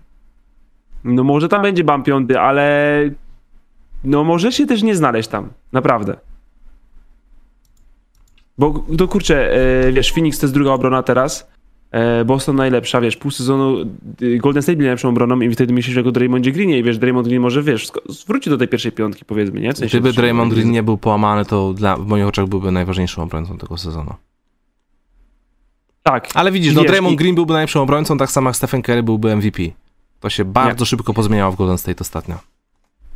[1.07, 2.99] No może tam będzie Bam piąty, ale
[4.03, 5.49] no może się też nie znaleźć tam.
[5.71, 6.17] Naprawdę.
[8.57, 9.51] Bo to kurczę,
[9.87, 11.51] e, wiesz, Phoenix to jest druga obrona teraz.
[11.91, 13.77] E, Boston najlepsza, wiesz, pół sezonu
[14.21, 16.97] y, Golden State byli najlepszą obroną i wtedy myślisz, że go Draymondzie Greenie i wiesz,
[16.97, 17.91] Draymond Green może, wiesz,
[18.27, 19.73] wróci do tej pierwszej piątki powiedzmy, nie?
[19.73, 23.23] W sensie, Gdyby Draymond Green nie był połamany, to dla, w moich oczach byłby najważniejszym
[23.23, 24.13] obrońcą tego sezonu.
[26.03, 28.81] Tak, Ale widzisz, no wiesz, Draymond i- Green byłby najlepszym obrońcą, tak samo jak Stephen
[28.81, 29.63] Curry byłby MVP.
[30.19, 32.35] To się bardzo szybko pozmieniało w Golden State ostatnio.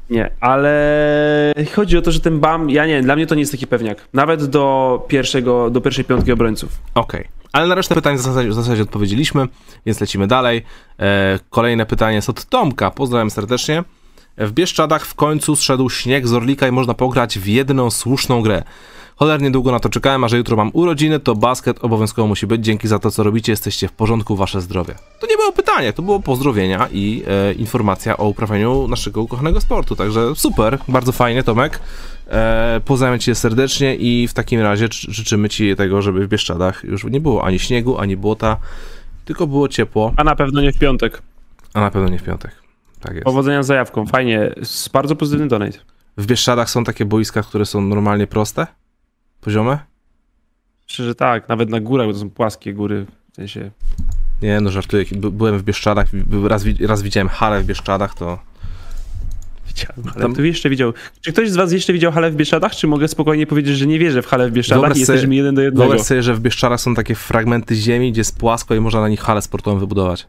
[0.10, 3.52] Nie, ale chodzi o to, że ten BAM, ja nie dla mnie to nie jest
[3.52, 4.08] taki pewniak.
[4.14, 6.80] Nawet do pierwszego, do pierwszej piątki obrońców.
[6.96, 7.28] Okej.
[7.52, 9.48] Ale na resztę pytań w zasadzie, w zasadzie odpowiedzieliśmy,
[9.86, 10.66] więc lecimy dalej.
[11.00, 12.92] E, kolejne pytanie jest od Tomka.
[12.92, 13.84] Pozdrawiam serdecznie.
[14.38, 18.64] W Bieszczadach w końcu zszedł śnieg z Orlika i można pograć w jedną słuszną grę.
[19.16, 22.66] Cholernie długo na to czekałem, a że jutro mam urodziny, to basket obowiązkowo musi być.
[22.66, 24.96] Dzięki za to, co robicie, jesteście w porządku, wasze zdrowie.
[25.20, 29.96] To nie było pytanie, to było pozdrowienia i e, informacja o uprawianiu naszego ukochanego sportu.
[29.96, 31.80] Także super, bardzo fajnie, Tomek.
[32.28, 36.84] E, pozdrawiam cię serdecznie i w takim razie ży- życzymy ci tego, żeby w Bieszczadach
[36.84, 38.58] już nie było ani śniegu, ani błota
[39.26, 41.22] tylko było ciepło, A na pewno nie w piątek.
[41.74, 42.52] a na pewno nie w piątek.
[43.00, 43.26] Tak jest.
[43.26, 44.56] Powodzenia z zajawką, fajnie.
[44.94, 45.78] Bardzo pozytywny donate.
[46.18, 48.68] W Bieszczadach są takie boiska, które są normalnie proste?
[49.42, 49.80] Poziome?
[50.88, 53.06] Szczerze tak, nawet na górach, bo to są płaskie góry.
[53.32, 53.72] W sensie.
[54.42, 55.06] Nie, no żartuję.
[55.12, 56.08] By- Byłem w Bieszczadach,
[56.44, 58.40] raz, raz widziałem halę w Bieszczadach, to...
[59.68, 60.94] Widziałem, ale Tam- jeszcze widział.
[61.22, 62.76] Czy ktoś z was jeszcze widział halę w Bieszczadach?
[62.76, 65.36] Czy mogę spokojnie powiedzieć, że nie wierzę w halę w Bieszczadach Wyobraź i sobie- jesteśmy
[65.36, 65.84] jeden do jednego?
[65.84, 69.10] Wyobraź sobie, że w Bieszczadach są takie fragmenty ziemi, gdzie jest płasko i można na
[69.10, 70.28] nich halę sportową wybudować.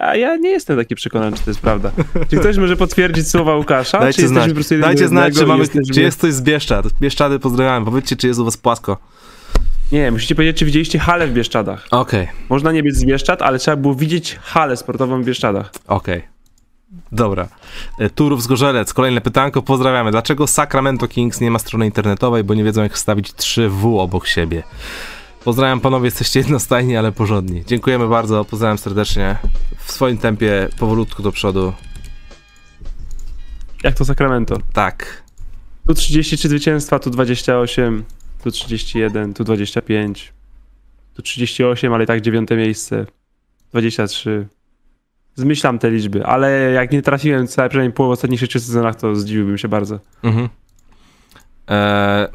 [0.00, 1.90] Ja, ja nie jestem taki przekonany, czy to jest prawda.
[2.30, 3.98] Czy ktoś może potwierdzić słowa Łukasza?
[3.98, 6.86] czy Dajcie jesteśmy znać, po Dajcie znać czy, mamy, jesteśmy- czy jest ktoś z Bieszczad.
[7.00, 8.96] Bieszczady pozdrawiam, powiedzcie, czy jest u was płasko.
[9.92, 11.86] Nie, musicie powiedzieć, czy widzieliście halę w Bieszczadach.
[11.90, 15.72] Okej, Można nie być z Bieszczad, ale trzeba było widzieć halę sportową w Bieszczadach.
[15.86, 16.32] okej.
[17.12, 17.48] Dobra.
[17.98, 20.10] E, Turów z Gorzelec, kolejne pytanko, pozdrawiamy.
[20.10, 24.62] Dlaczego Sacramento Kings nie ma strony internetowej, bo nie wiedzą jak wstawić 3W obok siebie?
[25.44, 27.64] Pozdrawiam panowie, jesteście jednostajni, ale porządni.
[27.64, 29.36] Dziękujemy bardzo, pozdrawiam serdecznie.
[29.78, 31.72] W swoim tempie, powolutku do przodu.
[33.84, 34.56] Jak to Sacramento?
[34.72, 35.22] Tak.
[35.86, 38.04] Tu 33 zwycięstwa, tu 28,
[38.44, 40.32] tu 31, tu 25,
[41.14, 43.06] tu 38, ale i tak dziewiąte miejsce,
[43.70, 44.48] 23.
[45.34, 49.58] Zmyślam te liczby, ale jak nie trafiłem całe przynajmniej połowę ostatnich sześciu sezonach, to zdziwiłbym
[49.58, 49.98] się bardzo.
[50.22, 50.48] Mhm.
[51.70, 52.28] E,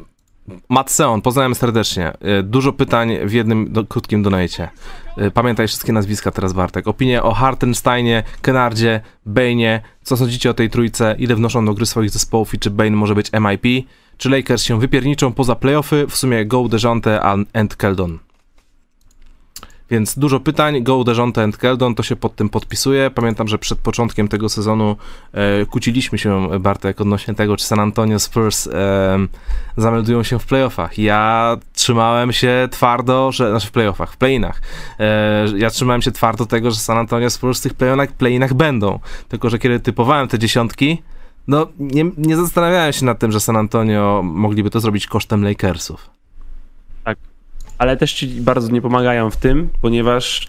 [0.70, 2.14] Matt Seon, pozdrawiam serdecznie.
[2.22, 4.70] E, dużo pytań w jednym do, krótkim donajcie.
[5.18, 6.88] E, pamiętaj wszystkie nazwiska teraz, Bartek.
[6.88, 9.80] Opinie o Hartensteinie, Kenardzie, Bane'ie.
[10.04, 11.16] Co sądzicie o tej trójce?
[11.20, 13.88] Ile wnoszą do gry swoich zespołów i czy Bane może być MIP?
[14.18, 16.08] Czy Lakers się wypierniczą poza playoffy?
[16.10, 17.22] W sumie Go, DeJounte
[17.54, 18.20] and Keldon.
[19.90, 20.84] Więc dużo pytań.
[20.84, 23.12] Go, DeJounte and Keldon to się pod tym podpisuje.
[23.12, 24.96] Pamiętam, że przed początkiem tego sezonu
[25.34, 29.18] e, kłóciliśmy się, Bartek, odnośnie tego, czy San Antonio Spurs e,
[29.78, 30.98] zameldują się w playoffach.
[30.98, 34.62] Ja trzymałem się twardo, że, znaczy w playoffach, w playinach.
[35.00, 39.00] E, ja trzymałem się twardo tego, że San Antonio Spurs w tych playinach, playinach będą.
[39.30, 41.02] Tylko, że kiedy typowałem te dziesiątki,
[41.48, 46.17] no nie, nie zastanawiałem się nad tym, że San Antonio mogliby to zrobić kosztem Lakersów.
[47.78, 50.48] Ale też ci bardzo nie pomagają w tym, ponieważ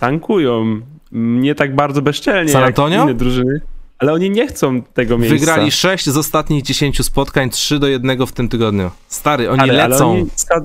[0.00, 0.80] tankują
[1.12, 3.02] nie tak bardzo bezczelnie San jak Antonio?
[3.02, 3.60] inne drużyny,
[3.98, 5.38] ale oni nie chcą tego miejsca.
[5.38, 8.90] Wygrali 6 z ostatnich 10 spotkań, 3 do 1 w tym tygodniu.
[9.08, 10.10] Stary, oni Ale- ale lecą.
[10.10, 10.60] oni sta-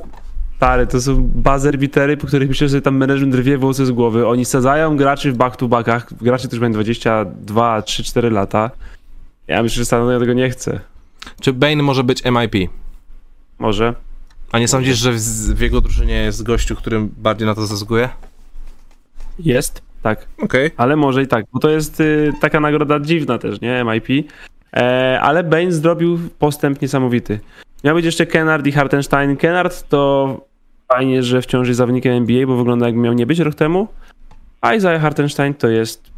[0.58, 4.28] Stary, to są buzzer bitery, po których myślę, że tam management rwie włosy z głowy.
[4.28, 8.72] Oni sadzają graczy w back-to-backach, graczy, którzy mają 22, 3, 4 lata.
[9.48, 10.80] Ja myślę, że San Antonio tego nie chce.
[11.42, 12.70] Czy Bane może być MIP?
[13.60, 13.94] Może.
[14.54, 15.20] A nie sądzisz, że w,
[15.56, 18.10] w jego drużynie jest gościu, którym bardziej na to zasługuje?
[19.40, 20.28] Jest, tak.
[20.42, 20.72] Okej.
[20.78, 23.84] Ale może i tak, bo to jest y, taka nagroda dziwna też, nie?
[23.84, 24.32] MIP.
[24.74, 27.40] E, ale Bane zrobił postęp niesamowity.
[27.84, 29.38] Miał być jeszcze Kennard i Hartenstein.
[29.38, 30.42] Kennard to
[30.88, 33.88] fajnie, że wciąż jest zawodnikiem NBA, bo wygląda jakby miał nie być rok temu.
[34.62, 36.12] A Isaiah Hartenstein to jest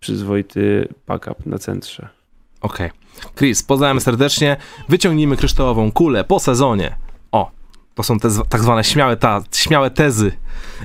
[0.00, 2.21] przyzwoity backup na centrze.
[2.62, 2.90] Okej.
[3.38, 4.56] Chris, pozdrawiam serdecznie.
[4.88, 6.96] Wyciągnijmy kryształową kulę po sezonie.
[7.32, 7.50] O,
[7.94, 10.32] to są te tak zwane śmiałe, ta, śmiałe tezy.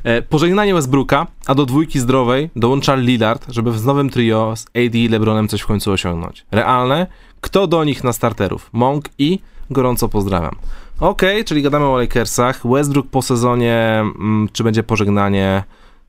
[0.03, 4.95] E, pożegnanie Westbrooka, a do dwójki zdrowej dołącza Lillard, żeby z nowym trio z AD
[4.95, 6.45] i LeBronem coś w końcu osiągnąć.
[6.51, 7.07] Realne?
[7.41, 8.69] Kto do nich na starterów?
[8.73, 9.39] Monk i
[9.69, 10.55] gorąco pozdrawiam.
[10.99, 12.67] Okej, czyli gadamy o Lakersach.
[12.67, 15.63] Westbrook po sezonie, mm, czy będzie pożegnanie?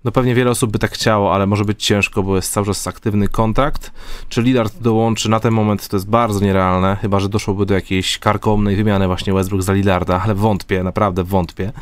[0.04, 2.86] No pewnie wiele osób by tak chciało, ale może być ciężko, bo jest cały czas
[2.86, 3.92] aktywny kontrakt.
[4.28, 8.18] Czy Lillard dołączy na ten moment, to jest bardzo nierealne, chyba że doszłoby do jakiejś
[8.18, 11.72] karkołomnej wymiany właśnie Westbrook za Lillarda, ale wątpię, naprawdę wątpię.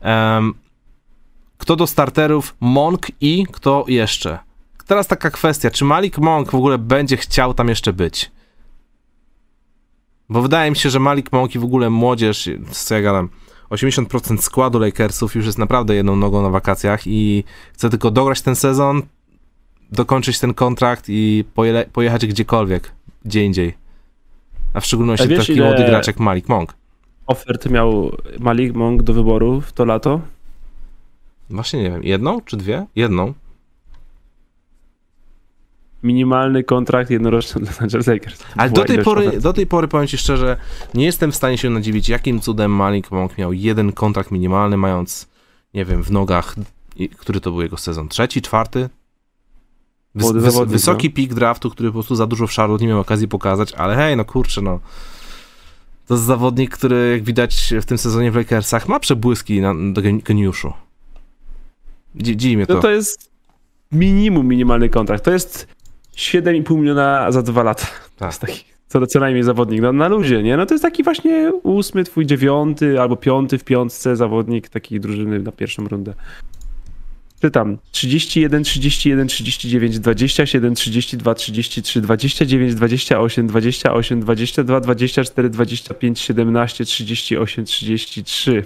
[0.00, 0.54] Em,
[1.58, 2.56] kto do starterów?
[2.60, 4.38] Monk i kto jeszcze?
[4.86, 8.30] Teraz taka kwestia, czy Malik Monk w ogóle będzie chciał tam jeszcze być?
[10.28, 13.28] Bo wydaje mi się, że Malik Monk i w ogóle młodzież, co ja gadam,
[13.70, 18.56] 80% składu Lakersów już jest naprawdę jedną nogą na wakacjach i chce tylko dograć ten
[18.56, 19.02] sezon,
[19.92, 22.92] dokończyć ten kontrakt i poje, pojechać gdziekolwiek,
[23.24, 23.74] gdzie indziej.
[24.74, 26.74] A w szczególności A wiesz, taki młody gracz jak Malik Monk.
[27.26, 30.20] Ofert miał Malik Monk do wyboru w to lato.
[31.50, 32.86] Właśnie nie wiem, jedną czy dwie?
[32.96, 33.34] Jedną.
[36.02, 38.42] Minimalny kontrakt jednoroczny dla Los Angeles Lakers.
[38.56, 39.42] Ale do tej, pory, ofert.
[39.42, 40.56] do tej pory powiem ci szczerze,
[40.94, 45.28] nie jestem w stanie się nadziwić, jakim cudem Malik Monk miał jeden kontrakt minimalny, mając,
[45.74, 46.54] nie wiem, w nogach,
[47.16, 48.08] który to był jego sezon?
[48.08, 48.88] Trzeci, czwarty?
[50.14, 51.14] Wys, zawodnik, wysoki no.
[51.14, 54.16] pik draftu, który po prostu za dużo w Charlotte nie miał okazji pokazać, ale hej,
[54.16, 54.80] no kurczę, no.
[56.06, 60.02] To jest zawodnik, który jak widać w tym sezonie w Lakersach ma przebłyski na, do
[60.02, 60.72] geni- geniuszu.
[62.16, 62.74] Dzi- Dziwi mnie to.
[62.74, 63.30] No to jest
[63.92, 65.24] minimum minimalny kontrakt.
[65.24, 65.66] To jest
[66.20, 67.86] 7,5 miliona za dwa lata.
[68.16, 69.80] To jest taki co, co najmniej zawodnik.
[69.80, 70.56] No, na luzie, nie?
[70.56, 75.38] No to jest taki właśnie ósmy, twój dziewiąty albo piąty w piątce zawodnik takiej drużyny
[75.38, 76.14] na pierwszą rundę.
[77.40, 77.78] Czytam.
[77.90, 88.64] 31, 31, 39, 27, 32, 33, 29, 28, 28, 22, 24, 25, 17, 38, 33.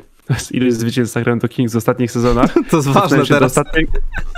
[0.51, 2.55] Ilość zwycięstw Sacramento Kings w ostatnich sezonach.
[2.71, 3.59] To jest ważne teraz.
[3.59, 3.87] ostatniej-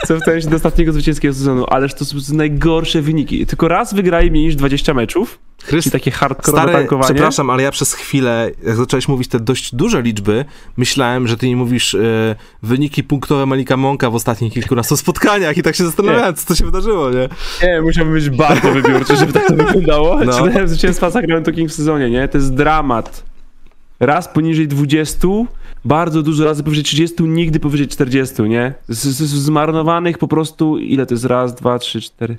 [0.06, 3.46] Cofnąłem się do ostatniego zwycięskiego sezonu, ależ to są najgorsze wyniki.
[3.46, 5.92] Tylko raz wygrali mniej niż 20 meczów, czyli Chryst...
[5.92, 7.14] takie hardcore Stary, tankowanie.
[7.14, 10.44] przepraszam, ale ja przez chwilę, jak zacząłeś mówić te dość duże liczby,
[10.76, 15.62] myślałem, że ty nie mówisz e, wyniki punktowe Malika Monka w ostatnich kilkunastu spotkaniach i
[15.62, 17.28] tak się zastanawiałem, co to się wydarzyło, nie?
[17.62, 20.24] Nie, musiałbym być bardzo wybiórczy, żeby tak to wyglądało.
[20.24, 20.46] No.
[20.46, 20.68] No.
[20.68, 22.28] zwycięstwa Sacramento Kings w sezonie, nie?
[22.28, 23.22] To jest dramat.
[24.00, 25.28] Raz poniżej 20,
[25.86, 28.74] bardzo dużo razy powyżej 30, nigdy powyżej 40, nie?
[28.88, 31.24] Z, z, zmarnowanych po prostu, ile to jest?
[31.24, 32.36] Raz, dwa, trzy, cztery...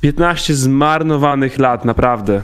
[0.00, 2.42] 15 zmarnowanych lat, naprawdę.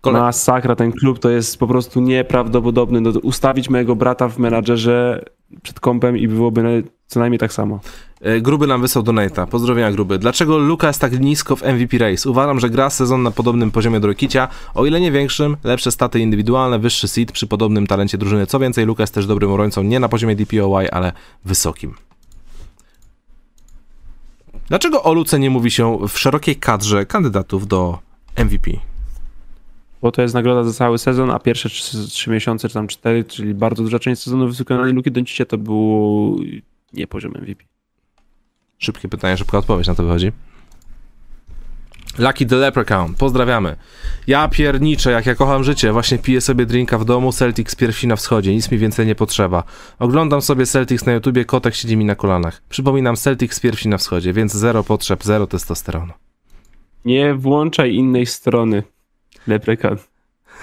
[0.00, 0.20] Kole...
[0.20, 3.00] Masakra, ten klub to jest po prostu nieprawdopodobny.
[3.00, 5.24] No, ustawić mojego brata w menadżerze
[5.62, 7.80] przed kąpem i byłoby co najmniej tak samo.
[8.20, 9.46] E, Gruby nam wysłał donata.
[9.46, 10.18] Pozdrowienia Gruby.
[10.18, 12.30] Dlaczego Luka jest tak nisko w MVP Race?
[12.30, 16.20] Uważam, że gra sezon na podobnym poziomie do Rokicia, o ile nie większym, lepsze staty
[16.20, 18.46] indywidualne, wyższy seed przy podobnym talencie drużyny.
[18.46, 21.12] Co więcej, Luka jest też dobrym obrońcą, nie na poziomie DPOY, ale
[21.44, 21.94] wysokim.
[24.68, 27.98] Dlaczego o Luce nie mówi się w szerokiej kadrze kandydatów do
[28.36, 28.70] MVP?
[30.02, 33.24] Bo to jest nagroda za cały sezon, a pierwsze trzy, trzy miesiące, czy tam cztery,
[33.24, 36.40] czyli bardzo duża część sezonu wykonali Luki Doncicie, to był
[36.92, 37.64] nie poziom MVP.
[38.78, 40.32] Szybkie pytanie, szybka odpowiedź na to wychodzi.
[42.18, 43.76] Lucky the Leprechaun, pozdrawiamy.
[44.26, 48.16] Ja pierniczę, jak ja kocham życie, właśnie piję sobie drinka w domu, Celtics pierwsi na
[48.16, 49.62] wschodzie, nic mi więcej nie potrzeba.
[49.98, 52.62] Oglądam sobie Celtics na YouTubie, kotek siedzi mi na kolanach.
[52.68, 56.12] Przypominam, Celtics pierwsi na wschodzie, więc zero potrzeb, zero testosteronu.
[57.04, 58.82] Nie włączaj innej strony,
[59.46, 59.96] Leprekan.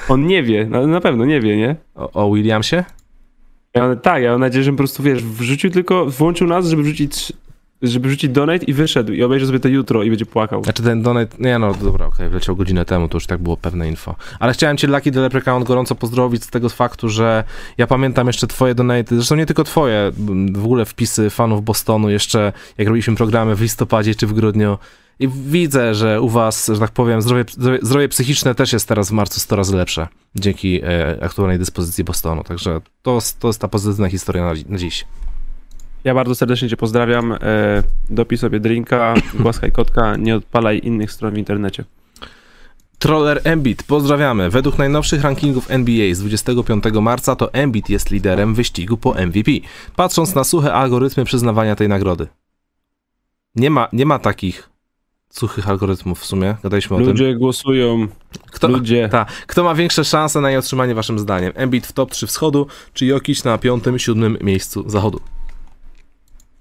[0.09, 1.75] On nie wie, no, na pewno nie wie, nie?
[1.95, 2.83] O, o Williamsie?
[3.73, 7.33] Ja tak, ja mam nadzieję, że po prostu, wiesz, wrzucił tylko, włączył nas, żeby wrzucić,
[7.81, 10.63] żeby wrzucić donate i wyszedł i obejrzy sobie to jutro i będzie płakał.
[10.63, 13.87] Znaczy ten donate, nie no, dobra, okej, wleciał godzinę temu, to już tak było pewne
[13.87, 14.15] info.
[14.39, 17.43] Ale chciałem cię, Lucky the Leprechaun, gorąco pozdrowić z tego faktu, że
[17.77, 20.11] ja pamiętam jeszcze twoje donate, zresztą nie tylko twoje,
[20.53, 24.77] w ogóle wpisy fanów Bostonu jeszcze, jak robiliśmy programy w listopadzie czy w grudniu.
[25.19, 27.45] I widzę, że u was, że tak powiem, zdrowie,
[27.81, 32.43] zdrowie, psychiczne też jest teraz w marcu 100 razy lepsze dzięki e, aktualnej dyspozycji Bostonu.
[32.43, 35.05] Także to, to jest ta pozytywna historia na, na dziś.
[36.03, 37.31] Ja bardzo serdecznie cię pozdrawiam.
[37.31, 37.37] E,
[38.09, 41.83] dopij sobie drinka, głaskaj kotka, nie odpalaj innych stron w internecie.
[42.99, 44.49] Troller Embiid, pozdrawiamy.
[44.49, 49.51] Według najnowszych rankingów NBA z 25 marca to Embiid jest liderem wyścigu po MVP,
[49.95, 52.27] patrząc na suche algorytmy przyznawania tej nagrody.
[53.55, 54.74] Nie ma, nie ma takich
[55.37, 57.07] suchych algorytmów w sumie, gadaliśmy o tym.
[57.07, 58.07] Ludzie głosują,
[58.51, 59.09] Kto, ludzie.
[59.11, 61.51] ta, kto ma większe szanse na jej otrzymanie waszym zdaniem?
[61.55, 65.19] Embiid w top 3 wschodu, czy Jokic na piątym, siódmym miejscu zachodu?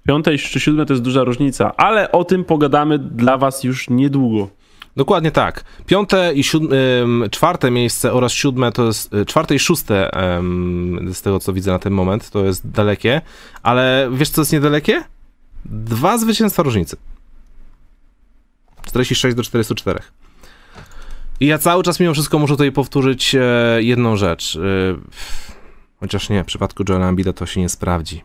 [0.07, 4.49] Piąte czy siódme to jest duża różnica, ale o tym pogadamy dla was już niedługo.
[4.95, 5.63] Dokładnie tak.
[5.85, 6.77] Piąte i siódme,
[7.31, 10.09] czwarte miejsce oraz siódme to jest, y, czwarte i szóste
[11.13, 13.21] z tego co widzę na ten moment, to jest dalekie,
[13.63, 15.03] ale wiesz co jest niedalekie?
[15.65, 16.97] Dwa zwycięstwa różnicy.
[18.85, 19.99] 46 do 44.
[21.39, 23.43] I ja cały czas mimo wszystko muszę tutaj powtórzyć e,
[23.83, 24.55] jedną rzecz.
[24.55, 24.59] E,
[25.99, 28.23] chociaż nie, w przypadku Joela Embida to się nie sprawdzi.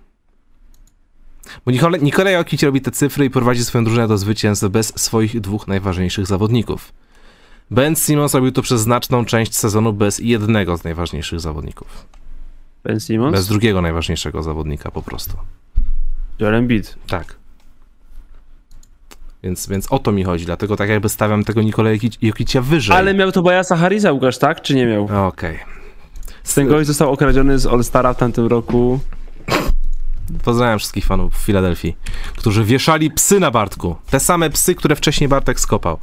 [1.66, 5.40] Bo Nikola, Nikola Jokic robi te cyfry i prowadzi swoją drużynę do zwycięstw bez swoich
[5.40, 6.92] dwóch najważniejszych zawodników.
[7.70, 12.06] Ben Simmons robił to przez znaczną część sezonu bez jednego z najważniejszych zawodników.
[12.84, 15.36] Ben Simmons, Bez drugiego najważniejszego zawodnika po prostu.
[16.38, 16.96] Joel Embiid.
[17.06, 17.39] Tak.
[19.42, 22.96] Więc, więc o to mi chodzi, dlatego tak jakby stawiam tego Nikola Jokic- Jokicia wyżej.
[22.96, 24.62] Ale miał to Bajasa Harrisa, Łukasz, tak?
[24.62, 25.26] Czy nie miał?
[25.26, 25.58] Okej.
[26.54, 29.00] Ten gość został okradziony z All-Stara w tamtym roku.
[30.44, 31.96] Pozdrawiam wszystkich fanów w Filadelfii,
[32.36, 33.96] którzy wieszali psy na Bartku.
[34.10, 35.98] Te same psy, które wcześniej Bartek skopał.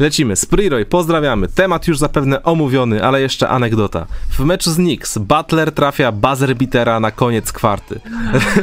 [0.00, 0.36] Lecimy.
[0.36, 1.48] Spriroy, pozdrawiamy.
[1.48, 4.06] Temat już zapewne omówiony, ale jeszcze anegdota.
[4.30, 8.00] W meczu z Knicks Butler trafia buzzer beatera na koniec kwarty.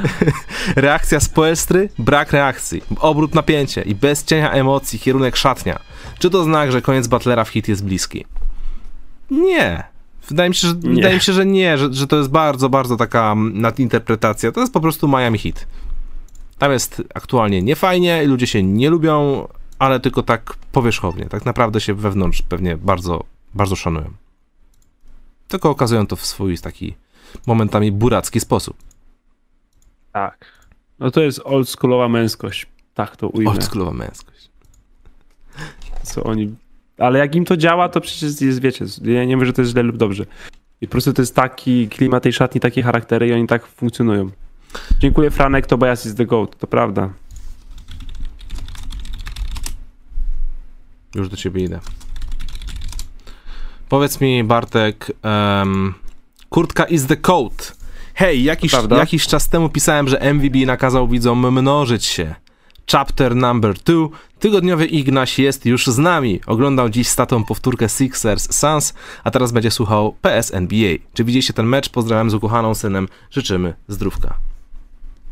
[0.75, 1.89] Reakcja z Poelstry?
[1.99, 2.81] Brak reakcji.
[2.99, 5.79] Obrót napięcie i bez cienia emocji kierunek szatnia.
[6.19, 8.25] Czy to znak, że koniec Butlera w hit jest bliski?
[9.31, 9.83] Nie.
[10.29, 12.69] Wydaje mi się, że nie, wydaje mi się, że, nie że, że to jest bardzo,
[12.69, 14.51] bardzo taka mm, nadinterpretacja.
[14.51, 15.67] To jest po prostu Miami Hit.
[16.57, 19.47] Tam jest aktualnie niefajnie, ludzie się nie lubią,
[19.79, 21.25] ale tylko tak powierzchownie.
[21.25, 23.23] Tak naprawdę się wewnątrz pewnie bardzo,
[23.53, 24.13] bardzo szanują.
[25.47, 26.95] Tylko okazują to w swój taki
[27.47, 28.77] momentami buracki sposób.
[30.13, 30.67] Tak.
[30.99, 32.67] No to jest oldschoolowa męskość.
[32.93, 33.51] Tak to ujmę.
[33.51, 34.49] Oldschoolowa męskość.
[36.03, 36.55] Co oni...
[36.97, 39.71] Ale jak im to działa, to przecież jest, wiecie, ja nie mówię, że to jest
[39.71, 40.25] źle lub dobrze.
[40.81, 44.29] I po prostu to jest taki klimat tej szatni, takie charaktery i oni tak funkcjonują.
[44.99, 47.09] Dziękuję Franek, Tobias is the GOAT, to prawda.
[51.15, 51.79] Już do ciebie idę.
[53.89, 55.93] Powiedz mi, Bartek, em,
[56.49, 57.77] kurtka is the coat.
[58.13, 62.35] Hej, jakiś, jakiś czas temu pisałem, że MVB nakazał widzom mnożyć się.
[62.91, 64.07] Chapter number 2.
[64.39, 66.41] Tygodniowy Ignaś jest już z nami.
[66.45, 68.93] Oglądał dziś statą powtórkę Sixers Suns,
[69.23, 70.95] a teraz będzie słuchał PS NBA.
[71.13, 71.89] Czy widzieliście ten mecz?
[71.89, 73.07] Pozdrawiam z ukochaną synem.
[73.31, 74.37] Życzymy zdrówka.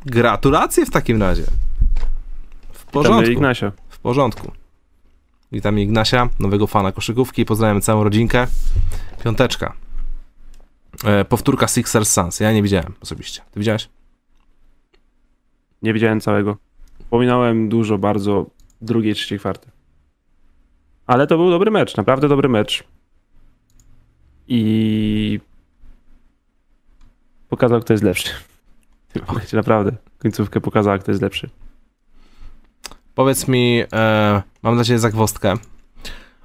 [0.06, 1.44] Gratulacje w takim razie.
[2.74, 3.42] W porządku.
[3.90, 4.52] W porządku.
[5.52, 7.46] Witamy Ignasia, nowego fana koszykówki.
[7.46, 8.48] Pozdrawiam całą rodzinkę.
[9.24, 9.74] Piąteczka.
[11.06, 12.40] E, powtórka Sixers Suns.
[12.40, 13.42] Ja nie widziałem osobiście.
[13.52, 13.90] Ty widziałeś?
[15.82, 16.58] Nie widziałem całego.
[17.10, 18.46] Pominąłem dużo, bardzo
[18.82, 19.72] drugiej, trzeciej, czwartej.
[21.08, 22.84] Ale to był dobry mecz, naprawdę dobry mecz.
[24.48, 25.40] I
[27.50, 28.30] pokazał, kto jest lepszy.
[29.54, 29.92] Naprawdę.
[30.18, 31.50] Końcówkę pokazała, kto jest lepszy.
[33.16, 35.54] Powiedz mi, e, mam dla ciebie zagwostkę.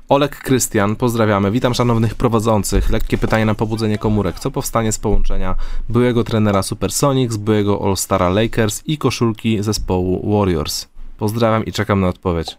[0.09, 1.51] Olek Krystian, pozdrawiamy.
[1.51, 2.91] Witam szanownych prowadzących.
[2.91, 4.41] Lekkie pytanie na pobudzenie komórek.
[4.41, 5.55] Co powstanie z połączenia
[5.89, 10.89] byłego trenera Supersonics, byłego All-Stara Lakers i koszulki zespołu Warriors?
[11.19, 12.59] Pozdrawiam i czekam na odpowiedź.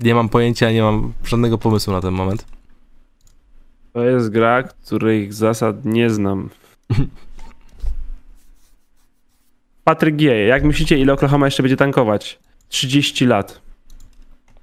[0.00, 2.46] Nie mam pojęcia, nie mam żadnego pomysłu na ten moment.
[3.92, 6.50] To jest gra, których zasad nie znam.
[9.86, 10.46] Patryk G.
[10.46, 12.38] Jak myślicie, ile Oklahoma jeszcze będzie tankować?
[12.68, 13.60] 30 lat.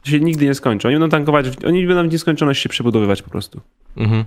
[0.03, 0.87] To się nigdy nie skończy.
[0.87, 3.61] Oni będą tankować, oni będą w nieskończoność się przebudowywać po prostu.
[3.97, 4.25] Mhm.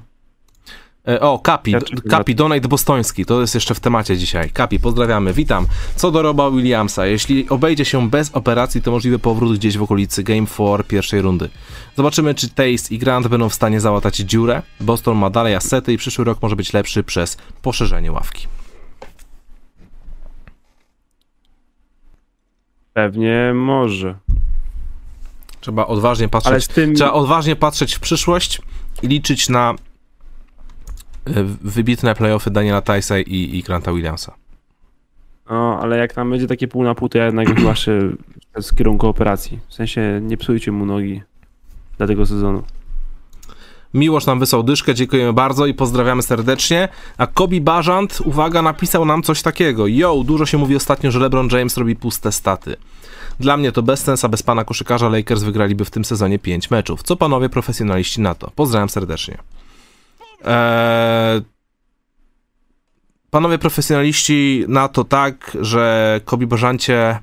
[1.08, 1.78] E, O, Kapi, Ja
[2.10, 4.50] Kapi, donate bostoński, to jest jeszcze w temacie dzisiaj.
[4.50, 5.66] Kapi, pozdrawiamy, witam.
[5.96, 10.22] Co do Roba Williamsa, jeśli obejdzie się bez operacji, to możliwy powrót gdzieś w okolicy
[10.22, 11.48] Game 4 pierwszej rundy.
[11.96, 14.62] Zobaczymy, czy Taste i Grant będą w stanie załatać dziurę.
[14.80, 18.46] Boston ma dalej asety i przyszły rok może być lepszy przez poszerzenie ławki.
[22.96, 24.14] Pewnie może.
[25.60, 26.94] Trzeba odważnie patrzeć, tym...
[26.94, 28.62] trzeba odważnie patrzeć w przyszłość
[29.02, 29.74] i liczyć na
[31.24, 34.34] e, wybitne playoffy Daniela Tysa i, i Granta Williamsa.
[35.50, 38.00] No, ale jak tam będzie takie pół na pół, to ja jednak wyłaszę
[38.60, 39.60] z kierunku operacji.
[39.68, 41.22] W sensie nie psujcie mu nogi
[41.98, 42.62] dla tego sezonu.
[43.96, 46.88] Miłosz nam wysłał dyszkę, dziękujemy bardzo i pozdrawiamy serdecznie.
[47.18, 49.86] A Kobi Bażant, uwaga, napisał nam coś takiego.
[49.86, 52.76] Yo, dużo się mówi ostatnio, że LeBron James robi puste staty.
[53.40, 57.02] Dla mnie to bez sensu, bez pana koszykarza Lakers wygraliby w tym sezonie 5 meczów.
[57.02, 58.50] Co panowie profesjonaliści na to?
[58.54, 59.38] Pozdrawiam serdecznie.
[60.44, 61.42] Eee...
[63.30, 67.18] Panowie profesjonaliści na to tak, że Kobi Bażancie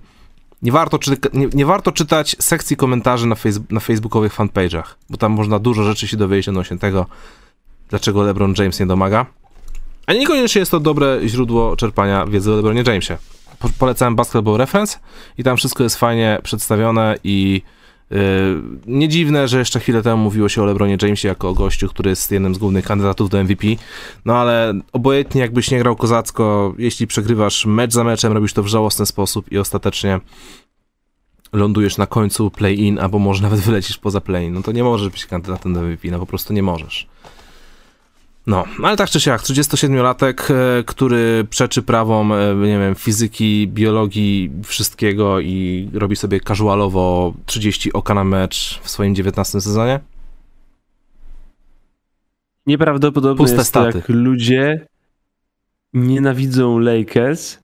[0.64, 5.18] nie warto, czy, nie, nie warto czytać sekcji komentarzy na, face, na facebookowych fanpage'ach, bo
[5.18, 7.06] tam można dużo rzeczy się dowiedzieć odnośnie tego,
[7.90, 9.26] dlaczego LeBron James nie domaga.
[10.07, 13.18] A niekoniecznie jest to dobre źródło czerpania wiedzy o LeBronie Jamesie.
[13.60, 14.99] Po, polecałem Basketball Reference
[15.38, 17.61] i tam wszystko jest fajnie przedstawione i
[18.88, 22.10] nie dziwne, że jeszcze chwilę temu mówiło się o LeBronie Jamesie jako o gościu, który
[22.10, 23.68] jest jednym z głównych kandydatów do MVP.
[24.26, 28.68] No ale obojętnie jakbyś nie grał kozacko, jeśli przegrywasz mecz za meczem, robisz to w
[28.68, 30.19] żałosny sposób i ostatecznie
[31.53, 35.26] lądujesz na końcu play-in, albo może nawet wylecisz poza play-in, no to nie możesz być
[35.26, 37.07] kandydatem do MVP, no po prostu nie możesz.
[38.48, 44.52] No, ale tak czy siak, 37-latek, e, który przeczy prawom, e, nie wiem, fizyki, biologii,
[44.64, 49.99] wszystkiego i robi sobie casualowo 30 oka na mecz w swoim 19 sezonie?
[52.65, 53.98] Nieprawdopodobne Puste jest to, staty.
[53.98, 54.88] jak ludzie
[55.94, 57.57] nienawidzą Lakers,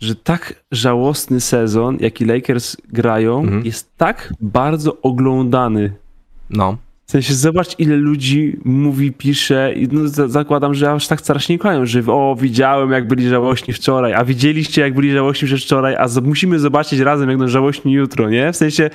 [0.00, 3.64] że tak żałosny sezon, jaki Lakers grają, Mhm.
[3.64, 5.94] jest tak bardzo oglądany.
[6.50, 6.76] No.
[7.06, 11.58] W sensie, zobacz, ile ludzi mówi, pisze i no, za- zakładam, że aż tak strasznie
[11.58, 15.96] kochają, że o, widziałem, jak byli żałośni wczoraj, a widzieliście, jak byli żałośni przez wczoraj,
[15.96, 18.52] a musimy zobaczyć razem, jak będą żałośni jutro, nie?
[18.52, 18.90] W sensie,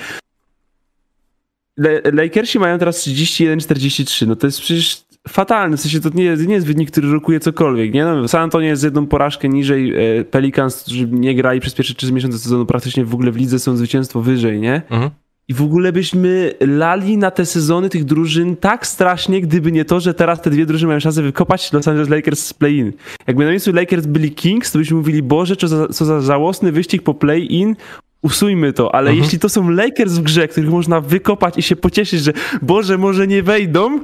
[2.14, 6.68] Lakersi mają teraz 31-43, no to jest przecież fatalne, w sensie to nie nie jest
[6.68, 8.06] wynik, który rokuje cokolwiek, nie?
[8.06, 12.12] No, San Antonio jest jedną porażkę niżej, e, Pelicans, którzy nie grali przez pierwsze 3
[12.14, 14.82] miesiące sezonu praktycznie w ogóle w lidze są zwycięstwo wyżej, nie?
[14.90, 15.10] Mhm.
[15.50, 20.00] I w ogóle byśmy lali na te sezony tych drużyn tak strasznie, gdyby nie to,
[20.00, 22.94] że teraz te dwie drużyny mają szansę wykopać Los Angeles Lakers z play-in.
[23.28, 26.72] Jakby na miejscu Lakers byli Kings, to byśmy mówili, Boże, co za, co za żałosny
[26.72, 27.76] wyścig po play-in,
[28.22, 28.96] usuńmy to.
[28.96, 29.24] Ale Mhm.
[29.24, 33.28] jeśli to są Lakers w grze, których można wykopać i się pocieszyć, że Boże, może
[33.28, 34.00] nie wejdą,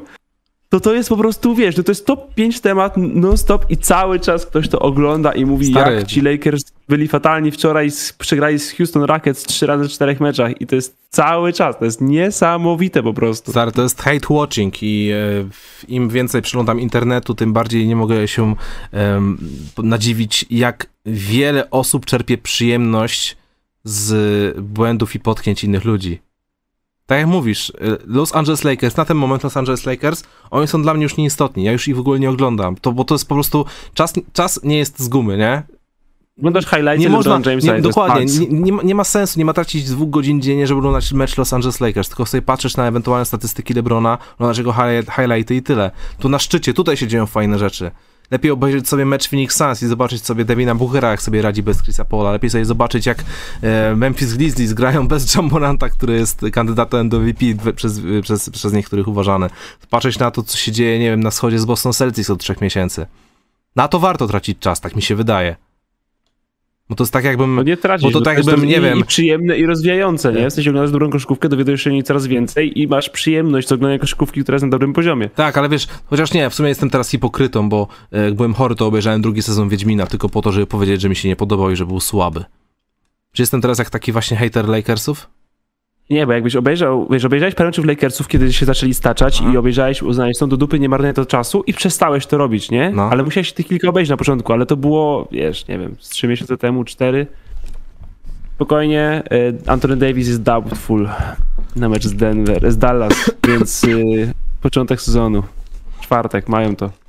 [0.75, 4.19] to to jest po prostu, wiesz, no to jest top 5 temat non-stop i cały
[4.19, 5.95] czas ktoś to ogląda i mówi, Stary.
[5.95, 10.61] jak ci Lakers byli fatalni wczoraj, przegrali z Houston Rockets 3 razy w 4 meczach
[10.61, 13.51] i to jest cały czas, to jest niesamowite po prostu.
[13.51, 15.17] Stary, to jest hate watching i e,
[15.87, 18.55] im więcej przeglądam internetu, tym bardziej nie mogę się
[18.91, 19.37] em,
[19.77, 23.37] nadziwić, jak wiele osób czerpie przyjemność
[23.83, 26.19] z błędów i potknięć innych ludzi.
[27.05, 30.81] Tak jak mówisz, e, Los Angeles Lakers, na ten moment Los Angeles Lakers, oni są
[30.81, 33.27] dla mnie już nieistotni, ja już ich w ogóle nie oglądam, to, bo to jest
[33.27, 35.63] po prostu, czas, czas nie jest z gumy, nie?
[36.39, 39.53] Oglądasz highlights Nie można, Jamesa nie, dokładnie, nie, nie, ma, nie ma sensu, nie ma
[39.53, 43.25] tracić dwóch godzin dziennie, żeby oglądać mecz Los Angeles Lakers, tylko sobie patrzysz na ewentualne
[43.25, 45.91] statystyki LeBrona, oglądasz jego highlight, highlighty i tyle.
[46.19, 47.91] Tu na szczycie, tutaj się dzieją fajne rzeczy.
[48.31, 51.81] Lepiej obejrzeć sobie mecz Phoenix Suns i zobaczyć sobie Devina Bookera, jak sobie radzi bez
[51.81, 52.31] Chrisa Paula.
[52.31, 53.23] Lepiej sobie zobaczyć, jak
[53.61, 59.07] e, Memphis Grizzlies grają bez Jamoranta, który jest kandydatem do VP przez, przez, przez niektórych
[59.07, 59.49] uważany.
[59.89, 62.61] Patrzeć na to, co się dzieje, nie wiem, na wschodzie z Boston Celtics od trzech
[62.61, 63.05] miesięcy.
[63.75, 65.55] Na to warto tracić czas, tak mi się wydaje.
[66.89, 67.55] Bo to jest tak jakbym...
[67.55, 70.33] No nie tracisz, Bo to tak jest jakbym, nie i, wiem- i przyjemne i rozwijające,
[70.33, 70.49] nie?
[70.49, 73.71] W sensie oglądasz dobrą koszykówkę, dowiadujesz się o niej coraz więcej i masz przyjemność z
[73.71, 75.29] oglądania koszykówki, która jest na dobrym poziomie.
[75.29, 78.75] Tak, ale wiesz, chociaż nie, w sumie jestem teraz hipokrytą, bo e, jak byłem chory,
[78.75, 81.71] to obejrzałem drugi sezon Wiedźmina tylko po to, żeby powiedzieć, że mi się nie podobał
[81.71, 82.43] i że był słaby.
[83.33, 85.29] Czy jestem teraz jak taki właśnie hater Lakersów?
[86.09, 89.51] Nie, bo jakbyś obejrzał, wiesz, obejrzałeś parę meczów Lakersów, kiedy się zaczęli staczać Aha.
[89.53, 92.89] i obejrzałeś, uznałeś, są do dupy, nie marnuję to czasu i przestałeś to robić, nie?
[92.89, 93.09] No.
[93.11, 96.27] Ale musiałeś tych kilka obejrzeć na początku, ale to było, wiesz, nie wiem, z trzy
[96.27, 97.27] miesiące temu, cztery.
[98.55, 101.09] Spokojnie, e, Anthony Davis jest doubtful
[101.75, 105.43] na mecz z Denver, z Dallas, więc y, początek sezonu,
[106.01, 107.04] czwartek, mają to.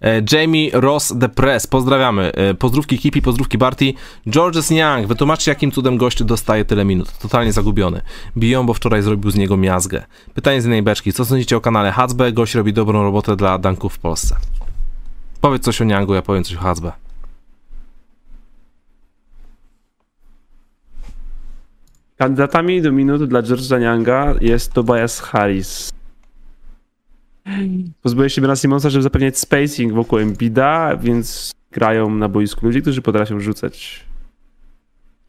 [0.00, 2.32] E, Jamie Ross The Press, pozdrawiamy.
[2.32, 3.94] E, pozdrówki Kipi, pozdrówki Barty.
[4.28, 7.18] Georges Young, wytłumaczcie jakim cudem gościu dostaje tyle minut.
[7.18, 8.00] Totalnie zagubiony.
[8.36, 10.04] Biją, bo wczoraj zrobił z niego miazgę.
[10.34, 11.12] Pytanie z jednej beczki.
[11.12, 12.32] Co sądzicie o kanale Hacbe?
[12.32, 14.36] Gość robi dobrą robotę dla danków w Polsce.
[15.40, 16.92] Powiedz coś o Youngu, ja powiem coś o Hacbe.
[22.16, 25.97] Kandydatami do minut dla George'a Younga jest Tobias Harris.
[28.02, 33.02] Pozbyłeś się Bena Simonsa, żeby zapewniać spacing wokół Embida, więc grają na boisku ludzie, którzy
[33.02, 34.04] potrafią rzucać.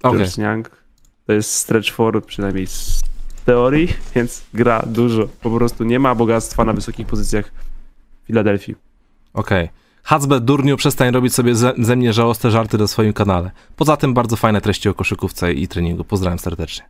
[0.04, 0.20] Okej.
[0.20, 0.70] George
[1.28, 3.02] to jest stretch forward przynajmniej z
[3.46, 5.28] teorii, więc gra dużo.
[5.42, 7.52] Po prostu nie ma bogactwa na wysokich pozycjach
[8.24, 8.76] w Filadelfii.
[9.34, 9.70] Okej.
[10.04, 13.52] Hacbe, durniu, przestań robić sobie ze, ze mnie żałosne żarty na swoim kanale.
[13.76, 16.04] Poza tym bardzo fajne treści o koszykówce i treningu.
[16.04, 16.86] Pozdrawiam serdecznie.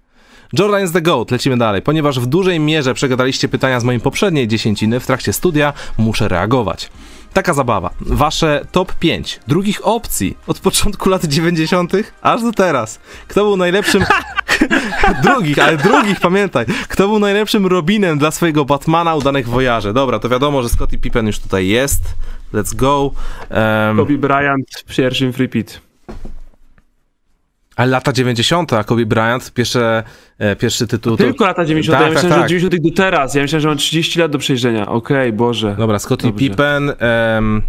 [0.54, 1.82] Jordan is the GOAT, lecimy dalej.
[1.82, 6.90] Ponieważ w dużej mierze przegadaliście pytania z mojej poprzedniej dziesięciny w trakcie studia, muszę reagować.
[7.34, 7.90] Taka zabawa.
[8.02, 11.94] Wasze top 5 drugich opcji od początku lat 90.
[12.22, 13.00] aż do teraz.
[13.28, 14.06] Kto był najlepszym.
[15.24, 16.66] drugich, ale drugich, pamiętaj.
[16.88, 19.94] Kto był najlepszym Robinem dla swojego Batmana udanych wojarzy?
[19.94, 22.04] Dobra, to wiadomo, że Scottie Pippen już tutaj jest.
[22.54, 23.12] Let's go.
[23.50, 25.89] Em, Kobe Bryant w pierwszym free pit.
[27.80, 30.04] Ale lata 90., a Kobe Bryant, pierwsze,
[30.40, 31.18] e, pierwszy tytuł.
[31.18, 31.98] to- Tylko lata 90.
[31.98, 32.44] Tak, ja myślałem, tak, że tak.
[32.46, 33.36] od 90 do teraz.
[33.36, 34.88] Ja myślałem, że mam 30 lat do przejrzenia.
[34.88, 35.76] Okej, Boże.
[35.78, 36.32] Dobra, Scottie.
[36.34, 37.62] Pippen, em,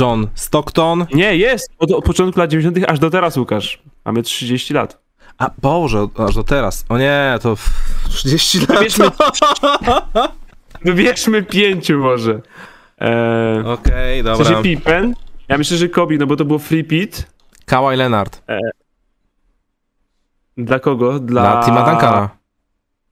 [0.00, 1.06] John Stockton.
[1.14, 1.70] Nie, jest!
[1.78, 2.90] Od, od początku lat 90.
[2.90, 3.82] aż do teraz, Łukasz.
[4.04, 4.98] Mamy 30 lat.
[5.38, 6.84] A Boże, aż do teraz.
[6.88, 7.70] O nie, to f-
[8.08, 8.68] 30 lat.
[8.68, 9.06] Wybierzmy,
[10.84, 12.40] wybierzmy pięciu może.
[12.98, 14.44] Eee, Okej, w dobra.
[14.44, 15.14] sensie Pippen.
[15.48, 17.26] Ja myślę, że Kobe, no bo to było free pit.
[17.66, 18.42] Kawhi Leonard.
[20.64, 21.18] Dla kogo?
[21.18, 22.28] Dla, Dla Tima Duncana.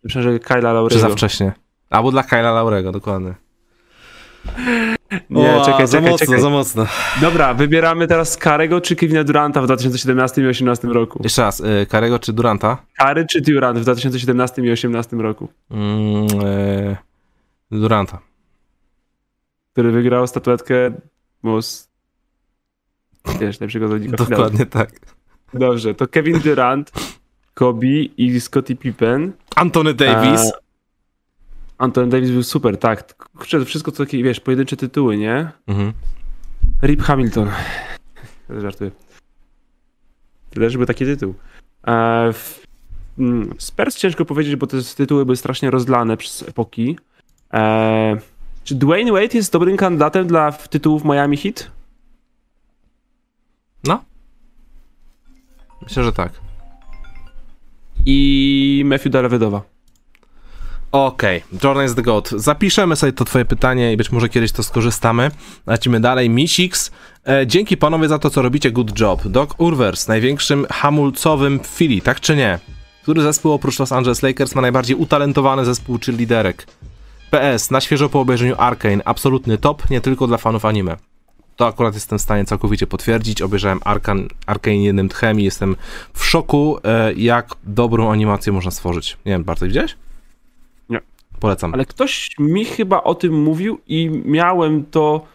[0.04, 0.90] Myślę, że Kyla Laurego.
[0.90, 1.52] Czy za wcześnie?
[1.90, 3.34] Albo dla Kyla Laurego, dokładnie.
[5.30, 6.40] Nie, O, czekaj, za czekaj, mocno, czekaj.
[6.42, 6.86] za mocno.
[7.20, 11.20] Dobra, wybieramy teraz Karego czy Kevina Duranta w 2017 i 2018 roku.
[11.22, 12.78] Jeszcze raz, y, Karego czy Duranta?
[12.98, 16.96] Kary czy Durant w 2017 i 2018 roku, Mm, y,
[17.70, 18.18] Duranta.
[19.72, 20.74] który wygrał statuetkę
[21.42, 21.88] most...
[23.40, 24.16] Wiesz, lepszego zawodnika.
[24.16, 24.90] Dokładnie tak.
[25.54, 26.92] Dobrze, to Kevin Durant,
[27.58, 27.86] Kobe
[28.16, 29.32] i Scottie Pippen.
[29.56, 30.40] Antony Davis.
[30.40, 33.14] A, Anton Davis był super, tak.
[33.14, 35.50] Kurczę, wszystko to takie, wiesz, pojedyncze tytuły, nie?
[35.66, 35.92] Mhm.
[36.82, 37.50] Rip Hamilton.
[38.62, 38.90] Żartuję.
[40.50, 41.34] Tyle, żeby taki tytuł.
[41.86, 42.66] E, w,
[43.18, 46.98] mm, Spurs ciężko powiedzieć, bo te tytuły były strasznie rozlane przez epoki.
[47.52, 48.16] E,
[48.64, 51.70] czy Dwayne Wade jest dobrym kandydatem dla tytułów Miami Heat?
[53.84, 54.04] No.
[55.82, 56.47] Myślę, że tak.
[58.10, 59.62] I Matthew Dellavedowa.
[60.92, 62.28] Okej, Jordan is the GOAT.
[62.30, 65.30] Zapiszemy sobie to twoje pytanie i być może kiedyś to skorzystamy.
[65.66, 66.30] Lecimy dalej.
[66.30, 66.90] Misix.
[67.26, 68.70] E, dzięki panowie za to, co robicie.
[68.70, 69.28] Good job.
[69.28, 72.58] Doc Urvers, największym hamulcowym w Philly, tak czy nie?
[73.02, 76.66] Który zespół oprócz Los Angeles Lakers ma najbardziej utalentowany zespół cheerleaderek?
[77.30, 80.96] PS, na świeżo po obejrzeniu Arkane, absolutny top, nie tylko dla fanów anime.
[81.58, 83.42] To akurat jestem w stanie całkowicie potwierdzić.
[83.42, 85.76] Obejrzałem Arkan, Arkane jednym tchem i jestem
[86.14, 89.16] w szoku, e, jak dobrą animację można stworzyć.
[89.26, 89.96] Nie wiem, Bartek, widziałeś?
[90.88, 91.00] Nie.
[91.40, 91.74] Polecam.
[91.74, 95.26] Ale ktoś mi chyba o tym mówił i miałem to.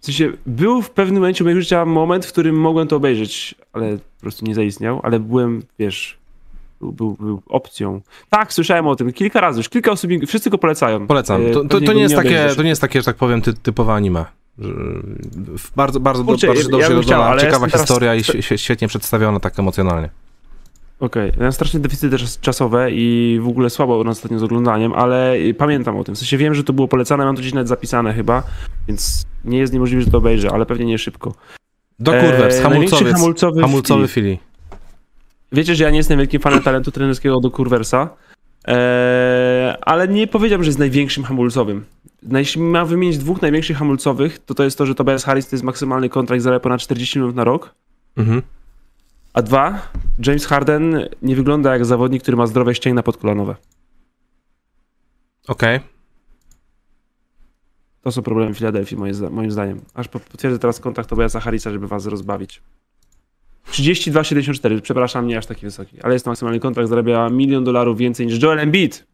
[0.00, 3.96] W sensie, był w pewnym momencie mojego życia moment, w którym mogłem to obejrzeć, ale
[3.96, 6.18] po prostu nie zaistniał, ale byłem, wiesz,
[6.80, 8.00] był, był, był opcją.
[8.30, 11.06] Tak, słyszałem o tym kilka razy, już kilka osób, wszyscy go polecają.
[11.06, 11.46] Polecam.
[11.46, 13.54] E, To, to, to, nie jest takie, to nie jest takie, że tak powiem, ty,
[13.54, 14.39] typowe anime.
[15.76, 18.58] Bardzo, bardzo, Kurczę, bardzo ja- dobrze ja chciał, ciekawa jestem teraz- historia i świe- świe-
[18.58, 20.08] świetnie przedstawiona tak emocjonalnie.
[21.00, 25.96] Okej, ja mam strasznie deficyty czasowe i w ogóle słabo ostatnio z oglądaniem, ale pamiętam
[25.96, 26.14] o tym.
[26.14, 28.42] W sensie wiem, że to było polecane, mam to gdzieś nawet zapisane chyba,
[28.88, 31.34] więc nie jest niemożliwe, że to obejrzę, ale pewnie nie szybko.
[31.98, 34.38] Do kurwers, Eee, hamulcowiec, hamulcowy, hamulcowy fili.
[35.52, 38.08] Wiecie, że ja nie jestem wielkim fanem talentu trenerskiego do Kurwersa,
[38.64, 41.84] eee, ale nie powiedziałbym, że jest największym hamulcowym.
[42.32, 45.64] Jeśli mam wymienić dwóch największych hamulcowych, to to jest to, że Tobias Harris to jest
[45.64, 47.74] maksymalny kontrakt zarabia ponad 40 milionów na rok,
[48.16, 48.42] Mhm.
[49.32, 49.92] a dwa,
[50.26, 53.56] James Harden nie wygląda jak zawodnik, który ma zdrowe ścięgna podkolanowe.
[55.48, 55.80] Okej.
[58.02, 59.80] To są problemy Filadelfii, moim, zda- moim zdaniem.
[59.94, 62.62] Aż po- potwierdzę teraz kontrakt Tobiasa Harrisa, żeby was rozbawić.
[63.72, 68.26] 32,74, przepraszam, nie aż taki wysoki, ale jest to maksymalny kontrakt, zarabia milion dolarów więcej
[68.26, 69.06] niż Joel Embiid.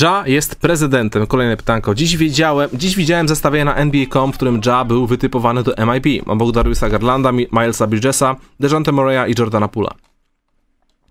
[0.00, 1.26] Ja jest prezydentem.
[1.26, 1.94] Kolejne pytanko.
[1.94, 6.28] Dziś wiedziałem, dziś widziałem zestawienie na NBA.com, w którym Ja był wytypowany do MIP.
[6.28, 9.90] Obok Dariusa Garlanda, Mi- Milesa Bridgesa, Dejante Moreya i Jordana Pula.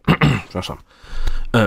[0.44, 0.78] Przepraszam.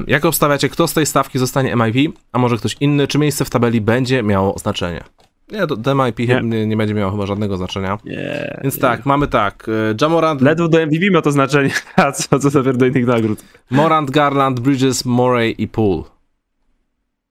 [0.06, 3.06] Jak obstawiacie, kto z tej stawki zostanie MIP, a może ktoś inny?
[3.06, 5.04] Czy miejsce w tabeli będzie miało znaczenie?
[5.52, 6.40] Nie, to MIP Nie.
[6.42, 6.66] nie.
[6.66, 7.98] nie będzie miało chyba żadnego znaczenia.
[8.04, 8.60] Nie.
[8.62, 9.66] Więc tak, mamy tak.
[9.68, 13.44] e, Jamorant, Ledwo do MVP ma to znaczenie, a co, co dopiero do innych nagród.
[13.70, 16.02] Morant, Garland, Bridges, Morey i Poole.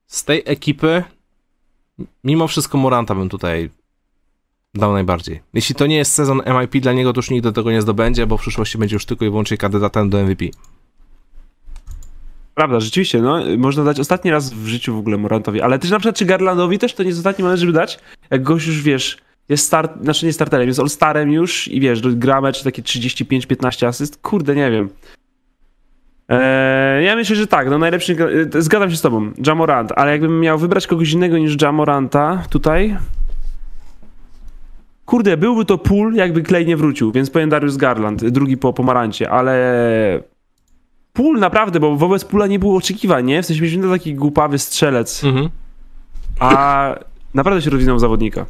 [0.08, 1.04] Z tej ekipy,
[2.24, 3.70] mimo wszystko Moranta bym tutaj
[4.74, 5.42] dał najbardziej.
[5.54, 8.38] Jeśli to nie jest sezon MIP dla niego, to już nigdy tego nie zdobędzie, bo
[8.38, 10.46] w przyszłości będzie już tylko i wyłącznie kandydatem do MVP.
[12.62, 16.00] Prawda, rzeczywiście, no, można dać ostatni raz w życiu w ogóle Morantowi, ale też na
[16.00, 18.00] przykład czy Garlandowi też to nie jest ostatni moment, żeby dać,
[18.32, 19.18] jak gość już, wiesz,
[19.50, 24.18] jest start, znaczy nie starterem, jest all-starem już i wiesz, gra mecz takie 35-15 asyst,
[24.22, 24.90] kurde, nie wiem.
[26.30, 28.18] Eee, ja myślę, że tak, no najlepszy,
[28.56, 32.98] e, zgadzam się z tobą, Jamorant, ale jakbym miał wybrać kogoś innego niż Jamoranta tutaj,
[35.06, 39.30] kurde, byłby to pool, jakby Clay nie wrócił, więc powiem Darius Garland, drugi po pomarancie,
[39.30, 40.32] ale
[41.14, 43.44] Pool naprawdę, bo wobec Pula nie było oczekiwań, nie?
[43.44, 45.50] W sensie mieliśmy taki głupawy strzelec, Mhm.
[46.40, 46.96] a
[47.34, 48.46] naprawdę się rozwinął zawodnika.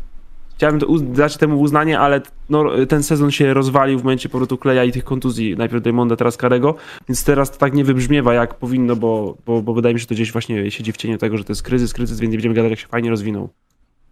[0.56, 4.84] Chciałem to dać temu uznanie, ale no, ten sezon się rozwalił w momencie powrotu Kleja
[4.84, 6.76] i tych kontuzji, najpierw Daymonda, teraz Karego,
[7.10, 10.08] więc teraz to tak nie wybrzmiewa jak powinno, bo, bo, bo wydaje mi się, że
[10.08, 12.56] to gdzieś właśnie siedzi w cieniu tego, że to jest kryzys, kryzys, więc nie będziemy
[12.56, 13.50] gadać, jak się fajnie rozwinął.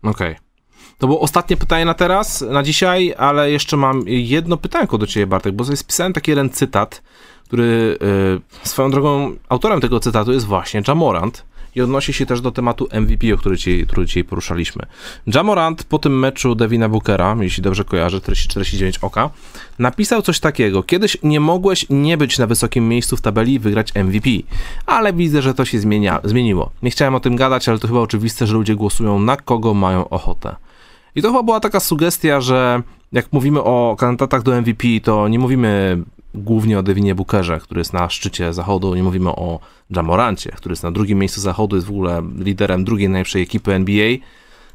[0.03, 0.35] Okej.
[0.97, 5.27] To było ostatnie pytanie na teraz, na dzisiaj, ale jeszcze mam jedno pytanko do ciebie,
[5.27, 7.01] Bartek, bo sobie spisałem taki jeden cytat,
[7.49, 7.97] który
[8.63, 11.45] y, swoją drogą, autorem tego cytatu jest właśnie Jamorant
[11.75, 14.85] i odnosi się też do tematu MVP, o który dzisiaj, który dzisiaj poruszaliśmy.
[15.27, 19.29] Jamorant po tym meczu Devina Bookera, jeśli dobrze kojarzę, 49 oka,
[19.79, 20.83] napisał coś takiego.
[20.83, 24.29] Kiedyś nie mogłeś nie być na wysokim miejscu w tabeli i wygrać MVP,
[24.85, 26.71] ale widzę, że to się zmienia, zmieniło.
[26.83, 30.09] Nie chciałem o tym gadać, ale to chyba oczywiste, że ludzie głosują na kogo mają
[30.09, 30.55] ochotę.
[31.15, 32.81] I to chyba była taka sugestia, że
[33.11, 36.03] jak mówimy o kandydatach do MVP, to nie mówimy
[36.33, 40.83] głównie o Devinie Bookerze, który jest na szczycie zachodu, nie mówimy o Jamorancie, który jest
[40.83, 44.17] na drugim miejscu zachodu, jest w ogóle liderem drugiej najlepszej ekipy NBA.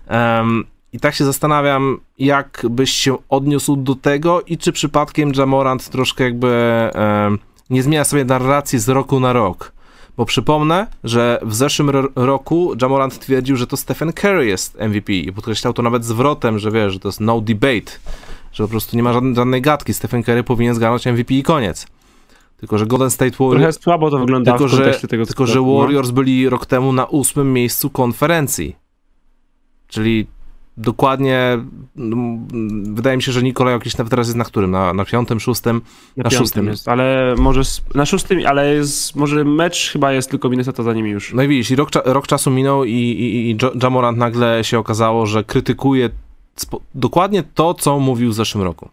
[0.06, 5.88] Em, I tak się zastanawiam, jak byś się odniósł do tego i czy przypadkiem Jamorant
[5.88, 6.48] troszkę jakby
[6.94, 7.38] em,
[7.70, 9.72] nie zmienia sobie narracji z roku na rok.
[10.16, 15.12] Bo przypomnę, że w zeszłym ro- roku Jamorant twierdził, że to Stephen Curry jest MVP
[15.12, 17.92] i podkreślał to nawet zwrotem, że wiesz, że to jest no debate,
[18.54, 21.86] że po prostu nie ma żadnej, żadnej gadki, Stephen Curry powinien zgarnąć MVP i koniec.
[22.56, 25.60] Tylko, że Golden State Trochę Warriors, słabo to wygląda tylko, w że, tego, tylko, że
[25.60, 25.78] no.
[25.78, 28.76] Warriors byli rok temu na ósmym miejscu konferencji.
[29.88, 30.26] Czyli
[30.76, 31.58] dokładnie,
[32.82, 34.70] wydaje mi się, że Nikolaj Jokic nawet teraz jest na którym?
[34.70, 35.80] Na, na piątym, szóstym?
[36.16, 36.66] Na, Na piątym szóstym.
[36.66, 37.62] jest, ale może
[37.94, 41.34] na szóstym, ale jest, może mecz chyba jest tylko Minnesota za nimi już.
[41.34, 45.26] No i widzisz, i rok, rok czasu minął i, i, i Jamorant nagle się okazało,
[45.26, 46.10] że krytykuje
[46.94, 48.88] dokładnie to, co mówił w zeszłym roku.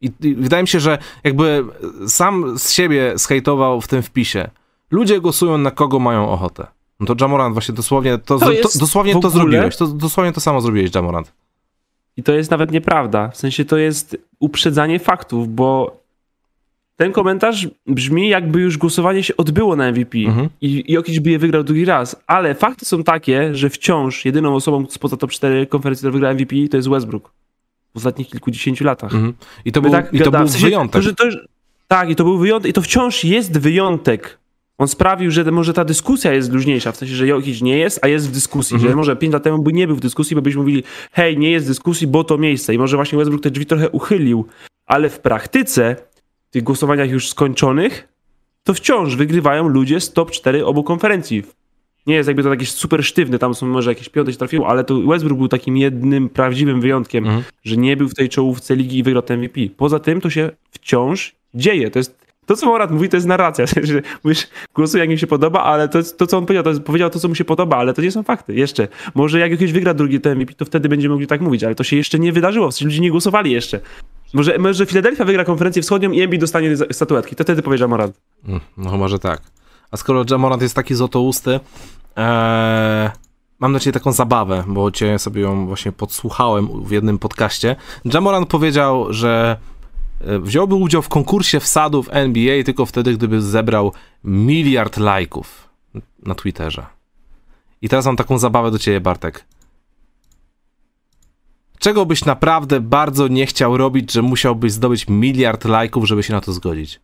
[0.00, 1.64] I, I wydaje mi się, że jakby
[2.08, 4.50] sam z siebie zhejtował w tym wpisie.
[4.90, 6.66] Ludzie głosują na kogo mają ochotę.
[7.00, 9.76] No to Jamorant właśnie dosłownie to, To to, dosłownie to ogóle- zrobiłeś.
[9.76, 11.32] To, dosłownie to samo zrobiłeś, Jamorant.
[12.16, 13.28] I to jest nawet nieprawda.
[13.28, 15.96] W sensie to jest uprzedzanie faktów, bo
[16.96, 20.48] ten komentarz brzmi, jakby już głosowanie się odbyło na MVP Mhm.
[20.60, 24.86] i Jokic by je wygrał drugi raz, ale fakty są takie, że wciąż jedyną osobą
[24.90, 27.32] spoza top 4 konferencji, która wygrała MVP to jest Westbrook
[27.94, 29.14] w ostatnich kilkudziesięciu latach.
[29.14, 29.32] Mhm.
[29.64, 31.04] I to był, tak i to był w sensie, wyjątek.
[31.04, 31.24] To, to,
[31.88, 34.38] tak, i to był wyjątek, i to wciąż jest wyjątek.
[34.78, 38.08] On sprawił, że może ta dyskusja jest luźniejsza, w sensie, że Jokic nie jest, a
[38.08, 38.92] jest w dyskusji, Mhm.
[38.92, 40.82] że może 5 lat temu by nie był w dyskusji, bo byśmy mówili,
[41.12, 42.74] hej, nie jest w dyskusji, bo to miejsce.
[42.74, 44.46] I może właśnie Westbrook te drzwi trochę uchylił,
[44.86, 45.96] ale w praktyce,
[46.56, 48.08] tych głosowaniach już skończonych,
[48.64, 51.42] to wciąż wygrywają ludzie z top 4 obu konferencji.
[52.06, 54.84] Nie jest jakby to jakieś super sztywne, tam są może jakieś piąte się trafiło, ale
[54.84, 57.44] to Westbrook był takim jednym prawdziwym wyjątkiem, Mhm.
[57.64, 59.60] że nie był w tej czołówce ligi i wygrał ten MVP.
[59.76, 61.90] Poza tym to się wciąż dzieje.
[61.90, 63.64] To jest to, co Morat mówi, to jest narracja.
[64.24, 67.10] Mówisz, głosuj jak mi się podoba, ale to, to co on powiedział, to jest, powiedział
[67.10, 68.54] to, co mu się podoba, ale to nie są fakty.
[68.54, 68.88] Jeszcze.
[69.14, 71.84] Może jak jakiś wygra drugi ten MVP, to wtedy będziemy mogli tak mówić, ale to
[71.84, 72.70] się jeszcze nie wydarzyło.
[72.70, 73.80] W sensie ludzie nie głosowali jeszcze.
[74.34, 77.36] Może, może Filadelfia wygra konferencję wschodnią i Embiid dostanie statuetki.
[77.36, 78.10] To wtedy powiedział Morat.
[78.48, 79.40] Mm, No chyba, że tak.
[79.90, 81.60] A skoro Jamorant jest taki złotousty,
[82.16, 83.10] ee,
[83.58, 87.76] mam na ciebie taką zabawę, bo cię sobie ją właśnie podsłuchałem w jednym podcaście.
[88.04, 89.56] Jamorant powiedział, że
[90.20, 93.92] e, wziąłby udział w konkursie wsadów NBA tylko wtedy, gdyby zebrał
[94.24, 95.68] miliard lajków
[96.22, 96.86] na Twitterze.
[97.82, 99.44] I teraz mam taką zabawę do ciebie, Bartek.
[101.86, 106.40] Czego byś naprawdę bardzo nie chciał robić, że musiałbyś zdobyć miliard lajków, żeby się na
[106.40, 107.00] to zgodzić?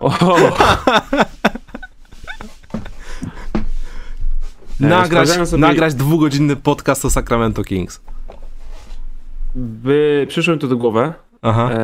[0.00, 0.08] O,
[4.80, 8.00] nagrać, sprawdzałem sobie- nagrać dwugodzinny podcast o Sacramento Kings.
[9.54, 11.12] by, przyszło mi to do głowy.
[11.42, 11.70] Aha.
[11.72, 11.78] Eee,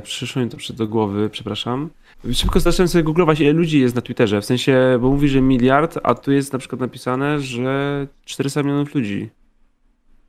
[0.00, 1.90] przyszło mi to przy- do głowy, przepraszam.
[2.32, 4.40] Szybko zacząłem sobie googlować, ile ludzi jest na Twitterze.
[4.40, 8.94] W sensie, bo mówi, że miliard, a tu jest na przykład napisane, że 400 milionów
[8.94, 9.30] ludzi.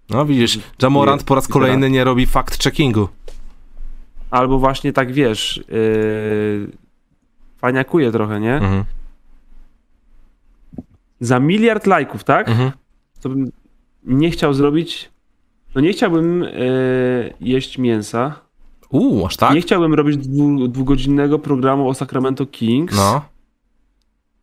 [0.09, 3.07] No widzisz, Jamorant po raz kolejny nie robi fact-checkingu.
[4.31, 6.67] Albo właśnie tak wiesz, yy,
[7.57, 8.53] faniakuje trochę, nie?
[8.55, 8.83] Mhm.
[11.19, 12.49] Za miliard lajków, tak?
[12.49, 12.71] Mhm.
[13.21, 13.51] To bym
[14.03, 15.09] nie chciał zrobić.
[15.75, 18.39] No nie chciałbym yy, jeść mięsa.
[18.91, 19.55] Uuu, aż tak?
[19.55, 22.95] Nie chciałbym robić dwu, dwugodzinnego programu o Sacramento Kings.
[22.95, 23.21] No.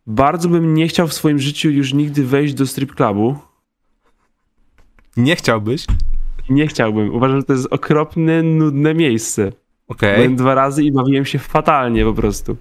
[0.06, 3.38] Bardzo bym nie chciał w swoim życiu już nigdy wejść do strip clubu.
[5.16, 5.86] Nie chciałbyś?
[6.50, 7.14] Nie chciałbym.
[7.14, 9.52] Uważam, że to jest okropne, nudne miejsce.
[9.88, 12.56] Okej, Byłem dwa razy i bawiłem się fatalnie po prostu.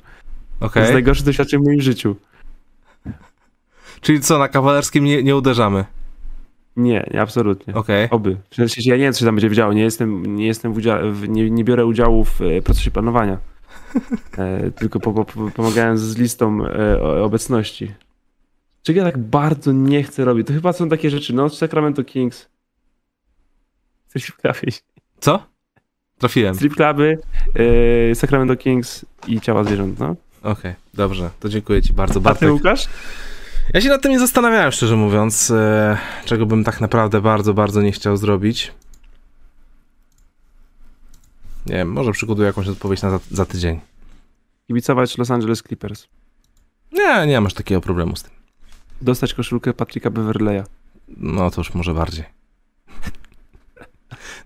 [0.73, 2.15] To jest najgorsze doświadczenie w moim życiu.
[4.01, 5.85] Czyli co, na kawalerskim nie, nie uderzamy?
[6.77, 7.73] Nie, nie absolutnie.
[7.73, 8.09] Okej.
[8.09, 8.37] Oby.
[8.49, 9.73] W sensie, ja nie wiem, czy tam będzie działo.
[9.73, 13.37] Nie jestem, nie jestem w udzia- w, nie, nie biorę udziału w e, procesie planowania.
[14.37, 17.91] E, tylko po, po, pomagałem z listą e, obecności.
[18.83, 20.47] Czego ja tak bardzo nie chcę robić?
[20.47, 21.33] To chyba są takie rzeczy.
[21.33, 22.49] No, Sacramento Kings.
[24.09, 24.71] Strip cluby,
[25.19, 25.43] Co?
[26.17, 26.55] Trafiłem.
[26.55, 27.17] strip cluby
[28.11, 30.15] e, Sacramento Kings i ciała zwierząt, no.
[30.43, 31.29] Okej, dobrze.
[31.39, 32.51] To dziękuję ci bardzo, A ty, Bartek.
[32.51, 32.87] Łukasz?
[33.73, 37.81] Ja się nad tym nie zastanawiałem, szczerze mówiąc, e, czego bym tak naprawdę bardzo, bardzo
[37.81, 38.71] nie chciał zrobić.
[41.65, 43.79] Nie wiem, może przygotuję jakąś odpowiedź na za, za tydzień.
[44.67, 46.07] Kibicować Los Angeles Clippers.
[46.91, 48.31] Nie, nie masz takiego problemu z tym.
[49.01, 50.63] Dostać koszulkę Patricka Beverleya.
[51.17, 52.25] No to już może bardziej.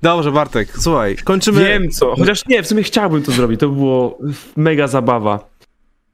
[0.02, 1.64] Dobrze, Bartek, słuchaj, kończymy.
[1.64, 4.18] Wiem co, chociaż nie, w sumie chciałbym to zrobić, to by było
[4.58, 5.51] mega zabawa.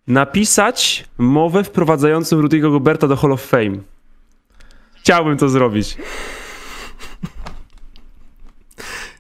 [0.08, 3.78] Napisać mowę wprowadzającą Rudy'ego Goberta do Hall of Fame.
[4.96, 5.98] Chciałbym to zrobić.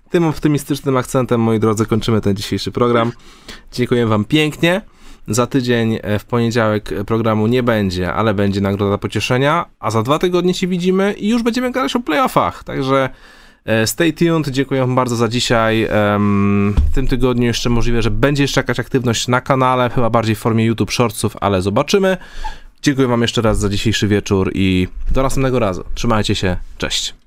[0.09, 3.11] Tym optymistycznym akcentem, moi drodzy, kończymy ten dzisiejszy program.
[3.72, 4.81] Dziękuję Wam pięknie.
[5.27, 10.19] Za tydzień e, w poniedziałek programu nie będzie, ale będzie nagroda pocieszenia, a za dwa
[10.19, 12.64] tygodnie się widzimy i już będziemy gadać o playoffach.
[12.64, 13.09] Także
[13.85, 14.48] stay tuned.
[14.48, 15.88] Dziękuję Wam bardzo za dzisiaj.
[16.91, 20.39] W tym tygodniu jeszcze możliwe, że będzie jeszcze jakaś aktywność na kanale, chyba bardziej w
[20.39, 22.18] formie YouTube Shortsów, ale zobaczymy.
[22.81, 25.84] Dziękuję Wam jeszcze raz za dzisiejszy wieczór i do następnego razu.
[25.95, 26.57] Trzymajcie się.
[26.77, 27.26] Cześć.